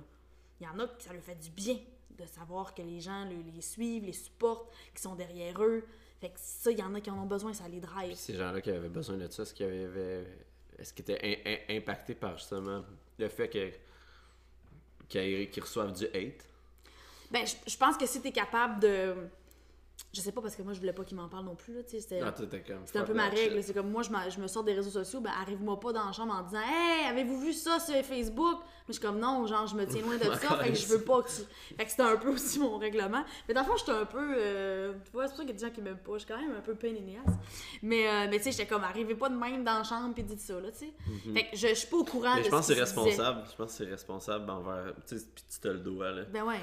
Il 0.61 0.67
y 0.67 0.69
en 0.69 0.79
a 0.79 0.87
qui 0.89 1.05
ça 1.05 1.13
leur 1.13 1.23
fait 1.23 1.35
du 1.35 1.51
bien 1.51 1.79
de 2.19 2.25
savoir 2.27 2.75
que 2.75 2.81
les 2.83 3.01
gens 3.01 3.25
le- 3.27 3.43
les 3.55 3.61
suivent, 3.61 4.05
les 4.07 4.13
supportent, 4.15 4.73
qui 4.95 5.03
sont 5.03 5.15
derrière 5.15 5.63
eux. 5.63 5.85
Fait 6.21 6.31
que 6.31 6.39
ça, 6.39 6.71
il 6.71 6.79
y 6.79 6.83
en 6.83 6.95
a 6.95 7.01
qui 7.01 7.11
en 7.11 7.19
ont 7.19 7.27
besoin, 7.27 7.53
ça 7.53 7.69
les 7.69 7.81
drive. 7.81 8.09
Puis 8.09 8.17
ces 8.17 8.37
gens-là 8.37 8.61
qui 8.63 8.71
avaient 8.71 8.89
besoin 8.89 9.17
de 9.19 9.29
ça, 9.31 9.43
est-ce 9.43 9.53
qu'ils 9.53 9.67
avaient. 9.67 10.27
Est-ce 10.79 10.95
qu'ils 10.95 11.03
étaient 11.11 11.21
in- 11.47 11.51
in- 11.75 11.77
impactés 11.79 12.15
par 12.15 12.39
justement 12.39 12.83
le 13.19 13.29
fait 13.29 13.49
que. 13.49 13.73
qu'ils 15.09 15.63
reçoivent 15.63 15.93
du 15.93 16.07
hate? 16.07 16.47
Ben, 17.31 17.47
je, 17.47 17.55
je 17.71 17.77
pense 17.77 17.97
que 17.97 18.07
si 18.07 18.21
t'es 18.23 18.33
capable 18.33 18.81
de. 18.81 19.15
Je 20.15 20.21
sais 20.21 20.33
pas 20.33 20.43
parce 20.43 20.55
que 20.57 20.63
moi 20.63 20.75
je 20.75 20.79
voulais 20.79 20.93
pas 20.93 21.05
qu'ils 21.05 21.17
m'en 21.17 21.29
parlent 21.29 21.47
non 21.47 21.55
plus, 21.55 21.73
là. 21.75 21.81
C'était 21.87 22.21
c'était 22.85 22.99
un 22.99 23.05
peu 23.05 23.15
ma 23.15 23.29
règle. 23.31 23.63
C'est 23.63 23.73
comme 23.73 23.91
moi, 23.91 24.03
je, 24.03 24.11
je 24.31 24.41
me 24.41 24.47
sors 24.47 24.63
des 24.63 24.75
réseaux 24.75 24.91
sociaux, 24.91 25.21
ben 25.21 25.31
arrive-moi 25.41 25.81
pas 25.81 25.93
dans 25.93 26.05
la 26.05 26.13
chambre 26.13 26.35
en 26.35 26.43
disant 26.43 26.61
Hey, 26.61 27.07
avez-vous 27.09 27.41
vu 27.41 27.53
ça 27.55 27.79
sur 27.81 27.95
Facebook? 28.05 28.59
Mais 28.61 28.89
je 28.89 28.93
suis 28.95 29.01
comme 29.03 29.19
non, 29.19 29.47
genre, 29.47 29.67
je 29.67 29.75
me 29.75 29.87
tiens 29.87 30.03
loin 30.03 30.17
de 30.19 30.25
ça, 30.25 30.57
fait 30.59 30.71
que 30.71 30.75
je 30.75 30.87
veux 30.87 31.01
pas 31.01 31.23
que 31.23 31.29
tu. 31.29 31.43
Fait 31.77 31.85
que 31.85 31.91
c'était 31.91 32.03
un 32.03 32.17
peu 32.17 32.29
aussi 32.31 32.59
mon 32.59 32.77
règlement. 32.79 33.25
Mais 33.49 33.55
dans 33.55 33.63
le 33.63 33.67
fond, 33.67 33.77
j'étais 33.79 33.93
un 33.93 34.05
peu. 34.05 34.35
euh, 34.37 34.93
Tu 35.05 35.13
vois, 35.13 35.29
c'est 35.29 35.31
pour 35.31 35.39
ça 35.39 35.45
qu'il 35.45 35.53
y 35.55 35.57
a 35.57 35.61
des 35.61 35.67
gens 35.67 35.73
qui 35.73 35.81
m'aiment 35.81 35.97
pas. 35.97 36.13
Je 36.15 36.19
suis 36.19 36.29
quand 36.29 36.41
même 36.41 36.57
un 36.57 36.61
peu 36.61 36.73
ass. 36.73 37.35
Mais, 37.83 38.07
euh, 38.09 38.27
mais 38.31 38.37
tu 38.39 38.45
sais, 38.45 38.51
j'étais 38.53 38.67
comme 38.67 38.85
arrivez 38.85 39.15
pas 39.15 39.31
de 39.31 39.37
même 39.37 39.65
dans 39.65 39.79
la 39.79 39.85
chambre 39.85 40.13
puis 40.13 40.25
dites 40.25 40.41
ça, 40.41 40.61
là, 40.61 40.71
tu 40.73 40.79
sais. 40.79 40.93
Fait 41.33 41.51
que 41.51 41.57
je, 41.57 41.69
je 41.69 41.75
suis 41.75 41.89
pas 41.89 41.97
au 41.97 42.05
courant. 42.05 42.35
Mais 42.35 42.41
de 42.41 42.47
je 42.47 42.51
pense 42.51 42.67
que 42.67 42.75
c'est 42.75 42.81
responsable. 42.81 43.45
Je 43.51 43.57
pense 43.57 43.71
que 43.71 43.85
c'est 43.85 43.91
responsable 43.91 44.51
envers. 44.51 44.93
Tu 45.09 45.19
sais, 45.19 45.25
puis 45.35 45.45
tu 45.51 45.59
te 45.61 45.69
le 45.69 45.79
dois, 45.79 46.11
là. 46.11 46.23
Ben 46.31 46.45
ouais. 46.45 46.61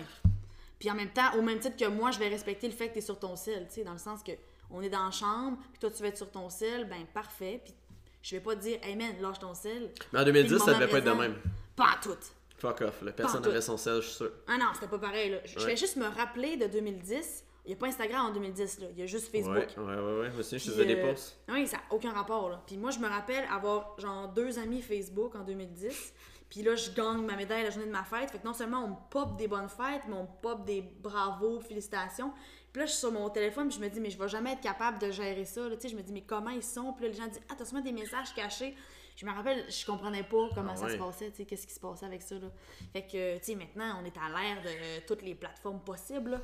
Puis 0.79 0.89
en 0.89 0.95
même 0.95 1.09
temps, 1.11 1.35
au 1.37 1.41
même 1.41 1.59
titre 1.59 1.75
que 1.77 1.85
moi, 1.89 2.11
je 2.11 2.19
vais 2.19 2.29
respecter 2.29 2.67
le 2.67 2.73
fait 2.73 2.87
que 2.87 2.93
tu 2.93 2.99
es 2.99 3.01
sur 3.01 3.19
ton 3.19 3.35
sel, 3.35 3.67
tu 3.67 3.75
sais, 3.75 3.83
dans 3.83 3.91
le 3.93 3.97
sens 3.99 4.23
que 4.23 4.31
on 4.71 4.81
est 4.81 4.89
dans 4.89 5.03
la 5.05 5.11
chambre, 5.11 5.57
puis 5.71 5.79
toi 5.79 5.89
tu 5.91 6.01
vas 6.01 6.09
être 6.09 6.17
sur 6.17 6.29
ton 6.31 6.49
sel, 6.49 6.85
ben 6.87 7.05
parfait, 7.13 7.59
puis 7.63 7.73
je 8.21 8.35
vais 8.35 8.41
pas 8.41 8.55
te 8.55 8.61
dire, 8.61 8.79
hey 8.83 8.95
man, 8.95 9.13
lâche 9.21 9.39
ton 9.39 9.53
sel. 9.53 9.91
Mais 10.13 10.19
en 10.19 10.23
2010, 10.25 10.55
Puis 10.55 10.59
ça 10.65 10.73
devait 10.73 10.87
pas 10.87 10.97
être 10.99 11.05
de 11.05 11.11
même. 11.11 11.35
Pas 11.75 11.91
à 11.93 11.99
tout. 12.01 12.15
Fuck 12.57 12.81
off, 12.81 13.01
là. 13.01 13.11
Personne 13.13 13.41
n'avait 13.41 13.61
son 13.61 13.77
sel, 13.77 13.95
je 14.01 14.07
suis 14.07 14.15
sûr. 14.17 14.31
Ah 14.47 14.57
non, 14.57 14.65
c'était 14.73 14.87
pas 14.87 14.99
pareil, 14.99 15.31
là. 15.31 15.37
Je 15.45 15.53
je 15.53 15.59
Ouais. 15.59 15.65
vais 15.71 15.77
juste 15.77 15.95
me 15.95 16.05
rappeler 16.07 16.57
de 16.57 16.67
2010. 16.67 17.43
Il 17.69 17.73
y 17.73 17.75
a 17.75 17.77
pas 17.77 17.85
Instagram 17.85 18.25
en 18.25 18.31
2010, 18.31 18.79
là. 18.79 18.87
Il 18.93 18.99
y 18.99 19.03
a 19.03 19.05
juste 19.05 19.31
Facebook. 19.31 19.55
Ouais, 19.55 19.83
ouais, 19.83 19.95
ouais, 19.95 20.19
ouais. 20.21 20.29
Moi 20.31 20.39
aussi, 20.39 20.57
je 20.57 20.71
faisais 20.71 20.85
des 20.85 20.95
euh, 20.95 21.07
posts. 21.11 21.39
Oui, 21.49 21.67
ça 21.67 21.77
n'a 21.77 21.83
aucun 21.91 22.11
rapport. 22.11 22.49
Là. 22.49 22.63
Puis 22.65 22.77
moi, 22.77 22.89
je 22.89 22.97
me 22.97 23.07
rappelle 23.07 23.43
avoir 23.47 23.93
genre 23.99 24.27
deux 24.29 24.57
amis 24.57 24.81
Facebook 24.81 25.35
en 25.35 25.43
2010. 25.43 26.15
Puis 26.49 26.63
là, 26.63 26.73
je 26.73 26.89
gagne 26.89 27.21
ma 27.21 27.35
médaille 27.35 27.63
la 27.63 27.69
journée 27.69 27.85
de 27.85 27.91
ma 27.91 28.03
fête. 28.03 28.31
Fait 28.31 28.39
que 28.39 28.43
non 28.47 28.55
seulement 28.55 28.85
on 28.85 28.87
me 28.87 28.95
pop 29.11 29.37
des 29.37 29.47
bonnes 29.47 29.69
fêtes, 29.69 30.01
mais 30.07 30.15
on 30.15 30.23
me 30.23 30.41
pop 30.41 30.65
des 30.65 30.81
bravos, 30.81 31.59
félicitations. 31.59 32.33
Puis 32.73 32.79
là, 32.79 32.85
je 32.87 32.91
suis 32.91 33.01
sur 33.01 33.11
mon 33.11 33.29
téléphone, 33.29 33.67
puis 33.67 33.77
je 33.77 33.83
me 33.83 33.89
dis, 33.89 33.99
mais 33.99 34.09
je 34.09 34.17
vais 34.17 34.27
jamais 34.27 34.53
être 34.53 34.61
capable 34.61 34.97
de 34.97 35.11
gérer 35.11 35.45
ça. 35.45 35.69
là. 35.69 35.75
Tu 35.75 35.83
sais, 35.83 35.89
je 35.89 35.95
me 35.95 36.01
dis, 36.01 36.11
mais 36.11 36.23
comment 36.23 36.49
ils 36.49 36.63
sont? 36.63 36.93
Puis 36.93 37.05
là, 37.05 37.11
les 37.11 37.17
gens 37.17 37.27
disent, 37.27 37.41
ah, 37.49 37.53
t'as 37.55 37.65
sûrement 37.65 37.83
des 37.83 37.91
messages 37.91 38.33
cachés. 38.33 38.75
Je 39.15 39.27
me 39.27 39.31
rappelle, 39.31 39.63
je 39.69 39.85
comprenais 39.85 40.23
pas 40.23 40.49
comment 40.55 40.71
Ah 40.73 40.75
ça 40.75 40.89
se 40.89 40.95
passait, 40.95 41.29
tu 41.29 41.37
sais, 41.37 41.45
qu'est-ce 41.45 41.67
qui 41.67 41.73
se 41.73 41.79
passait 41.79 42.07
avec 42.07 42.23
ça. 42.23 42.33
Là. 42.33 42.47
Fait 42.93 43.05
que, 43.05 43.37
tu 43.37 43.43
sais, 43.43 43.55
maintenant, 43.55 44.01
on 44.01 44.05
est 44.05 44.17
à 44.17 44.27
l'ère 44.29 44.59
de 44.63 44.69
euh, 44.69 44.99
toutes 45.05 45.21
les 45.21 45.35
plateformes 45.35 45.81
possibles. 45.81 46.31
là. 46.31 46.41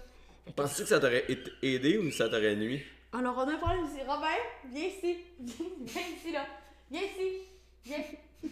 Penses-tu 0.56 0.84
que 0.84 0.90
ça 0.90 1.00
t'aurait 1.00 1.26
aidé 1.62 1.98
ou 1.98 2.12
ça 2.12 2.30
t'aurait 2.30 2.56
nuit? 2.56 2.84
Alors, 3.14 3.36
on 3.38 3.48
a 3.50 3.54
un 3.54 3.58
problème 3.58 3.86
ici. 3.86 4.00
Robert, 4.08 4.30
viens 4.72 4.88
ici. 4.88 5.18
Viens 5.40 6.02
ici, 6.16 6.32
là. 6.32 6.46
Viens 6.92 7.02
ici. 7.02 7.42
Viens. 7.84 8.04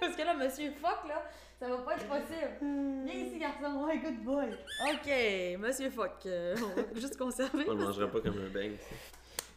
Parce 0.00 0.16
que 0.16 0.22
là, 0.22 0.34
monsieur 0.34 0.70
Fuck, 0.80 1.08
là, 1.08 1.22
ça 1.58 1.68
va 1.68 1.78
pas 1.78 1.94
être 1.96 2.06
possible. 2.06 3.04
Viens 3.04 3.14
ici, 3.26 3.38
garçon. 3.38 3.84
Ouais, 3.84 3.98
good 3.98 4.22
boy. 4.24 4.46
OK, 4.90 5.58
monsieur 5.58 5.90
Fuck. 5.90 6.26
euh, 6.26 6.56
on 6.62 6.94
va 6.94 7.00
juste 7.00 7.16
conserver. 7.16 7.64
On 7.68 7.74
le 7.74 7.84
mangerait 7.84 8.10
pas 8.10 8.20
comme 8.20 8.38
un 8.38 8.48
bang. 8.48 8.72
ça. 8.78 8.94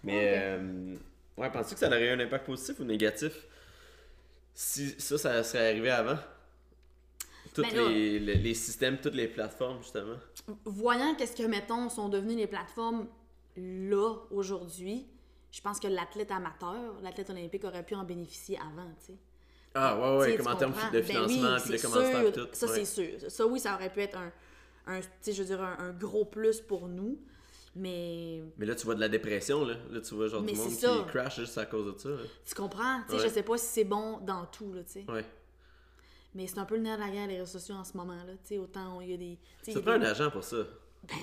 Mais, 0.03 0.33
euh, 0.38 0.95
ouais, 1.38 1.49
penses-tu 1.49 1.73
que 1.75 1.79
ça 1.79 1.88
aurait 1.88 2.05
eu 2.05 2.09
un 2.09 2.19
impact 2.19 2.45
positif 2.45 2.79
ou 2.79 2.83
négatif? 2.83 3.33
Si 4.53 4.89
ça, 4.99 5.17
ça 5.17 5.43
serait 5.43 5.69
arrivé 5.69 5.89
avant? 5.89 6.17
Tous 7.54 7.62
Ben 7.62 7.74
les, 7.89 8.20
les, 8.20 8.36
les 8.36 8.54
systèmes, 8.54 8.98
toutes 9.00 9.13
les 9.16 9.28
plateformes, 9.28 9.82
justement. 9.82 10.16
Voyant 10.66 11.13
qu'est-ce 11.16 11.36
que, 11.36 11.48
mettons, 11.48 11.89
sont 11.89 12.10
devenues 12.10 12.36
les 12.36 12.48
plateformes 12.48 13.08
là, 13.56 14.16
aujourd'hui, 14.32 15.06
je 15.52 15.62
pense 15.62 15.80
que 15.80 15.88
l'athlète 15.88 16.32
amateur, 16.32 17.00
l'athlète 17.04 17.30
olympique 17.30 17.63
aurait 17.63 17.84
pu 17.86 17.94
en 17.96 18.04
bénéficier 18.04 18.58
avant, 18.58 18.89
tu 19.00 19.13
sais. 19.13 19.18
Ah, 19.76 19.98
ouais, 20.00 20.18
ouais, 20.20 20.36
comme 20.38 20.48
en 20.48 20.56
termes 20.56 20.74
de 20.92 21.00
Ben 21.00 21.04
financement, 21.04 21.56
oui, 21.68 21.78
puis 21.78 22.26
de 22.26 22.30
tout. 22.32 22.48
Ça, 22.54 22.68
ouais. 22.68 22.74
c'est 22.74 22.86
sûr. 22.86 23.32
Ça, 23.32 23.46
oui, 23.48 23.60
ça 23.60 23.76
aurait 23.76 23.92
pu 23.92 24.02
être 24.02 24.18
un, 24.18 24.32
un 24.88 25.00
tu 25.02 25.08
sais, 25.22 25.34
je 25.34 25.42
veux 25.44 25.48
dire, 25.48 25.62
un, 25.63 25.78
un 25.80 25.92
gros 25.92 26.26
plus 26.26 26.62
pour 26.62 26.88
nous. 26.88 27.20
Mais 27.76 28.44
Mais 28.58 28.68
là, 28.68 28.76
tu 28.76 28.86
vois 28.86 28.94
de 28.94 29.00
la 29.00 29.10
dépression, 29.10 29.66
là. 29.66 29.76
Là, 29.92 30.00
tu 30.02 30.13
vois 30.13 30.28
genre 30.28 30.44
Mais 30.44 30.52
du 30.54 30.60
monde 30.60 30.70
ça. 30.70 30.96
qui 31.06 31.12
crash 31.12 31.39
juste 31.39 31.58
à 31.58 31.66
cause 31.66 31.92
de 31.92 32.00
ça. 32.00 32.10
là. 32.10 32.18
tu 32.46 32.54
comprends? 32.54 33.02
Tu 33.08 33.16
sais, 33.16 33.22
Ouais. 33.22 33.28
je 33.30 33.34
sais 33.34 33.42
pas 33.44 33.58
si 33.58 33.66
c'est 33.66 33.84
bon 33.84 34.20
dans 34.20 34.46
tout, 34.46 34.72
là, 34.74 34.84
tu 34.84 34.92
sais. 34.92 35.06
Ouais. 35.12 35.26
Mais 36.36 36.48
c'est 36.48 36.58
un 36.60 36.65
peu 36.65 36.76
le 36.76 36.82
nerf 36.82 36.98
de 36.98 37.04
la 37.04 37.10
guerre, 37.10 37.28
les 37.28 37.39
réseaux 37.39 37.60
sociaux 37.60 37.76
en 37.76 37.84
ce 37.84 37.96
moment, 37.96 38.15
là. 38.15 38.34
Tu 38.43 38.56
sais, 38.56 38.58
autant 38.58 39.00
il 39.02 39.12
y 39.12 39.13
a 39.13 39.17
des. 39.17 39.38
Ça 39.62 39.82
prend 39.82 39.98
des- 40.00 40.06
un 40.06 40.10
agent 40.10 40.32
pour 40.32 40.43
ça. 40.43 40.58
Ben, 41.04 41.15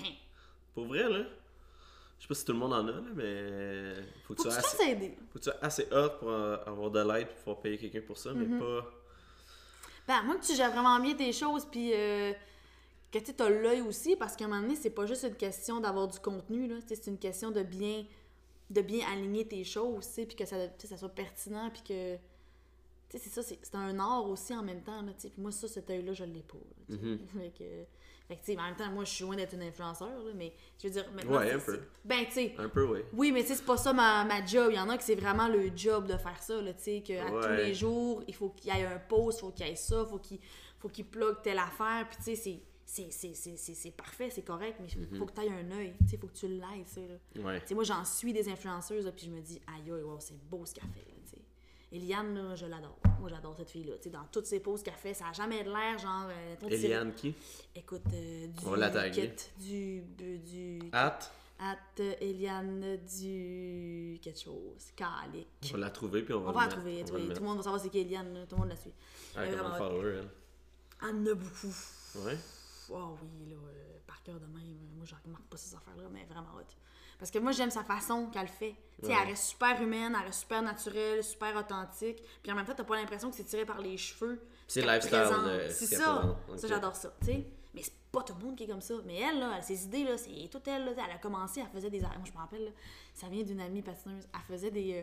Pour 0.75 0.87
vrai, 0.87 1.09
là. 1.09 1.25
Je 2.18 2.25
sais 2.25 2.29
pas 2.29 2.35
si 2.35 2.44
tout 2.44 2.53
le 2.53 2.59
monde 2.59 2.73
en 2.75 2.87
a, 2.87 2.92
là, 2.92 3.01
mais. 3.14 3.94
Faut 4.25 4.35
que 4.35 4.42
faut 4.42 4.49
tu 4.49 4.55
sois 4.55 4.59
assez, 4.59 4.90
aider. 4.90 5.16
faut 5.33 5.38
que 5.38 5.44
tu 5.44 5.51
sois 5.51 5.59
assez 5.62 5.87
hot 5.90 6.11
pour 6.18 6.29
euh, 6.31 6.57
avoir 6.66 6.90
de 6.90 7.01
l'aide 7.01 7.29
pour 7.29 7.37
pouvoir 7.37 7.61
payer 7.61 7.79
quelqu'un 7.79 8.03
pour 8.07 8.18
ça, 8.18 8.31
Mm-hmm. 8.33 8.46
mais 8.46 8.59
pas. 8.59 8.90
Ben, 10.07 10.23
moi, 10.25 10.37
que 10.37 10.44
tu 10.44 10.55
gères 10.55 10.70
vraiment 10.70 10.99
bien 11.01 11.14
tes 11.14 11.33
choses, 11.33 11.64
puis 11.70 11.92
euh, 11.94 12.33
que 13.12 13.18
tu 13.18 13.42
as 13.42 13.49
l'œil 13.49 13.81
aussi, 13.83 14.16
parce 14.16 14.37
qu'à 14.37 14.44
un 14.44 14.49
moment 14.49 14.61
donné, 14.62 14.77
c'est 14.77 14.90
pas 14.90 15.07
juste 15.07 15.25
une 15.25 15.35
question 15.37 15.81
d'avoir 15.81 16.09
du 16.09 16.18
contenu, 16.20 16.68
là. 16.68 16.77
C'est 16.87 17.07
une 17.07 17.18
question 17.18 17.51
de 17.51 17.62
bien 17.62 18.05
de 18.70 18.83
bien 18.83 19.05
aligner 19.12 19.44
tes 19.49 19.64
choses, 19.64 20.07
tu 20.07 20.12
sais, 20.12 20.27
puis 20.27 20.37
que 20.37 20.44
ça, 20.44 20.57
ça 20.79 20.96
soit 20.96 21.09
pertinent, 21.09 21.70
puis 21.70 21.83
que... 21.83 22.16
Tu 23.11 23.18
sais, 23.18 23.25
c'est 23.29 23.42
ça, 23.42 23.42
c'est 23.42 23.75
un 23.75 23.99
art 23.99 24.29
aussi 24.29 24.55
en 24.55 24.62
même 24.62 24.83
temps, 24.83 25.03
là, 25.03 25.12
tu 25.14 25.23
sais. 25.23 25.31
Puis 25.31 25.42
moi, 25.42 25.51
ça, 25.51 25.66
cet 25.68 25.90
œil-là, 25.90 26.12
je 26.12 26.25
l'ai 26.25 26.42
pas, 26.42 26.59
là, 26.59 26.96
sais. 26.96 27.38
Fait 27.38 27.51
que... 27.59 27.64
Fait 28.29 28.37
que, 28.37 28.40
tu 28.44 28.53
sais, 28.53 28.59
en 28.61 28.62
même 28.62 28.77
temps, 28.77 28.88
moi, 28.92 29.03
je 29.05 29.11
suis 29.11 29.25
loin 29.25 29.35
d'être 29.35 29.55
une 29.55 29.62
influenceur, 29.64 30.07
là, 30.09 30.33
mais 30.37 30.53
je 30.81 30.87
veux 30.87 30.92
dire... 30.92 31.05
maintenant, 31.12 31.38
Ouais, 31.38 31.49
c'est- 31.49 31.55
un 31.55 31.59
peu. 31.59 31.81
Ben, 32.05 32.25
tu 32.27 32.33
sais, 32.33 32.55
Un 32.59 32.68
peu, 32.68 32.87
oui. 32.87 33.01
oui, 33.12 33.33
mais 33.33 33.42
tu 33.42 33.49
sais, 33.49 33.55
c'est 33.57 33.64
pas 33.64 33.77
ça 33.77 33.92
ma, 33.92 34.25
ma 34.25 34.46
job. 34.46 34.68
Il 34.70 34.77
y 34.77 34.79
en 34.79 34.88
a 34.88 34.96
que 34.96 35.03
c'est 35.03 35.16
vraiment 35.16 35.49
le 35.49 35.73
job 35.75 36.07
de 36.07 36.16
faire 36.16 36.40
ça, 36.40 36.62
là, 36.62 36.73
tu 36.73 36.83
sais, 36.85 37.01
qu'à 37.01 37.29
tous 37.29 37.49
les 37.57 37.75
jours, 37.75 38.23
il 38.29 38.35
faut 38.37 38.51
qu'il 38.51 38.73
y 38.73 38.79
ait 38.79 38.87
un 38.87 39.01
post, 39.01 39.38
il 39.38 39.40
faut 39.40 39.51
qu'il 39.51 39.66
y 39.66 39.70
ait 39.70 39.75
ça, 39.75 40.05
faut 40.05 40.18
qu'il 40.18 40.38
faut 40.79 40.88
qu'il 40.88 41.07
plug 41.07 41.42
telle 41.42 41.59
affaire, 41.59 42.07
puis 42.09 42.18
tu 42.18 42.37
sais, 42.37 42.61
c'est- 42.85 43.35
c'est- 43.75 43.90
parfait, 43.96 44.31
c'est 44.31 44.42
correct, 44.44 44.77
mais 44.81 44.87
il 44.88 45.18
faut 45.18 45.27
que 45.27 45.33
tu 45.33 45.40
aies 45.40 45.51
un 45.51 45.70
œil, 45.73 45.94
sais, 46.09 46.16
faut 46.16 46.29
que 46.29 46.37
tu 46.37 46.46
l'aies, 46.46 46.85
ça, 46.87 47.01
là. 47.01 47.42
Ouais. 47.44 47.61
Tu 47.62 47.66
sais, 47.66 47.75
moi, 47.75 47.83
j'en 47.83 48.05
suis 48.05 48.33
des 48.33 48.49
influenceuses, 48.49 49.05
là, 49.07 49.11
puis 49.12 49.27
je 49.27 49.31
me 49.33 49.40
dis, 49.40 49.61
aïe, 49.66 49.90
aïe, 49.92 50.03
wow, 50.05 50.18
c'est 50.20 50.38
beau 50.49 50.64
ce 50.64 50.73
qu'elle 50.75 50.85
fait. 50.90 51.05
Eliane, 51.92 52.35
là, 52.35 52.55
je 52.55 52.66
l'adore. 52.66 52.98
Moi, 53.18 53.29
j'adore 53.29 53.55
cette 53.57 53.70
fille-là. 53.70 53.96
Tu 53.96 54.05
sais, 54.05 54.11
dans 54.11 54.24
toutes 54.31 54.46
ses 54.46 54.61
poses 54.61 54.83
qu'elle 54.83 54.94
fait, 54.94 55.12
ça 55.14 55.29
a 55.29 55.33
jamais 55.33 55.64
de 55.64 55.70
l'air, 55.70 55.98
genre... 55.98 56.29
euh, 56.29 56.68
Eliane 56.68 57.12
qui? 57.14 57.35
Écoute, 57.74 58.03
euh, 58.12 58.46
du... 58.46 58.66
On 58.66 58.74
la 58.74 58.90
Du... 59.59 60.03
Du... 60.03 60.79
At? 60.92 61.18
At 61.59 62.03
Eliane 62.20 62.96
du 63.18 64.18
quelque 64.22 64.40
chose, 64.40 64.92
Calic. 64.96 65.46
On 65.68 65.72
va 65.72 65.79
la 65.79 65.90
trouver, 65.90 66.22
puis 66.22 66.33
on 66.33 66.40
va 66.40 66.50
On 66.50 66.53
va 66.53 66.62
la 66.62 66.68
trouver, 66.68 67.03
le 67.03 67.35
tout 67.35 67.40
le 67.42 67.46
monde 67.48 67.59
va 67.59 67.62
savoir 67.64 67.83
c'est 67.83 67.90
qui 67.90 67.98
Eliane, 67.98 68.33
là, 68.33 68.46
tout 68.46 68.55
le 68.55 68.61
monde 68.61 68.70
la 68.70 68.76
suit. 68.76 68.92
Ah, 69.37 69.44
Elle 69.44 69.55
vraiment 69.55 69.74
follower, 69.74 70.14
elle. 70.20 70.29
Elle 71.03 71.09
en 71.09 71.26
a 71.26 71.35
beaucoup. 71.35 71.74
Ouais. 72.24 72.38
Oh 72.90 73.16
oui, 73.22 73.50
là, 73.50 73.57
euh, 73.57 73.98
par 74.07 74.22
cœur 74.22 74.40
de 74.40 74.46
même. 74.46 74.76
Moi, 74.96 75.05
je 75.05 75.14
remarque 75.24 75.44
pas 75.44 75.57
ces 75.57 75.74
affaires-là, 75.74 76.05
mais 76.12 76.24
vraiment 76.24 76.48
hot. 76.57 76.64
Parce 77.18 77.31
que 77.31 77.38
moi, 77.38 77.53
j'aime 77.53 77.70
sa 77.70 77.85
façon 77.85 78.26
qu'elle 78.31 78.48
fait. 78.48 78.74
Tu 78.98 79.07
sais, 79.07 79.12
Ouais. 79.12 79.18
elle 79.22 79.29
reste 79.29 79.44
super 79.44 79.81
humaine, 79.83 80.16
elle 80.18 80.26
reste 80.26 80.40
super 80.40 80.62
naturelle, 80.62 81.22
super 81.22 81.55
authentique. 81.57 82.22
Puis 82.42 82.50
en 82.50 82.55
même 82.55 82.64
temps, 82.64 82.74
t'as 82.74 82.85
pas 82.85 82.96
l'impression 82.96 83.31
que 83.31 83.37
c'est 83.37 83.44
tiré 83.44 83.64
par 83.66 83.81
les 83.81 83.96
cheveux. 83.98 84.40
C'est 84.66 84.81
lifestyle, 84.83 85.14
euh, 85.14 85.68
C'est 85.70 85.87
ça. 85.96 86.37
Ça, 86.57 86.66
j'adore 86.68 86.96
ça, 86.96 87.12
tu 87.20 87.26
sais. 87.26 87.46
Mais 87.74 87.83
c'est 87.83 87.92
pas 88.11 88.22
tout 88.22 88.35
le 88.38 88.44
monde 88.44 88.57
qui 88.57 88.64
est 88.64 88.68
comme 88.68 88.81
ça. 88.81 88.94
Mais 89.05 89.20
elle, 89.20 89.38
là, 89.38 89.53
elle, 89.59 89.62
ses 89.62 89.85
idées, 89.85 90.03
là, 90.05 90.16
c'est 90.18 90.48
tout 90.50 90.61
elle. 90.66 90.85
Là, 90.87 90.92
elle 90.96 91.14
a 91.14 91.18
commencé, 91.18 91.61
elle 91.61 91.68
faisait 91.68 91.90
des... 91.90 92.00
Moi, 92.00 92.11
je 92.24 92.33
me 92.33 92.37
rappelle, 92.38 92.64
là, 92.64 92.70
ça 93.14 93.29
vient 93.29 93.42
d'une 93.44 93.61
amie 93.61 93.83
patineuse. 93.83 94.24
Elle 94.35 94.40
faisait 94.57 94.70
des, 94.70 94.94
euh, 94.94 95.03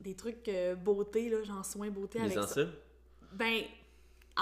des 0.00 0.14
trucs 0.14 0.46
euh, 0.48 0.74
beauté, 0.74 1.28
là, 1.30 1.42
genre 1.44 1.64
soins 1.64 1.88
beauté 1.90 2.20
avec 2.20 2.36
en 2.36 2.42
ça. 2.42 2.48
scène. 2.54 2.72
Ben, 3.32 3.62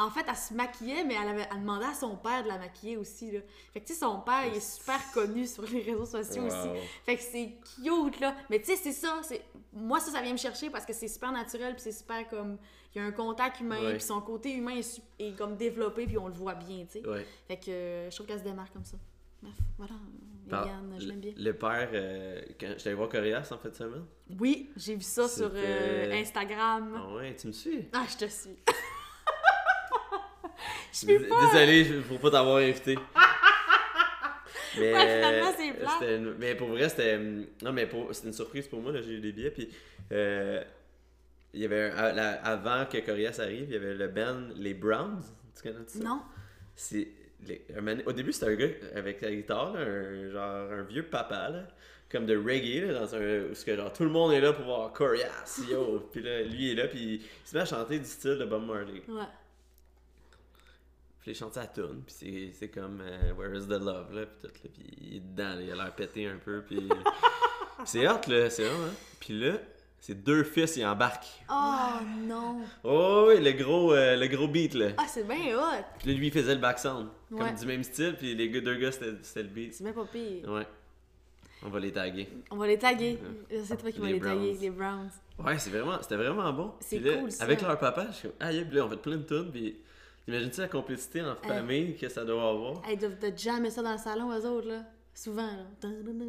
En 0.01 0.11
fait, 0.11 0.25
elle 0.29 0.37
se 0.37 0.55
maquillait, 0.55 1.05
mais 1.05 1.15
elle, 1.21 1.29
avait, 1.29 1.49
elle 1.51 1.61
demandait 1.61 1.87
à 1.87 1.95
son 1.95 2.17
père 2.17 2.43
de 2.45 2.49
la 2.49 2.59
maquiller 2.59 2.97
aussi, 2.97 3.31
là. 3.33 3.41
Fait 3.73 3.81
que, 3.81 3.87
tu 3.87 3.95
sais, 3.95 4.01
son 4.01 4.21
père, 4.21 4.47
il 4.47 4.57
est 4.57 4.61
super 4.61 5.01
connu 5.13 5.47
sur 5.47 5.65
les 5.65 5.83
réseaux 5.83 6.07
sociaux 6.07 6.45
aussi. 6.45 6.69
Fait 7.05 7.17
que 7.17 7.23
c'est 7.23 7.55
cute, 7.83 8.21
là. 8.21 8.35
Mais 8.49 8.61
tu 8.61 8.67
sais, 8.67 8.77
c'est 8.77 8.93
ça. 8.93 9.21
Moi, 9.73 9.99
ça, 10.01 10.13
ça 10.13 10.23
vient 10.23 10.33
me 10.33 10.39
chercher 10.39 10.71
parce 10.71 10.87
que 10.87 10.93
c'est 10.93 11.09
super 11.09 11.33
naturel, 11.33 11.75
puis 11.75 11.83
c'est 11.83 11.93
super 11.93 12.29
comme... 12.29 12.59
Il 12.95 12.99
y 12.99 13.05
a 13.05 13.05
un 13.05 13.13
contact 13.13 13.61
humain, 13.61 13.81
Ouais. 13.83 13.93
puis 13.93 14.01
son 14.03 14.21
côté 14.23 14.55
humain 14.55 14.81
est, 15.19 15.37
comme 15.37 15.57
développé, 15.57 16.07
puis 16.07 16.17
on 16.17 16.27
le 16.27 16.33
voit 16.33 16.55
bien, 16.55 16.87
tu 16.87 17.01
sais. 17.01 17.07
Ouais. 17.07 17.27
Fait 17.47 17.59
que 17.59 17.71
euh, 17.71 18.11
je 18.11 18.15
trouve 18.15 18.27
qu'elle 18.27 18.39
se 18.39 18.45
démarque 18.45 18.73
comme 18.73 18.85
ça. 18.85 18.97
Bref, 19.43 19.55
voilà. 19.77 19.95
Eliane, 20.47 20.97
je 20.99 21.07
l'aime 21.07 21.21
bien. 21.21 21.33
Le 21.37 21.53
père, 21.53 21.91
euh, 21.93 22.41
quand 22.59 22.69
j'étais 22.69 22.87
allé 22.89 22.95
voir 22.97 23.09
Corias 23.11 23.49
en 23.53 23.59
fait 23.59 23.71
de 23.71 23.75
semaine. 23.75 24.05
Oui, 24.41 24.71
j'ai 24.77 24.95
vu 24.95 25.03
ça 25.03 25.29
sur 25.29 25.51
euh, 25.53 26.13
Instagram. 26.13 26.99
Ah 26.99 27.15
ouais, 27.17 27.37
tu 27.37 27.49
me 27.49 27.53
suis? 27.53 27.87
Ah, 27.93 28.05
je 28.09 28.17
te 28.25 28.31
suis. 28.31 28.57
je 30.93 30.97
suis 30.99 31.19
pas. 31.29 31.53
Désolé 31.53 32.03
pour 32.09 32.19
pas 32.21 32.31
t'avoir 32.31 32.57
invité. 32.59 32.99
Mais, 34.79 34.93
Ouais, 34.93 35.01
finalement, 35.23 35.53
c'est 35.59 35.73
plate. 35.73 35.91
c'était 35.99 36.17
une- 36.17 36.35
Mais 36.39 36.55
pour 36.55 36.69
vrai, 36.69 36.89
c'était. 36.89 37.19
Non, 37.63 37.73
mais 37.73 37.87
pour... 37.87 38.15
c'était 38.15 38.29
une 38.29 38.35
surprise 38.35 38.69
pour 38.69 38.81
moi. 38.81 38.93
J'ai 39.01 39.15
eu 39.15 39.21
des 39.21 39.33
billets. 39.33 39.51
Puis, 39.51 39.69
euh, 40.13 40.63
il 41.55 41.61
y 41.63 41.65
avait. 41.65 41.91
un- 41.91 41.97
à- 41.97 42.13
la- 42.13 42.33
Avant 42.45 42.85
que 42.87 42.99
Corias 42.99 43.39
arrive, 43.41 43.65
il 43.69 43.73
y 43.73 43.77
avait 43.77 43.95
le 43.95 44.09
band 44.09 44.49
Les 44.57 44.75
Browns. 44.75 45.23
Tu 45.57 45.63
connais 45.63 45.85
ça? 45.87 45.99
Non. 46.01 46.21
C'est. 46.77 47.09
les- 47.47 47.65
Au 48.07 48.13
début, 48.13 48.33
c'était 48.33 48.47
un 48.53 48.55
gars 48.55 48.69
avec 48.95 49.21
la 49.23 49.31
guitare, 49.33 49.73
là, 49.73 49.81
un, 49.81 50.31
genre 50.31 50.73
un 50.73 50.83
vieux 50.83 51.05
papa, 51.05 51.49
là, 51.51 51.67
comme 52.11 52.27
de 52.27 52.37
reggae, 52.37 52.87
là, 52.87 53.01
dans 53.01 53.15
un, 53.17 53.41
où 53.51 53.55
que, 53.67 53.77
genre, 53.77 53.93
tout 53.93 54.05
le 54.05 54.11
monde 54.11 54.33
est 54.33 54.41
là 54.41 54.53
pour 54.53 54.65
voir 54.67 54.93
Corias, 54.93 55.61
yo! 55.69 56.09
puis 56.13 56.23
là, 56.23 56.43
lui 56.43 56.73
est 56.73 56.75
là, 56.75 56.87
puis 56.89 57.15
il 57.17 57.49
se 57.49 57.57
met 57.57 57.63
à 57.63 57.65
chanter 57.65 57.99
du 57.99 58.05
style 58.05 58.39
de 58.39 58.45
Bob 58.45 58.65
Marley. 58.67 59.03
Ouais. 59.09 59.23
Puis 61.29 61.37
il 61.37 61.39
chante 61.39 61.53
sa 61.53 61.67
tune, 61.67 62.03
puis 62.07 62.55
c'est, 62.55 62.69
comme 62.69 63.03
euh, 63.03 63.35
Where 63.35 63.55
is 63.55 63.67
the 63.67 63.73
Love, 63.73 64.15
là, 64.15 64.25
puis 64.25 64.49
tout, 64.49 64.55
là, 64.65 64.71
puis 64.73 64.83
il 64.99 65.17
est 65.17 65.21
dedans, 65.21 65.57
là, 65.57 65.61
il 65.61 65.71
a 65.71 65.75
l'air 65.75 65.95
pété 65.95 66.27
un 66.27 66.39
peu, 66.39 66.63
puis 66.67 66.89
c'est 67.85 68.09
hot, 68.09 68.21
là, 68.29 68.49
c'est 68.49 68.65
hot, 68.65 68.73
hein. 68.73 68.95
Puis 69.21 69.39
là, 69.39 69.59
ses 70.01 70.15
deux 70.15 70.43
fils, 70.43 70.77
ils 70.79 70.87
embarquent. 70.87 71.45
Oh 71.51 71.99
non. 72.27 72.63
Oh, 72.83 73.27
oui, 73.29 73.45
le 73.45 73.53
gros, 73.53 73.93
euh, 73.93 74.17
le 74.17 74.27
gros 74.29 74.49
beat, 74.49 74.73
là. 74.73 74.93
Ah, 74.97 75.05
c'est 75.07 75.29
bien 75.29 75.55
hot. 75.55 75.85
Puis 75.99 76.09
là, 76.09 76.19
lui, 76.19 76.29
il 76.29 76.33
faisait 76.33 76.55
le 76.55 76.63
back 76.63 76.79
sound, 76.79 77.09
Ouais. 77.31 77.45
comme 77.45 77.55
du 77.57 77.67
même 77.67 77.85
style, 77.85 78.17
puis 78.19 78.35
les 78.35 78.49
deux 78.49 78.77
gars, 78.77 78.91
c'était, 78.91 79.43
le 79.43 79.49
beat. 79.51 79.75
C'est 79.75 79.85
bien 79.85 79.93
pas 79.93 80.07
pire. 80.07 80.49
Ouais. 80.51 80.67
On 81.63 81.69
va 81.69 81.79
les 81.79 81.93
taguer. 81.93 82.27
On 82.51 82.57
va 82.57 82.69
les 82.69 82.79
taguer. 82.79 83.19
C'est 83.51 83.77
toi 83.77 83.93
qui 83.93 84.01
vas 84.01 84.07
Les 84.07 84.15
les, 84.15 84.21
taguer, 84.21 84.57
les 84.59 84.71
Browns. 84.71 85.11
Ouais, 85.45 85.59
c'est 85.59 85.69
vraiment, 85.69 85.99
c'était 86.01 86.17
vraiment 86.17 86.51
bon. 86.55 86.73
C'est 86.81 87.01
là, 87.01 87.19
cool, 87.19 87.31
ça. 87.31 87.45
Avec 87.45 87.61
leur 87.61 87.79
papa, 87.79 88.07
je 88.13 88.17
suis 88.17 88.29
comme, 88.29 88.37
ah, 88.41 88.51
yeah, 88.51 88.65
puis 88.65 88.77
là, 88.79 88.87
on 88.87 88.89
fait 88.89 88.97
plein 88.97 89.17
de 89.19 89.25
tunes, 89.25 89.51
puis 89.53 89.77
imagine-tu 90.29 90.61
la 90.61 90.69
complicité 90.69 91.23
en 91.23 91.35
famille 91.37 91.97
que 91.97 92.09
ça 92.09 92.25
doit 92.25 92.49
avoir? 92.51 92.83
Ils 92.91 92.99
doivent 92.99 93.19
te 93.19 93.37
jammer 93.37 93.71
ça 93.71 93.83
dans 93.83 93.93
le 93.93 93.99
salon, 93.99 94.33
eux 94.33 94.47
autres, 94.47 94.69
là? 94.69 94.85
Souvent, 95.15 95.47
là. 95.51 95.89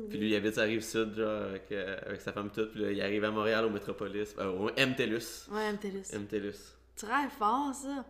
Puis 0.09 0.17
lui, 0.17 0.29
il 0.31 0.35
habite 0.35 0.57
à 0.57 0.63
Rive-Sud, 0.63 1.13
genre, 1.15 1.43
avec, 1.43 1.71
euh, 1.71 1.99
avec 2.07 2.21
sa 2.21 2.33
femme 2.33 2.49
toute, 2.49 2.71
puis 2.71 2.81
là, 2.81 2.91
il 2.91 2.99
arrive 3.01 3.23
à 3.23 3.29
Montréal, 3.29 3.65
au 3.65 3.69
Métropolis, 3.69 4.33
euh, 4.39 4.49
au 4.51 4.69
MTELUS. 4.71 5.47
Ouais, 5.51 5.71
MTLUS. 5.73 6.11
MTELUS. 6.17 6.55
Très 6.95 7.29
fort, 7.29 7.71
ça. 7.73 8.03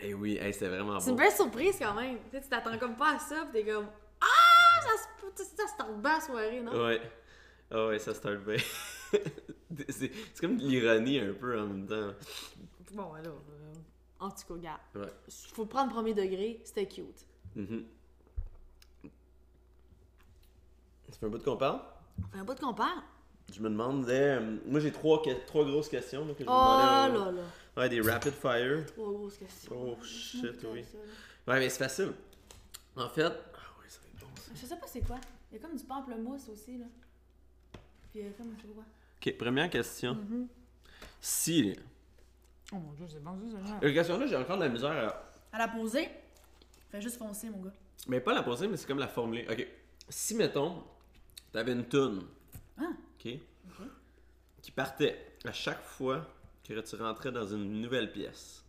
Eh 0.00 0.12
oui, 0.14 0.36
hey, 0.40 0.52
c'était 0.52 0.68
vraiment 0.68 1.00
C'est 1.00 1.10
une 1.10 1.16
bon. 1.16 1.22
belle 1.22 1.32
surprise 1.32 1.76
quand 1.78 1.94
même. 1.94 2.16
Tu 2.30 2.36
sais, 2.36 2.42
tu 2.42 2.48
t'attends 2.48 2.76
comme 2.76 2.96
pas 2.96 3.14
à 3.14 3.18
ça, 3.18 3.46
pis 3.46 3.52
t'es 3.52 3.72
comme 3.72 3.86
Ah, 4.20 4.80
ça 4.82 4.88
se 5.34 5.44
ça 5.44 5.66
se 5.66 5.76
tente 5.78 6.02
bien 6.02 6.14
la 6.14 6.20
soirée, 6.20 6.60
non? 6.60 6.84
Ouais. 6.84 7.00
Ah 7.70 7.86
ouais, 7.86 7.98
ça 7.98 8.12
start 8.12 8.38
bien. 8.44 8.56
c'est 9.88 10.10
c'est 10.10 10.40
comme 10.40 10.58
de 10.58 10.62
l'ironie 10.62 11.20
un 11.20 11.32
peu 11.32 11.58
en 11.58 11.66
même 11.68 11.86
temps. 11.86 12.12
Bon, 12.92 13.14
alors, 13.14 13.42
euh, 13.50 13.72
en 14.22 14.30
tout 14.30 14.36
cas, 14.48 14.54
regarde. 14.54 14.80
Ouais. 14.94 15.12
Faut 15.52 15.66
prendre 15.66 15.92
premier 15.92 16.14
degré, 16.14 16.60
c'était 16.64 16.86
cute. 16.86 17.26
Mhm. 17.56 17.84
Ça 21.10 21.18
fait 21.18 21.26
un 21.26 21.28
bout 21.28 21.38
de 21.38 21.44
qu'on 21.44 21.56
parle? 21.56 21.80
On 22.22 22.26
fait 22.32 22.38
un 22.38 22.44
bout 22.44 22.54
de 22.54 22.60
qu'on 22.60 22.74
parle. 22.74 23.02
Je 23.52 23.60
me 23.60 23.68
demandais. 23.68 24.36
euh, 24.38 24.56
moi, 24.66 24.80
j'ai 24.80 24.92
trois, 24.92 25.22
trois 25.46 25.64
grosses 25.64 25.88
questions 25.88 26.24
là, 26.24 26.32
que 26.34 26.44
je 26.44 26.48
me 26.48 26.54
Oh 26.54 27.08
demandais. 27.08 27.18
là 27.36 27.42
là. 27.42 27.46
Ouais, 27.76 27.88
des 27.88 28.00
rapid 28.00 28.32
fire. 28.32 28.86
Trois 28.86 29.12
grosses 29.12 29.36
questions. 29.36 29.72
Oh, 29.76 30.02
shit, 30.02 30.56
oui. 30.72 30.84
ça. 30.84 30.98
Ouais, 31.52 31.58
mais 31.58 31.68
c'est 31.68 31.78
facile. 31.78 32.12
En 32.96 33.08
fait. 33.08 33.22
Ah 33.24 33.30
ouais, 33.80 33.88
ça 33.88 33.98
va 34.00 34.08
être 34.08 34.20
bon 34.20 34.26
ça. 34.36 34.52
Je 34.54 34.66
sais 34.66 34.76
pas 34.76 34.86
c'est 34.86 35.00
quoi. 35.00 35.16
Il 35.50 35.56
y 35.56 35.58
a 35.58 35.62
comme 35.66 35.76
du 35.76 35.84
pamplemousse 35.84 36.48
aussi, 36.48 36.78
là. 36.78 36.86
Puis 38.10 38.20
il 38.20 38.24
y 38.24 38.28
a 38.28 38.32
comme, 38.32 38.54
je 38.56 38.62
sais 38.62 38.68
pas 38.68 38.74
quoi. 38.74 38.84
Ok, 39.20 39.36
première 39.36 39.68
question. 39.70 40.14
Mhm. 40.14 40.48
Si. 41.20 41.76
Oh 42.72 42.76
mon 42.76 42.92
dieu, 42.92 43.06
c'est 43.08 43.22
bon, 43.22 43.38
ça, 43.50 43.78
La 43.82 43.92
question 43.92 44.18
là, 44.18 44.26
j'ai 44.26 44.36
encore 44.36 44.56
de 44.56 44.62
la 44.62 44.68
misère 44.68 44.90
à. 44.90 45.56
À 45.56 45.58
la 45.58 45.68
poser, 45.68 46.08
fais 46.90 47.00
juste 47.00 47.18
foncer, 47.18 47.50
mon 47.50 47.60
gars. 47.60 47.72
Mais 48.08 48.20
pas 48.20 48.32
la 48.32 48.42
poser, 48.42 48.66
mais 48.66 48.76
c'est 48.76 48.86
comme 48.86 48.98
la 48.98 49.08
formuler. 49.08 49.46
Ok. 49.50 49.66
Si, 50.08 50.34
mettons, 50.34 50.82
t'avais 51.52 51.72
une 51.72 51.86
toune. 51.86 52.26
Ah. 52.78 52.90
Ok. 53.14 53.38
Qui 54.62 54.70
partait 54.70 55.34
à 55.44 55.52
chaque 55.52 55.82
fois 55.82 56.26
que 56.64 56.80
tu 56.80 56.96
rentrais 56.96 57.32
dans 57.32 57.46
une 57.46 57.80
nouvelle 57.80 58.12
pièce. 58.12 58.64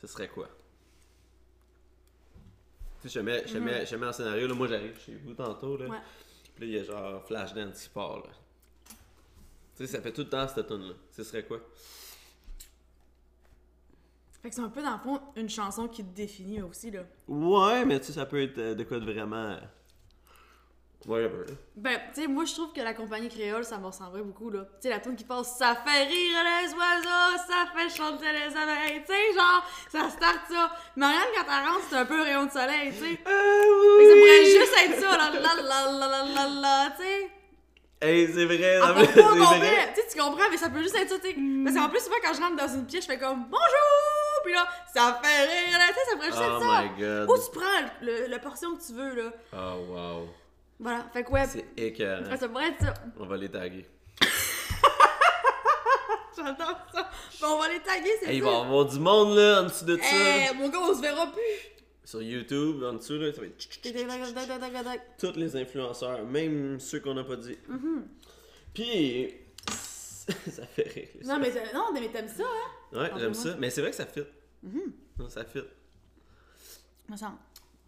Ce 0.00 0.06
serait 0.06 0.28
quoi? 0.28 0.48
Tu 3.00 3.08
sais, 3.08 3.14
je 3.14 3.20
te 3.20 3.24
mets, 3.24 3.46
je 3.46 3.58
mets, 3.58 3.86
je 3.86 3.90
te 3.90 3.96
mets 3.96 4.06
en 4.06 4.12
scénario, 4.12 4.46
là, 4.46 4.54
moi 4.54 4.68
j'arrive 4.68 4.98
chez 5.00 5.16
vous 5.16 5.34
tantôt, 5.34 5.76
là. 5.76 5.86
Ouais. 5.86 5.98
Puis 6.54 6.66
là, 6.66 6.70
il 6.70 6.78
y 6.78 6.78
a 6.78 6.84
genre 6.84 7.24
Flashdance 7.26 7.82
qui 7.82 7.88
part, 7.88 8.18
là. 8.18 8.30
Tu 9.76 9.86
sais, 9.86 9.96
ça 9.96 10.02
fait 10.02 10.12
tout 10.12 10.22
le 10.22 10.28
temps 10.28 10.46
cette 10.46 10.66
tune 10.66 10.88
là 10.88 10.94
Ce 11.10 11.24
serait 11.24 11.44
quoi? 11.44 11.58
Fait 14.42 14.48
que 14.48 14.54
c'est 14.56 14.60
un 14.62 14.68
peu, 14.68 14.82
dans 14.82 14.92
le 14.92 14.98
fond, 14.98 15.20
une 15.36 15.48
chanson 15.48 15.86
qui 15.86 16.02
te 16.04 16.14
définit 16.14 16.62
aussi, 16.62 16.90
là. 16.90 17.02
Ouais, 17.28 17.84
mais 17.84 18.00
tu 18.00 18.06
sais, 18.06 18.12
ça 18.14 18.26
peut 18.26 18.42
être 18.42 18.58
euh, 18.58 18.74
de 18.74 18.82
quoi 18.82 18.98
de 18.98 19.04
vraiment. 19.04 19.36
euh, 19.36 19.56
Whatever. 21.06 21.46
Ben, 21.74 21.98
tu 22.14 22.22
sais, 22.22 22.26
moi, 22.28 22.44
je 22.44 22.52
trouve 22.52 22.72
que 22.72 22.80
la 22.80 22.94
compagnie 22.94 23.28
créole, 23.28 23.64
ça 23.64 23.76
me 23.78 23.86
ressemblerait 23.86 24.22
beaucoup, 24.22 24.50
là. 24.50 24.60
Tu 24.80 24.82
sais, 24.82 24.90
la 24.90 25.00
tune 25.00 25.16
qui 25.16 25.24
passe 25.24 25.56
«Ça 25.58 25.74
fait 25.84 26.04
rire 26.04 26.38
les 26.44 26.72
oiseaux, 26.74 27.38
ça 27.48 27.66
fait 27.74 27.88
chanter 27.88 28.26
les 28.32 28.56
abeilles», 28.56 29.02
tu 29.06 29.12
sais, 29.12 29.34
genre, 29.34 29.64
ça 29.90 30.10
start 30.10 30.40
ça. 30.48 30.70
Marianne, 30.94 31.22
quand 31.36 31.44
elle 31.48 31.68
rentre, 31.68 31.84
c'est 31.90 31.96
un 31.96 32.04
peu 32.06 32.20
rayon 32.22 32.46
de 32.46 32.50
soleil, 32.52 32.92
tu 32.92 32.98
sais. 32.98 33.06
Fait 33.10 33.16
que 33.16 34.08
ça 34.08 34.14
pourrait 34.14 34.44
juste 34.44 34.74
être 34.84 35.00
ça, 35.00 35.16
là, 35.16 35.30
la 35.32 35.40
la 35.40 35.62
la 35.62 36.08
la 36.08 36.24
la 36.24 36.48
la, 36.60 36.90
tu 36.96 37.02
sais. 37.02 37.30
Hey, 38.00 38.26
c'est 38.32 38.44
vrai, 38.44 38.78
Ah, 38.82 38.94
c'est 38.96 39.20
vrai. 39.22 39.94
tu 40.10 40.18
comprends, 40.18 40.50
mais 40.50 40.56
ça 40.56 40.68
peut 40.70 40.82
juste 40.82 40.96
être 40.96 41.08
ça, 41.08 41.18
tu 41.18 41.28
sais. 41.30 41.36
Parce 41.64 41.76
qu'en 41.76 41.88
plus, 41.88 42.00
souvent, 42.00 42.16
quand 42.24 42.34
je 42.34 42.40
rentre 42.40 42.56
dans 42.56 42.74
une 42.74 42.86
pièce, 42.86 43.04
je 43.04 43.10
fais 43.10 43.18
comme 43.18 43.44
bonjour, 43.44 43.58
puis 44.44 44.52
là, 44.52 44.66
ça 44.92 45.20
fait 45.22 45.44
rire, 45.46 45.78
là, 45.78 45.86
tu 45.88 45.94
sais, 45.94 46.04
ça 46.10 46.16
pourrait 46.16 46.26
juste 46.28 46.38
Oh 46.42 46.56
être 46.56 46.62
ça. 46.62 46.82
my 46.82 47.00
god. 47.00 47.30
Ou 47.30 47.34
tu 47.38 47.58
prends 47.58 47.90
le, 48.02 48.26
la 48.28 48.38
portion 48.38 48.76
que 48.76 48.82
tu 48.84 48.92
veux, 48.92 49.14
là. 49.14 49.32
Oh 49.52 49.84
wow. 49.88 50.28
Voilà, 50.80 51.06
fait 51.12 51.22
que 51.24 51.30
ouais, 51.30 51.46
C'est 51.46 51.64
écœurant. 51.76 52.36
ça 52.36 52.48
pourrait 52.48 52.68
être 52.68 52.80
ça. 52.80 52.94
On 53.18 53.26
va 53.26 53.36
les 53.36 53.48
taguer. 53.50 53.86
J'adore 56.36 56.86
ça. 56.92 57.10
Ben, 57.40 57.48
on 57.48 57.58
va 57.58 57.68
les 57.68 57.80
taguer, 57.80 58.10
c'est 58.20 58.30
Hey, 58.30 58.38
il 58.38 58.42
ça. 58.42 58.48
va 58.50 58.56
y 58.56 58.60
avoir 58.62 58.84
du 58.86 58.98
monde 58.98 59.36
là 59.36 59.60
en 59.60 59.64
dessous 59.64 59.84
de 59.84 59.96
ça. 59.96 60.02
Eh, 60.50 60.54
mon 60.56 60.68
gars, 60.70 60.78
on 60.80 60.94
se 60.94 61.00
verra 61.00 61.26
plus. 61.30 61.70
Sur 62.04 62.22
YouTube, 62.22 62.82
en 62.82 62.94
dessous 62.94 63.16
là, 63.18 63.32
ça 63.32 63.40
va 63.40 63.46
être 63.46 63.58
tous 65.18 65.36
les 65.38 65.56
influenceurs, 65.56 66.24
même 66.24 66.80
ceux 66.80 67.00
qu'on 67.00 67.14
n'a 67.14 67.24
pas 67.24 67.36
dit. 67.36 67.56
Mm-hmm. 67.70 68.02
Puis 68.74 69.34
ça 70.50 70.66
fait 70.66 70.88
rire. 70.88 71.08
ça. 71.22 71.32
Non, 71.34 71.38
mais, 71.40 71.56
euh, 71.56 71.60
non, 71.74 71.90
mais 71.92 72.08
t'aimes 72.08 72.28
ça, 72.28 72.42
hein? 72.44 72.70
Ouais, 72.92 73.10
j'aime 73.18 73.34
ça. 73.34 73.56
Mais 73.58 73.70
c'est 73.70 73.80
vrai 73.80 73.90
que 73.90 73.96
ça 73.96 74.06
fit. 74.06 74.22
Mm-hmm. 74.66 75.28
Ça 75.28 75.44
fit. 75.44 75.62
Me 77.08 77.16
semble. 77.16 77.36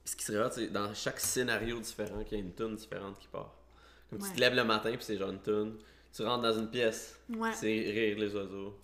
Ce 0.05 0.17
qui 0.17 0.25
serait 0.25 0.41
rare, 0.43 0.53
c'est 0.53 0.69
dans 0.69 0.93
chaque 0.95 1.21
scénario 1.21 1.79
différent 1.81 2.23
qu'il 2.25 2.39
y 2.39 2.41
a 2.41 2.45
une 2.45 2.55
tune 2.55 2.77
différente 2.77 3.19
qui 3.19 3.29
part. 3.29 3.55
Comme 4.11 4.21
Ouais. 4.21 4.29
tu 4.29 4.35
te 4.35 4.41
lèves 4.41 4.55
le 4.55 4.65
matin 4.65 4.91
puis 4.93 5.03
c'est 5.05 5.17
genre 5.17 5.31
une 5.31 5.41
tune. 5.43 5.77
Tu 6.15 6.23
rentres 6.23 6.43
dans 6.43 6.53
une 6.59 6.71
pièce, 6.71 7.19
Ouais. 7.31 7.53
c'est 7.55 7.67
rire 7.67 8.19
les 8.19 8.35
oiseaux. 8.35 8.79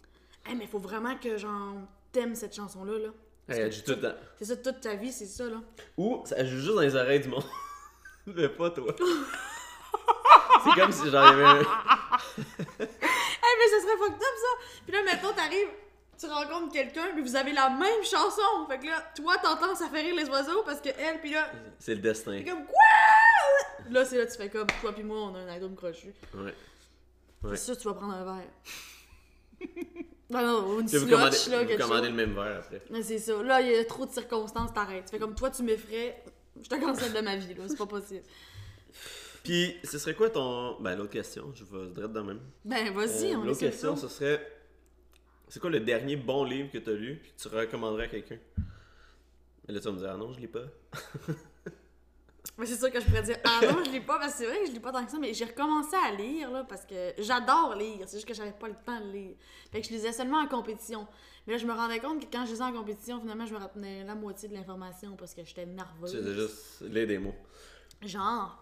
Eh, 0.50 0.54
mais 0.54 0.66
faut 0.66 0.78
vraiment 0.78 1.16
que, 1.16 1.36
genre, 1.36 1.74
t'aimes 2.10 2.34
cette 2.34 2.54
chanson-là, 2.56 2.98
là. 2.98 3.08
Hey, 3.48 3.60
elle 3.60 3.72
joue 3.72 3.82
tout 3.82 3.90
le 3.92 4.00
temps. 4.00 4.14
C'est 4.38 4.46
ça 4.46 4.56
toute 4.56 4.80
ta 4.80 4.94
vie, 4.96 5.12
c'est 5.12 5.26
ça, 5.26 5.44
là. 5.48 5.60
Ou 5.96 6.22
ça 6.24 6.44
joue 6.44 6.56
juste 6.56 6.74
dans 6.74 6.80
les 6.80 6.94
oreilles 6.96 7.20
du 7.20 7.28
monde. 7.28 7.44
Mais 8.26 8.48
pas 8.48 8.70
toi. 8.70 8.94
c'est 10.64 10.80
comme 10.80 10.92
si 10.92 11.08
un... 11.14 11.60
Eh, 11.60 13.56
mais 13.58 13.68
ce 13.68 13.80
serait 13.82 13.96
fucked 13.98 14.14
up, 14.14 14.20
ça! 14.22 14.66
Puis 14.86 14.92
là, 14.92 15.02
mettons, 15.04 15.32
t'arrives, 15.32 15.68
tu 16.20 16.26
rencontres 16.26 16.72
quelqu'un, 16.72 17.08
puis 17.14 17.22
vous 17.22 17.34
avez 17.36 17.52
la 17.52 17.70
même 17.70 18.02
chanson. 18.04 18.66
Fait 18.68 18.78
que 18.78 18.86
là, 18.86 19.02
toi, 19.16 19.36
t'entends, 19.42 19.74
ça 19.74 19.88
fait 19.88 20.02
rire 20.02 20.14
les 20.14 20.28
oiseaux, 20.28 20.62
parce 20.64 20.80
que 20.80 20.90
elle, 20.98 21.20
puis 21.20 21.30
là, 21.32 21.50
C'est 21.78 21.94
le 21.94 22.00
destin. 22.00 22.32
t'es 22.38 22.44
comme 22.44 22.66
quoi? 22.66 23.88
Là, 23.90 24.04
c'est 24.04 24.18
là, 24.18 24.26
tu 24.26 24.36
fais 24.36 24.48
comme, 24.50 24.66
toi 24.80 24.92
puis 24.92 25.02
moi, 25.02 25.18
on 25.18 25.34
a 25.34 25.38
un 25.38 25.48
atome 25.48 25.74
crochu. 25.74 26.12
Ouais. 26.34 26.54
Ouais. 27.42 27.56
C'est 27.56 27.64
sûr, 27.72 27.78
tu 27.78 27.88
vas 27.88 27.94
prendre 27.94 28.12
un 28.14 28.24
verre. 28.24 28.48
non, 30.30 30.42
non, 30.42 30.68
ou 30.68 30.80
une 30.80 30.86
Puis 30.86 30.98
vous 30.98 31.06
slotch, 31.08 31.10
commandez, 31.20 31.50
là, 31.50 31.60
vous 31.62 31.66
quelque 31.68 31.80
commandez 31.82 32.00
chose. 32.08 32.10
le 32.10 32.26
même 32.26 32.34
verre 32.34 32.58
après. 32.58 32.82
Mais 32.90 33.02
c'est 33.02 33.18
ça. 33.18 33.42
Là, 33.42 33.60
il 33.62 33.68
y 33.70 33.74
a 33.76 33.84
trop 33.86 34.06
de 34.06 34.12
circonstances, 34.12 34.72
t'arrêtes. 34.74 35.06
Tu 35.06 35.10
fais 35.12 35.18
comme, 35.18 35.34
toi, 35.34 35.50
tu 35.50 35.62
m'effraies, 35.62 36.22
je 36.62 36.68
te 36.68 36.74
cancelle 36.76 37.12
de 37.14 37.20
ma 37.20 37.36
vie, 37.36 37.54
là. 37.54 37.64
C'est 37.68 37.78
pas 37.78 37.86
possible. 37.86 38.22
Puis, 39.42 39.74
ce 39.84 39.98
serait 39.98 40.14
quoi 40.14 40.28
ton. 40.28 40.78
Ben, 40.80 40.94
l'autre 40.96 41.10
question, 41.12 41.50
je 41.54 41.64
vais 41.64 41.88
se 41.88 41.94
direct 41.94 42.12
dans 42.12 42.20
le 42.20 42.26
même. 42.26 42.40
Ben, 42.64 42.92
vas-y, 42.92 43.32
Euh, 43.32 43.36
on 43.38 43.44
L'autre 43.44 43.62
le 43.62 43.68
question, 43.70 43.96
ce 43.96 44.06
serait. 44.08 44.59
C'est 45.50 45.58
quoi 45.58 45.68
le 45.68 45.80
dernier 45.80 46.14
bon 46.14 46.44
livre 46.44 46.70
que 46.70 46.78
t'as 46.78 46.92
lu 46.92 47.16
puis 47.16 47.32
que 47.32 47.42
tu 47.42 47.48
recommanderais 47.48 48.04
à 48.04 48.08
quelqu'un? 48.08 48.38
Mais 49.66 49.74
là, 49.74 49.80
tu 49.80 49.86
vas 49.86 49.92
me 49.92 49.98
dire, 49.98 50.10
ah 50.12 50.16
non, 50.16 50.32
je 50.32 50.38
lis 50.38 50.46
pas. 50.46 50.64
Mais 52.56 52.66
c'est 52.66 52.76
sûr 52.76 52.90
que 52.90 53.00
je 53.00 53.06
pourrais 53.06 53.22
dire 53.22 53.38
Ah 53.42 53.60
non, 53.62 53.82
je 53.84 53.90
lis 53.90 54.00
pas, 54.00 54.18
parce 54.18 54.32
que 54.32 54.38
c'est 54.38 54.46
vrai 54.46 54.60
que 54.60 54.66
je 54.66 54.72
lis 54.72 54.80
pas 54.80 54.92
tant 54.92 55.04
que 55.04 55.10
ça, 55.10 55.18
mais 55.18 55.32
j'ai 55.32 55.46
recommencé 55.46 55.96
à 55.96 56.12
lire, 56.12 56.50
là, 56.50 56.64
parce 56.68 56.84
que 56.84 57.14
j'adore 57.18 57.74
lire, 57.74 58.06
c'est 58.06 58.18
juste 58.18 58.28
que 58.28 58.34
j'avais 58.34 58.52
pas 58.52 58.68
le 58.68 58.74
temps 58.84 59.00
de 59.00 59.10
lire. 59.10 59.34
Fait 59.72 59.80
que 59.80 59.86
je 59.86 59.92
lisais 59.92 60.12
seulement 60.12 60.40
en 60.40 60.46
compétition. 60.46 61.06
Mais 61.46 61.54
là, 61.54 61.58
je 61.58 61.66
me 61.66 61.72
rendais 61.72 62.00
compte 62.00 62.20
que 62.20 62.30
quand 62.30 62.44
je 62.44 62.50
lisais 62.50 62.62
en 62.62 62.72
compétition, 62.72 63.18
finalement, 63.20 63.46
je 63.46 63.54
me 63.54 63.58
retenais 63.58 64.04
la 64.04 64.14
moitié 64.14 64.48
de 64.48 64.54
l'information 64.54 65.16
parce 65.16 65.34
que 65.34 65.42
j'étais 65.42 65.64
nerveuse. 65.64 66.10
Tu 66.10 66.18
faisais 66.18 66.34
juste 66.34 66.82
lire 66.82 67.06
des 67.06 67.18
mots. 67.18 67.34
Genre. 68.02 68.59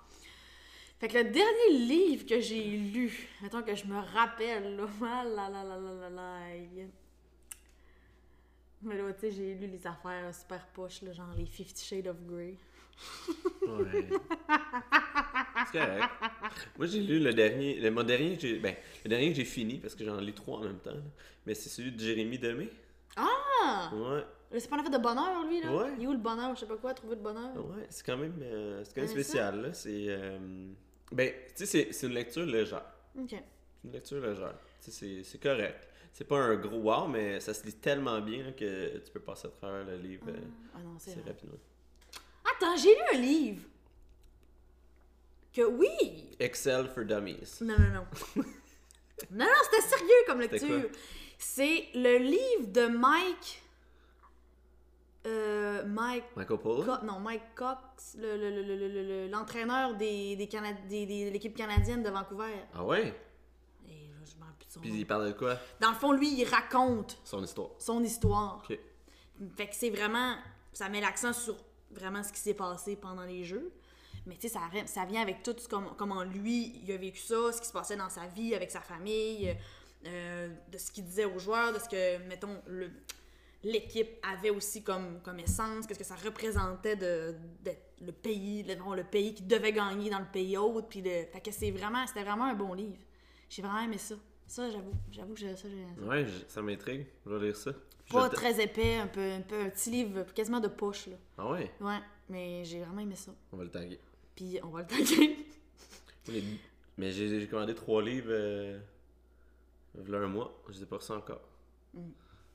Fait 1.01 1.07
que 1.09 1.19
le 1.19 1.25
dernier 1.25 1.79
livre 1.79 2.27
que 2.27 2.41
j'ai 2.41 2.65
lu, 2.65 3.29
mettons 3.43 3.63
que 3.63 3.75
je 3.75 3.85
me 3.87 3.99
rappelle, 3.99 4.77
là, 4.77 4.87
ah 5.03 5.25
là 5.25 5.49
là 5.49 5.65
là 5.65 5.77
là 5.79 5.93
là 5.93 6.11
là, 6.11 6.35
aïe. 6.47 6.89
Mais 8.83 8.97
là, 8.97 9.13
tu 9.13 9.21
sais, 9.21 9.31
j'ai 9.33 9.55
lu 9.55 9.67
les 9.69 9.87
affaires 9.87 10.33
super 10.35 10.65
poches, 10.69 11.03
là, 11.03 11.13
genre 11.13 11.33
les 11.37 11.47
Fifty 11.47 11.85
Shades 11.85 12.07
of 12.09 12.17
Grey. 12.27 12.55
Ouais. 13.63 14.09
c'est 15.71 15.79
correct. 15.79 16.05
Moi, 16.77 16.87
j'ai 16.87 17.01
lu 17.01 17.21
le 17.21 17.33
dernier. 17.33 17.79
Le, 17.81 17.91
mon 17.91 18.03
dernier, 18.03 18.37
que 18.37 18.43
j'ai- 18.43 18.59
ben, 18.59 18.75
le 19.05 19.09
dernier 19.09 19.29
que 19.31 19.37
j'ai 19.37 19.45
fini, 19.45 19.79
parce 19.79 19.95
que 19.95 20.05
j'en 20.05 20.17
lis 20.21 20.33
trois 20.33 20.59
en 20.59 20.63
même 20.65 20.79
temps. 20.79 20.91
là. 20.95 21.01
Mais 21.47 21.55
c'est 21.55 21.69
celui 21.69 21.93
de 21.93 21.99
Jérémy 22.01 22.39
Demé. 22.39 22.69
Ah! 23.17 23.91
Ouais. 23.95 24.25
C'est 24.59 24.69
pas 24.71 24.77
un 24.77 24.81
affaire 24.81 24.91
de 24.93 24.99
bonheur, 25.03 25.45
lui, 25.47 25.61
là? 25.61 25.75
Ouais. 25.75 25.91
Il 25.99 26.05
est 26.05 26.07
où 26.07 26.13
le 26.13 26.19
bonheur? 26.19 26.55
Je 26.55 26.61
sais 26.61 26.67
pas 26.67 26.77
quoi, 26.77 26.95
trouver 26.95 27.17
le 27.17 27.23
bonheur? 27.23 27.55
Ouais, 27.57 27.87
c'est 27.91 28.05
quand 28.07 28.17
même, 28.17 28.35
euh, 28.43 28.83
c'est 28.85 28.95
quand 28.95 29.01
même 29.03 29.09
ça? 29.09 29.15
spécial. 29.15 29.61
Là. 29.63 29.73
C'est. 29.75 30.07
euh, 30.09 30.39
ben, 31.13 31.33
tu 31.57 31.67
sais, 31.67 31.89
c'est- 31.93 32.07
une 32.07 32.15
lecture 32.15 32.45
légère. 32.47 32.85
Ok. 33.19 33.31
C'est 33.31 33.43
une 33.85 33.93
lecture 33.93 34.21
légère. 34.21 34.55
Tu 34.85 34.91
sais, 34.91 35.23
c'est- 35.25 35.39
correct. 35.39 35.89
C'est 36.13 36.25
pas 36.25 36.39
un 36.39 36.57
gros 36.57 36.79
wow, 36.79 37.07
mais 37.07 37.39
ça 37.41 37.55
se 37.55 37.65
lit 37.65 37.75
tellement 37.75 38.21
bien 38.21 38.43
là, 38.45 38.53
que 38.53 38.99
tu 38.99 39.11
peux 39.13 39.21
passer 39.21 39.47
à 39.47 39.51
travers 39.51 39.85
le 39.85 39.97
livre 39.99 40.25
euh, 40.29 40.37
Ah 40.75 40.79
non, 40.83 40.97
c'est 40.99 41.15
rapidement. 41.25 41.59
Attends, 42.45 42.77
j'ai 42.77 42.95
lu 42.95 43.01
un 43.15 43.19
livre. 43.19 43.63
Que 45.53 45.63
oui! 45.63 46.37
Excel 46.39 46.89
for 46.89 47.05
Dummies. 47.05 47.59
Non, 47.61 47.77
non, 47.79 47.89
non. 47.95 48.07
non, 49.31 49.45
non, 49.47 49.47
c'était 49.65 49.89
sérieux 49.89 50.25
comme 50.27 50.41
lecture. 50.41 50.91
C'est 51.39 51.87
le 51.95 52.19
livre 52.19 52.67
de 52.73 52.87
Mike. 52.89 53.63
Euh, 55.29 55.85
Mike. 55.87 56.25
Michael? 56.37 56.59
Co- 56.59 57.05
non, 57.05 57.21
Mike 57.21 57.55
Cox, 57.55 58.17
le- 58.19 58.37
le- 58.37 58.63
le- 58.63 59.03
le- 59.03 59.29
l'entraîneur 59.29 59.95
des, 59.95 60.37
des, 60.37 60.47
Cana- 60.49 60.73
des- 60.89 61.07
des- 61.07 61.27
de 61.27 61.31
l'équipe 61.31 61.55
canadienne 61.57 62.03
de 62.03 62.09
Vancouver. 62.11 62.53
Ah 62.75 62.85
ouais? 62.85 63.15
Et 63.89 64.11
je 64.25 64.39
m'en 64.39 64.47
plus 64.59 64.67
de 64.67 64.73
son 64.73 64.81
Puis 64.81 64.91
nom. 64.91 64.97
il 64.97 65.07
parle 65.07 65.27
de 65.29 65.33
quoi? 65.33 65.57
Dans 65.81 65.91
le 65.91 65.97
fond, 65.97 66.13
lui, 66.13 66.41
il 66.41 66.45
raconte 66.45 67.19
Son 67.25 67.43
histoire. 67.43 67.71
son 67.79 68.03
histoire. 68.03 68.63
Ok. 68.69 68.79
Fait 69.57 69.69
que 69.69 69.75
c'est 69.75 69.91
vraiment. 69.91 70.37
Ça 70.73 70.89
met 70.89 71.01
l'accent 71.01 71.33
sur 71.33 71.57
vraiment 71.91 72.23
ce 72.23 72.33
qui 72.33 72.41
s'est 72.41 72.55
passé 72.55 72.97
pendant 72.97 73.25
les 73.25 73.45
jeux. 73.45 73.71
Mais 74.27 74.35
tu 74.37 74.43
sais, 74.49 74.55
ça, 74.55 74.61
ça 74.87 75.05
vient 75.05 75.23
avec 75.23 75.43
tout 75.43 75.55
ce 75.59 75.69
comment, 75.69 75.95
comment 75.97 76.23
lui, 76.23 76.81
il 76.85 76.93
a 76.93 76.97
vécu 76.97 77.19
ça, 77.21 77.53
ce 77.53 77.61
qui 77.61 77.67
se 77.67 77.73
passait 77.73 77.97
dans 77.97 78.11
sa 78.11 78.27
vie, 78.27 78.55
avec 78.55 78.71
sa 78.71 78.81
famille, 78.81 79.57
euh, 80.07 80.49
de 80.71 80.79
ce 80.79 80.91
qu'il 80.93 81.05
disait 81.05 81.25
aux 81.25 81.39
joueurs, 81.39 81.73
de 81.73 81.79
ce 81.79 81.89
que, 81.89 82.19
mettons, 82.29 82.61
le- 82.67 82.91
l'équipe 83.65 84.09
avait 84.23 84.51
aussi 84.51 84.83
comme, 84.83 85.21
comme 85.23 85.41
essence, 85.41 85.87
qu'est-ce 85.87 85.99
que 85.99 86.05
ça 86.05 86.15
représentait 86.17 86.97
de, 86.97 87.35
d'être 87.61 87.93
le 88.01 88.13
pays, 88.13 88.63
le, 88.63 88.77
bon, 88.77 88.95
le 88.95 89.05
pays 89.05 89.35
qui 89.35 89.43
devait 89.43 89.73
gagner 89.73 90.11
dans 90.11 90.21
le 90.21 90.31
pays 90.33 90.57
autre. 90.57 90.89
Puis 90.89 91.01
le, 91.03 91.25
fait 91.33 91.41
que 91.45 91.51
c'est 91.51 91.71
vraiment, 91.71 92.07
c'était 92.07 92.23
vraiment 92.25 92.45
un 92.45 92.55
bon 92.55 92.73
livre. 92.75 92.99
J'ai 93.49 93.63
vraiment 93.63 93.81
aimé 93.81 93.99
ça. 93.99 94.15
Ça, 94.47 94.71
j'avoue. 94.71 94.93
J'avoue 95.11 95.35
que 95.35 95.41
j'ai- 95.41 95.57
ça, 95.57 95.69
j'ai. 95.69 96.05
Ouais, 96.07 96.27
ça 96.47 96.63
m'intrigue. 96.63 97.07
Je 97.27 97.31
vais 97.35 97.47
lire 97.47 97.57
ça. 97.57 97.73
Pas 98.11 98.29
très 98.31 98.63
épais, 98.63 98.97
un 98.97 99.07
peu, 99.07 99.21
un 99.21 99.43
peu 99.43 99.61
un 99.61 99.69
petit 99.69 99.91
livre, 99.91 100.25
quasiment 100.35 100.61
de 100.61 100.69
poche, 100.69 101.09
là. 101.09 101.17
Ah 101.37 101.51
ouais? 101.51 101.71
Ouais, 101.81 101.99
mais 102.31 102.65
j'ai 102.65 102.81
vraiment 102.81 103.01
aimé 103.01 103.17
ça. 103.17 103.33
On 103.53 103.59
va 103.59 103.65
le 103.65 103.71
taguer. 103.71 103.99
Puis 104.35 104.59
on 104.63 104.69
va 104.69 104.81
le 104.81 104.87
taguer. 104.87 105.37
Mais 106.99 107.13
j'ai 107.13 107.41
j'ai 107.41 107.47
commandé 107.47 107.75
trois 107.75 108.03
livres 108.03 108.29
euh, 108.31 108.79
il 110.05 110.11
y 110.11 110.15
a 110.15 110.19
un 110.19 110.27
mois. 110.27 110.61
Je 110.69 110.75
les 110.75 110.83
ai 110.83 110.87
pas 110.87 110.97
reçus 110.97 111.13
encore. 111.13 111.41
Mm. 111.95 112.01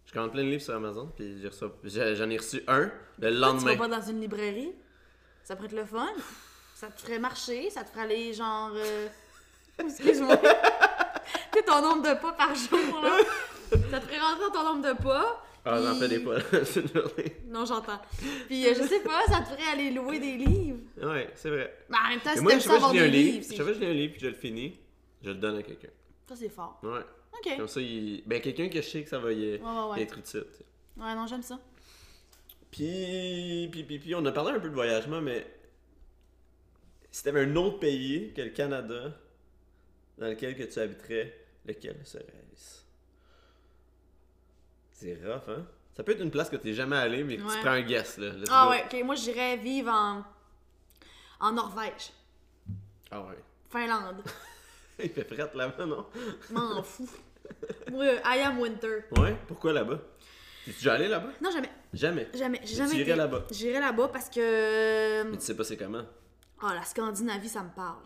Je 0.06 0.14
commande 0.14 0.32
plein 0.32 0.44
de 0.44 0.50
livres 0.50 0.62
sur 0.62 0.76
Amazon, 0.76 1.10
puis 1.16 1.42
j'en 1.86 2.30
ai 2.30 2.38
reçu 2.38 2.62
un 2.68 2.82
le 2.82 2.92
Tu 3.18 3.22
vas 3.22 3.30
lendemain. 3.32 3.78
pas 3.78 3.88
dans 3.88 4.02
une 4.02 4.22
librairie? 4.22 4.72
Ça 5.44 5.56
pourrait 5.56 5.68
être 5.68 5.76
le 5.76 5.86
fun. 5.86 6.08
Ça 6.76 6.88
te 6.88 7.02
ferait 7.02 7.20
marcher, 7.20 7.70
ça 7.70 7.84
te 7.84 7.90
ferait 7.90 8.02
aller 8.04 8.34
genre. 8.34 8.72
euh, 8.76 9.08
Excuse-moi. 9.80 10.38
tu 10.38 11.64
ton 11.66 11.82
nombre 11.82 12.02
de 12.10 12.20
pas 12.22 12.34
par 12.34 12.54
jour, 12.54 13.02
là. 13.02 13.18
Ça 13.92 14.00
te 14.00 14.06
ferait 14.06 14.20
rentrer 14.20 14.46
dans 14.46 14.52
ton 14.52 14.64
nombre 14.64 14.88
de 14.94 15.02
pas. 15.02 15.44
Ah, 15.66 15.80
j'en 15.82 15.96
fais 15.96 16.10
des 16.10 16.20
pas 16.20 16.40
c'est 16.66 16.82
une 16.82 16.90
journée. 16.90 17.38
Non, 17.48 17.66
j'entends. 17.66 18.00
Puis 18.48 18.68
euh, 18.68 18.74
je 18.78 18.84
sais 18.84 19.00
pas, 19.00 19.22
ça 19.30 19.40
te 19.40 19.46
ferait 19.50 19.72
aller 19.72 19.92
louer 19.92 20.20
des 20.20 20.36
livres. 20.36 20.80
Ouais, 21.02 21.30
c'est 21.36 21.50
vrai. 21.50 21.74
Mais 21.90 21.98
en 22.06 22.10
même 22.10 22.20
temps, 22.20 22.32
si 22.36 22.46
t'aimes 22.46 22.60
je 22.60 22.66
ça 22.66 22.74
avoir 22.76 22.94
je 22.94 22.96
lis 22.98 23.00
un 23.00 23.06
des 23.06 23.12
livre. 23.12 23.32
livres, 23.32 23.44
Je 23.44 23.48
c'est- 23.50 23.56
sais 23.58 23.64
pas, 23.64 23.74
je 23.74 23.80
lis 23.80 23.86
un 23.86 23.94
livre, 23.94 24.12
puis 24.12 24.22
je 24.22 24.28
le 24.28 24.34
finis. 24.34 24.80
Je 25.24 25.30
le 25.30 25.36
donne 25.36 25.58
à 25.58 25.64
quelqu'un. 25.64 25.88
ça 26.28 26.36
c'est 26.36 26.50
fort. 26.50 26.80
Ouais. 26.84 27.00
Ok. 27.34 27.58
Comme 27.58 27.68
ça, 27.68 27.82
il... 27.82 28.24
ben, 28.26 28.42
quelqu'un 28.42 28.70
que 28.70 28.82
je 28.82 28.88
sais 28.88 29.04
que 29.04 29.10
ça 29.10 29.20
va 29.20 29.32
y 29.32 29.54
Ouais, 29.56 29.60
ouais, 29.62 29.90
ouais. 29.92 30.02
être 30.04 30.18
utile. 30.18 30.46
tu 30.52 30.58
sais. 30.58 30.66
Ouais, 31.02 31.16
non, 31.16 31.26
j'aime 31.28 31.42
ça. 31.44 31.60
Puis, 32.72 33.68
puis, 33.72 33.84
puis, 33.84 34.00
puis, 34.00 34.16
on 34.16 34.26
a 34.26 34.32
parlé 34.32 34.52
un 34.52 34.60
peu 34.60 34.70
de 34.70 34.74
voyagement, 34.74 35.22
mais 35.22 35.46
si 37.12 37.24
t'avais 37.24 37.42
un 37.42 37.56
autre 37.56 37.80
pays 37.80 38.34
que 38.34 38.42
le 38.42 38.50
Canada 38.50 39.16
dans 40.18 40.28
lequel 40.28 40.56
que 40.56 40.64
tu 40.64 40.80
habiterais, 40.80 41.38
lequel 41.66 42.00
serait-ce? 42.06 42.82
C'est 44.92 45.16
rough, 45.24 45.50
hein? 45.50 45.66
Ça 45.96 46.04
peut 46.04 46.14
être 46.14 46.22
une 46.22 46.32
place 46.32 46.50
que 46.50 46.56
t'es 46.56 46.74
jamais 46.74 46.96
allé, 46.96 47.24
mais 47.24 47.38
que 47.38 47.44
Ouais. 47.44 47.54
tu 47.54 47.60
prends 47.60 47.72
un 47.72 47.82
guess, 47.82 48.18
là. 48.18 48.30
Let's 48.30 48.50
Ah 48.52 48.66
go. 48.66 48.72
ouais, 48.72 48.84
ok, 48.86 49.06
moi 49.06 49.16
j'irais 49.16 49.58
vivre 49.58 49.92
en. 49.92 50.24
en 51.40 51.52
Norvège. 51.52 52.12
Ah 53.12 53.22
ouais. 53.22 53.38
Finlande. 53.70 54.24
Il 55.04 55.10
fait 55.10 55.24
fret 55.24 55.50
là-bas, 55.56 55.86
non? 55.86 56.06
M'en 56.52 56.84
fous. 56.84 57.10
Moi, 57.92 58.06
euh, 58.06 58.20
I 58.26 58.40
am 58.42 58.60
winter. 58.60 59.04
Ouais? 59.18 59.36
Pourquoi 59.48 59.74
là-bas? 59.74 60.00
T'es-tu 60.66 60.78
déjà 60.78 60.94
allé 60.94 61.08
là-bas? 61.08 61.32
Non, 61.42 61.52
jamais. 61.52 61.70
Jamais. 61.94 62.28
Jamais. 62.34 62.62
J'ai 62.64 62.76
jamais 62.76 63.00
été. 63.02 63.16
là-bas? 63.16 63.44
J'irais 63.52 63.80
là-bas 63.82 64.08
parce 64.08 64.30
que. 64.30 65.24
Mais 65.24 65.38
tu 65.38 65.44
sais 65.44 65.56
pas 65.56 65.64
c'est 65.64 65.78
comment? 65.78 66.04
Ah, 66.62 66.74
la 66.74 66.84
Scandinavie, 66.84 67.50
ça 67.50 67.64
me 67.64 67.70
parle. 67.76 68.04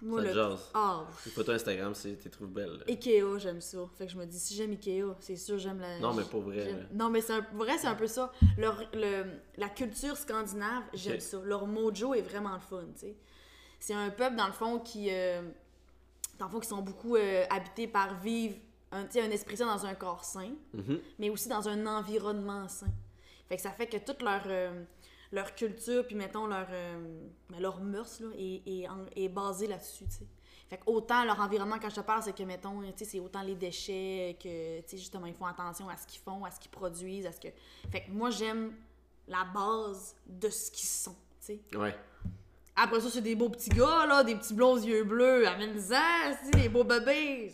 Moi, 0.00 0.20
Ça 0.22 0.28
le. 0.28 0.34
jase. 0.34 0.70
Ah, 0.74 1.04
Les 1.26 1.30
photos 1.30 1.54
Instagram, 1.56 1.94
c'est 1.94 2.14
t'es 2.18 2.28
trouves 2.30 2.48
belle. 2.48 2.82
Ikea, 2.88 3.38
j'aime 3.38 3.60
ça. 3.60 3.78
Fait 3.96 4.06
que 4.06 4.12
je 4.12 4.16
me 4.16 4.24
dis, 4.24 4.38
si 4.40 4.54
j'aime 4.56 4.70
Ikea, 4.72 5.04
c'est 5.20 5.36
sûr, 5.36 5.58
j'aime 5.58 5.80
la. 5.80 5.98
Non, 6.00 6.14
mais 6.14 6.24
pour 6.24 6.40
vrai. 6.40 6.74
Non, 6.92 7.10
mais 7.10 7.20
c'est 7.20 7.34
un... 7.34 7.46
vrai, 7.52 7.76
c'est 7.78 7.86
un 7.86 7.94
peu 7.94 8.06
ça. 8.08 8.32
Leur, 8.58 8.82
le, 8.94 9.24
la 9.58 9.68
culture 9.68 10.16
scandinave, 10.16 10.82
j'aime 10.94 11.20
ça. 11.20 11.38
Leur 11.44 11.66
mojo 11.66 12.14
est 12.14 12.22
vraiment 12.22 12.54
le 12.54 12.60
fun, 12.60 12.84
tu 12.94 13.00
sais. 13.00 13.16
C'est 13.78 13.94
un 13.94 14.10
peuple, 14.10 14.36
dans 14.36 14.46
le 14.46 14.52
fond, 14.52 14.78
qui. 14.78 15.08
euh, 15.10 15.42
dans 16.42 16.48
le 16.48 16.52
fond, 16.52 16.60
qui 16.60 16.68
sont 16.68 16.82
beaucoup 16.82 17.14
euh, 17.14 17.44
habités 17.50 17.86
par 17.86 18.18
vivre 18.20 18.56
un, 18.90 19.06
esprit 19.30 19.56
sain 19.56 19.66
dans 19.66 19.86
un 19.86 19.94
corps 19.94 20.24
sain, 20.24 20.50
Mhm. 20.74 21.00
mais 21.18 21.30
aussi 21.30 21.48
dans 21.48 21.68
un 21.68 21.86
environnement 21.86 22.68
sain. 22.68 22.92
Fait 23.48 23.56
que 23.56 23.62
ça 23.62 23.70
fait 23.70 23.86
que 23.86 23.96
toute 23.96 24.22
leur, 24.22 24.42
euh, 24.46 24.84
leur 25.30 25.54
culture, 25.54 26.04
puis 26.04 26.16
mettons 26.16 26.46
leur, 26.46 26.66
euh, 26.70 27.28
ben, 27.48 27.60
leur 27.60 27.80
mœurs, 27.80 28.20
là, 28.20 28.28
est, 28.36 28.88
est, 29.16 29.28
basée 29.28 29.68
là-dessus, 29.68 30.04
tu 30.06 30.10
sais. 30.10 30.26
Fait 30.68 30.78
que 30.78 30.82
autant 30.86 31.24
leur 31.24 31.38
environnement, 31.40 31.76
quand 31.80 31.90
je 31.90 31.96
te 31.96 32.00
parle, 32.00 32.22
c'est 32.22 32.34
que, 32.34 32.42
mettons, 32.42 32.80
tu 32.82 32.92
sais, 32.96 33.04
c'est 33.04 33.20
autant 33.20 33.42
les 33.42 33.54
déchets 33.54 34.36
que, 34.42 34.80
tu 34.80 34.88
sais, 34.88 34.96
justement, 34.96 35.26
ils 35.26 35.34
font 35.34 35.46
attention 35.46 35.88
à 35.88 35.96
ce 35.96 36.06
qu'ils 36.06 36.20
font, 36.20 36.44
à 36.44 36.50
ce 36.50 36.58
qu'ils 36.58 36.70
produisent, 36.70 37.26
à 37.26 37.32
ce 37.32 37.40
que... 37.40 37.48
Fait 37.90 38.04
que 38.04 38.10
moi, 38.10 38.30
j'aime 38.30 38.74
la 39.28 39.44
base 39.44 40.16
de 40.26 40.48
ce 40.48 40.70
qu'ils 40.70 40.88
sont, 40.88 41.16
tu 41.40 41.58
sais. 41.58 41.60
Ouais. 41.76 41.94
Après 42.74 43.00
ça, 43.00 43.10
c'est 43.10 43.20
des 43.20 43.34
beaux 43.36 43.50
petits 43.50 43.70
gars, 43.70 44.06
là, 44.06 44.24
des 44.24 44.34
petits 44.34 44.54
blonds 44.54 44.76
yeux 44.78 45.04
bleus, 45.04 45.46
amène-en, 45.46 46.34
c'est 46.42 46.50
des 46.62 46.68
beaux 46.68 46.84
bébés. 46.84 47.52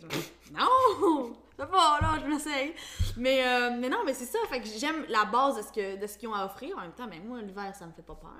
Non! 0.53 1.35
Ça 1.57 1.65
pas, 1.65 1.99
là, 2.01 2.17
je 2.23 2.25
m'essaye. 2.29 2.73
Mais, 3.17 3.45
euh, 3.45 3.71
mais 3.77 3.89
non, 3.89 4.03
mais 4.05 4.13
c'est 4.13 4.25
ça, 4.25 4.39
fait 4.49 4.61
que 4.61 4.67
j'aime 4.67 5.03
la 5.09 5.25
base 5.25 5.57
de 5.57 5.61
ce 5.61 5.71
que 5.73 5.99
de 5.99 6.07
ce 6.07 6.17
qu'ils 6.17 6.29
ont 6.29 6.33
à 6.33 6.45
offrir. 6.45 6.77
En 6.77 6.81
même 6.81 6.93
temps, 6.93 7.05
mais 7.09 7.19
moi, 7.19 7.41
l'hiver, 7.41 7.75
ça 7.75 7.85
me 7.85 7.91
fait 7.91 8.01
pas 8.01 8.15
peur. 8.15 8.31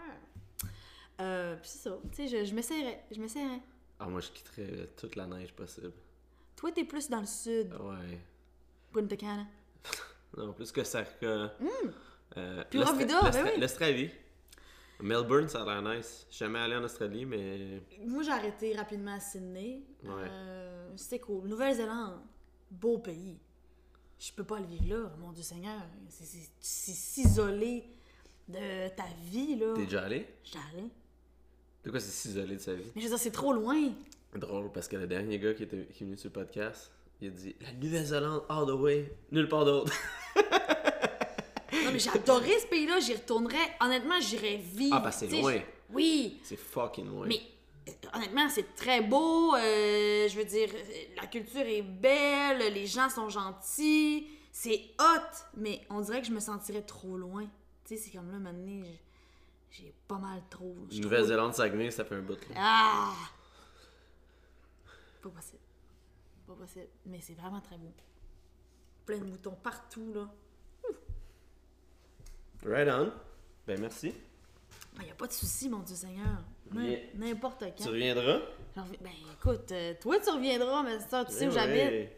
Euh, 1.19 1.55
puis 1.57 1.69
c'est 1.69 1.89
ça, 1.89 1.97
tu 2.15 2.27
sais, 2.29 2.39
je, 2.45 2.45
je 2.49 2.55
m'essayerais, 2.55 3.03
je 3.11 3.19
m'essayerais. 3.19 3.59
Ah, 3.99 4.05
moi, 4.07 4.21
je 4.21 4.29
quitterais 4.31 4.89
toute 4.95 5.17
la 5.17 5.25
neige 5.25 5.51
possible. 5.53 5.91
Toi, 6.55 6.71
t'es 6.71 6.85
plus 6.85 7.09
dans 7.09 7.19
le 7.19 7.25
sud, 7.25 7.73
Ouais. 7.73 8.19
Punta 8.93 9.17
Cana. 9.17 9.45
Non, 10.37 10.53
plus 10.53 10.71
que 10.71 10.83
ça. 10.83 11.03
que- 11.03 11.49
Euh, 12.37 12.63
Puis 12.69 12.81
Rovida, 12.83 13.19
ben 13.31 13.43
oui. 13.45 13.59
L'Australie. 13.59 14.11
Melbourne, 15.01 15.47
ça 15.47 15.63
a 15.63 15.65
l'air 15.81 15.95
nice. 15.95 16.25
Je 16.29 16.35
suis 16.35 16.45
jamais 16.45 16.59
allé 16.59 16.75
en 16.75 16.83
Australie, 16.83 17.25
mais. 17.25 17.81
Moi, 18.05 18.23
j'ai 18.23 18.31
arrêté 18.31 18.75
rapidement 18.75 19.13
à 19.13 19.19
Sydney. 19.19 19.83
Ouais. 20.03 20.09
Euh, 20.29 20.89
C'était 20.97 21.19
cool. 21.19 21.47
Nouvelle-Zélande, 21.47 22.19
beau 22.69 22.97
pays. 22.97 23.37
Je 24.19 24.33
peux 24.33 24.43
pas 24.43 24.59
le 24.59 24.65
vivre 24.65 24.97
là, 25.03 25.11
mon 25.19 25.31
Dieu 25.31 25.43
Seigneur. 25.43 25.81
C'est- 26.09 26.49
s'isoler 26.59 27.85
de 28.49 28.89
ta 28.89 29.05
vie, 29.23 29.55
là. 29.55 29.73
T'es 29.75 29.83
déjà 29.85 30.03
allé? 30.03 30.27
J'allais. 30.43 30.89
De 31.85 31.89
quoi 31.91 31.99
c'est 32.01 32.11
s'isoler 32.11 32.55
de 32.55 32.61
sa 32.61 32.73
vie? 32.73 32.83
Mais 32.95 33.01
je 33.01 33.05
veux 33.05 33.11
dire, 33.11 33.19
c'est 33.19 33.31
trop 33.31 33.53
loin. 33.53 33.93
Drôle, 34.35 34.69
parce 34.73 34.89
que 34.89 34.97
le 34.97 35.07
dernier 35.07 35.39
gars 35.39 35.53
qui, 35.53 35.63
était, 35.63 35.85
qui 35.93 36.03
est 36.03 36.05
venu 36.05 36.17
sur 36.17 36.27
le 36.29 36.33
podcast, 36.33 36.91
Il 37.21 37.27
a 37.27 37.31
dit 37.31 37.55
La 37.61 37.71
Nouvelle-Zélande, 37.73 38.43
all 38.49 38.65
the 38.65 38.71
way, 38.79 39.13
nulle 39.31 39.47
part 39.47 39.63
d'autre. 39.65 39.93
Non, 41.89 41.93
mais 41.93 41.99
j'ai 41.99 42.09
adoré 42.09 42.59
ce 42.59 42.67
pays-là, 42.67 42.99
j'y 42.99 43.13
retournerais. 43.15 43.75
Honnêtement, 43.81 44.19
j'irais 44.19 44.57
vivre. 44.57 44.95
Ah, 45.03 45.09
que 45.09 45.15
c'est 45.15 45.27
loin. 45.27 45.59
Oui, 45.91 46.39
C'est 46.43 46.55
fucking 46.55 47.07
loin. 47.07 47.25
mais 47.27 47.41
euh, 47.87 47.91
honnêtement, 48.13 48.47
c'est 48.49 48.75
très 48.75 49.01
beau. 49.01 49.55
euh, 49.55 50.27
je 50.27 50.35
veux 50.37 50.45
dire, 50.45 50.69
la 51.19 51.25
culture 51.27 51.61
est 51.61 51.81
belle, 51.81 52.73
les 52.73 52.85
gens 52.85 53.09
sont 53.09 53.29
gentils. 53.29 54.27
C'est 54.51 54.81
hot, 54.99 55.35
mais 55.57 55.81
on 55.89 56.01
dirait 56.01 56.21
que 56.21 56.27
je 56.27 56.31
me 56.33 56.39
sentirais 56.39 56.81
trop 56.83 57.17
loin. 57.17 57.43
Tu 57.85 57.95
sais, 57.95 57.97
c'est 57.97 58.11
comme 58.17 58.31
là, 58.31 58.37
maintenant, 58.39 58.83
j'ai- 59.71 59.93
pas 60.07 60.17
mal 60.17 60.41
trop. 60.49 60.75
Nouvelle-Zélande, 60.91 61.53
Saguenay, 61.53 61.91
ça 61.91 62.03
fait 62.05 62.15
un 62.15 62.21
bout. 62.21 62.33
là. 62.49 62.55
Ah! 62.57 63.13
Pas 65.21 65.29
possible. 65.29 65.59
Pas 66.47 66.53
possible. 66.53 66.87
Mais 67.05 67.19
c'est 67.21 67.33
vraiment 67.33 67.61
très 67.61 67.77
beau. 67.77 67.91
Plein 69.05 69.17
de 69.19 69.25
moutons 69.25 69.55
partout, 69.63 70.11
là. 70.13 70.29
Right 72.65 72.87
on. 72.89 73.11
Ben 73.67 73.79
merci. 73.79 74.13
Il 74.99 75.05
n'y 75.05 75.11
a 75.11 75.15
pas 75.15 75.27
de 75.27 75.31
souci, 75.31 75.69
mon 75.69 75.79
Dieu 75.79 75.95
Seigneur. 75.95 76.43
N'importe 77.15 77.63
Tu 77.77 77.83
quand. 77.83 77.89
reviendras? 77.89 78.39
J'en 78.75 78.83
reviens- 78.83 78.99
Ben 79.01 79.11
écoute, 79.33 79.71
euh, 79.71 79.93
toi 79.99 80.19
tu 80.19 80.29
reviendras, 80.29 80.83
mais 80.83 80.99
ça, 80.99 81.25
tu 81.25 81.31
sais 81.33 81.47
où 81.47 81.49
Eh 81.49 81.53
j'habite. 81.53 82.09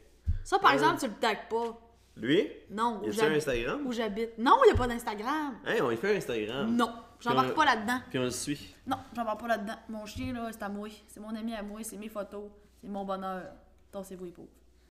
Ça, 0.43 0.57
par 0.59 0.71
Ouais. 0.71 0.75
exemple, 0.77 0.99
tu 0.99 1.07
le 1.07 1.13
tagues 1.13 1.47
pas. 1.49 1.79
Lui? 2.17 2.49
Non, 2.69 3.01
Y 3.03 3.05
où 3.05 3.09
a-tu 3.09 3.19
un 3.19 3.23
j'habite. 3.23 3.37
Instagram? 3.37 3.87
Où 3.87 3.91
j'habite. 3.93 4.37
Non, 4.37 4.57
il 4.63 4.67
n'y 4.67 4.73
a 4.73 4.77
pas 4.77 4.87
d'Instagram. 4.87 5.59
Hey, 5.65 5.81
on 5.81 5.91
y 5.91 5.97
fait 5.97 6.13
un 6.13 6.17
Instagram. 6.17 6.75
Non, 6.75 6.91
j'embarque 7.19 7.51
on- 7.51 7.55
pas 7.55 7.65
là-dedans. 7.65 7.99
Puis 8.09 8.19
on 8.19 8.23
le 8.23 8.31
suit. 8.31 8.75
Non, 8.85 8.97
j'embarque 9.15 9.39
pas 9.39 9.47
là-dedans. 9.47 9.75
Mon 9.89 10.05
chien, 10.05 10.33
là, 10.33 10.49
c'est 10.51 10.61
à 10.63 10.69
moi. 10.69 10.89
C'est 11.07 11.19
mon 11.19 11.33
ami 11.35 11.53
à 11.53 11.61
moi, 11.63 11.79
c'est 11.83 11.97
mes 11.97 12.09
photos. 12.09 12.49
C'est 12.81 12.89
mon 12.89 13.05
bonheur. 13.05 13.43
Tassez-vous 13.91 14.25
les 14.25 14.31
pauvres. 14.31 14.49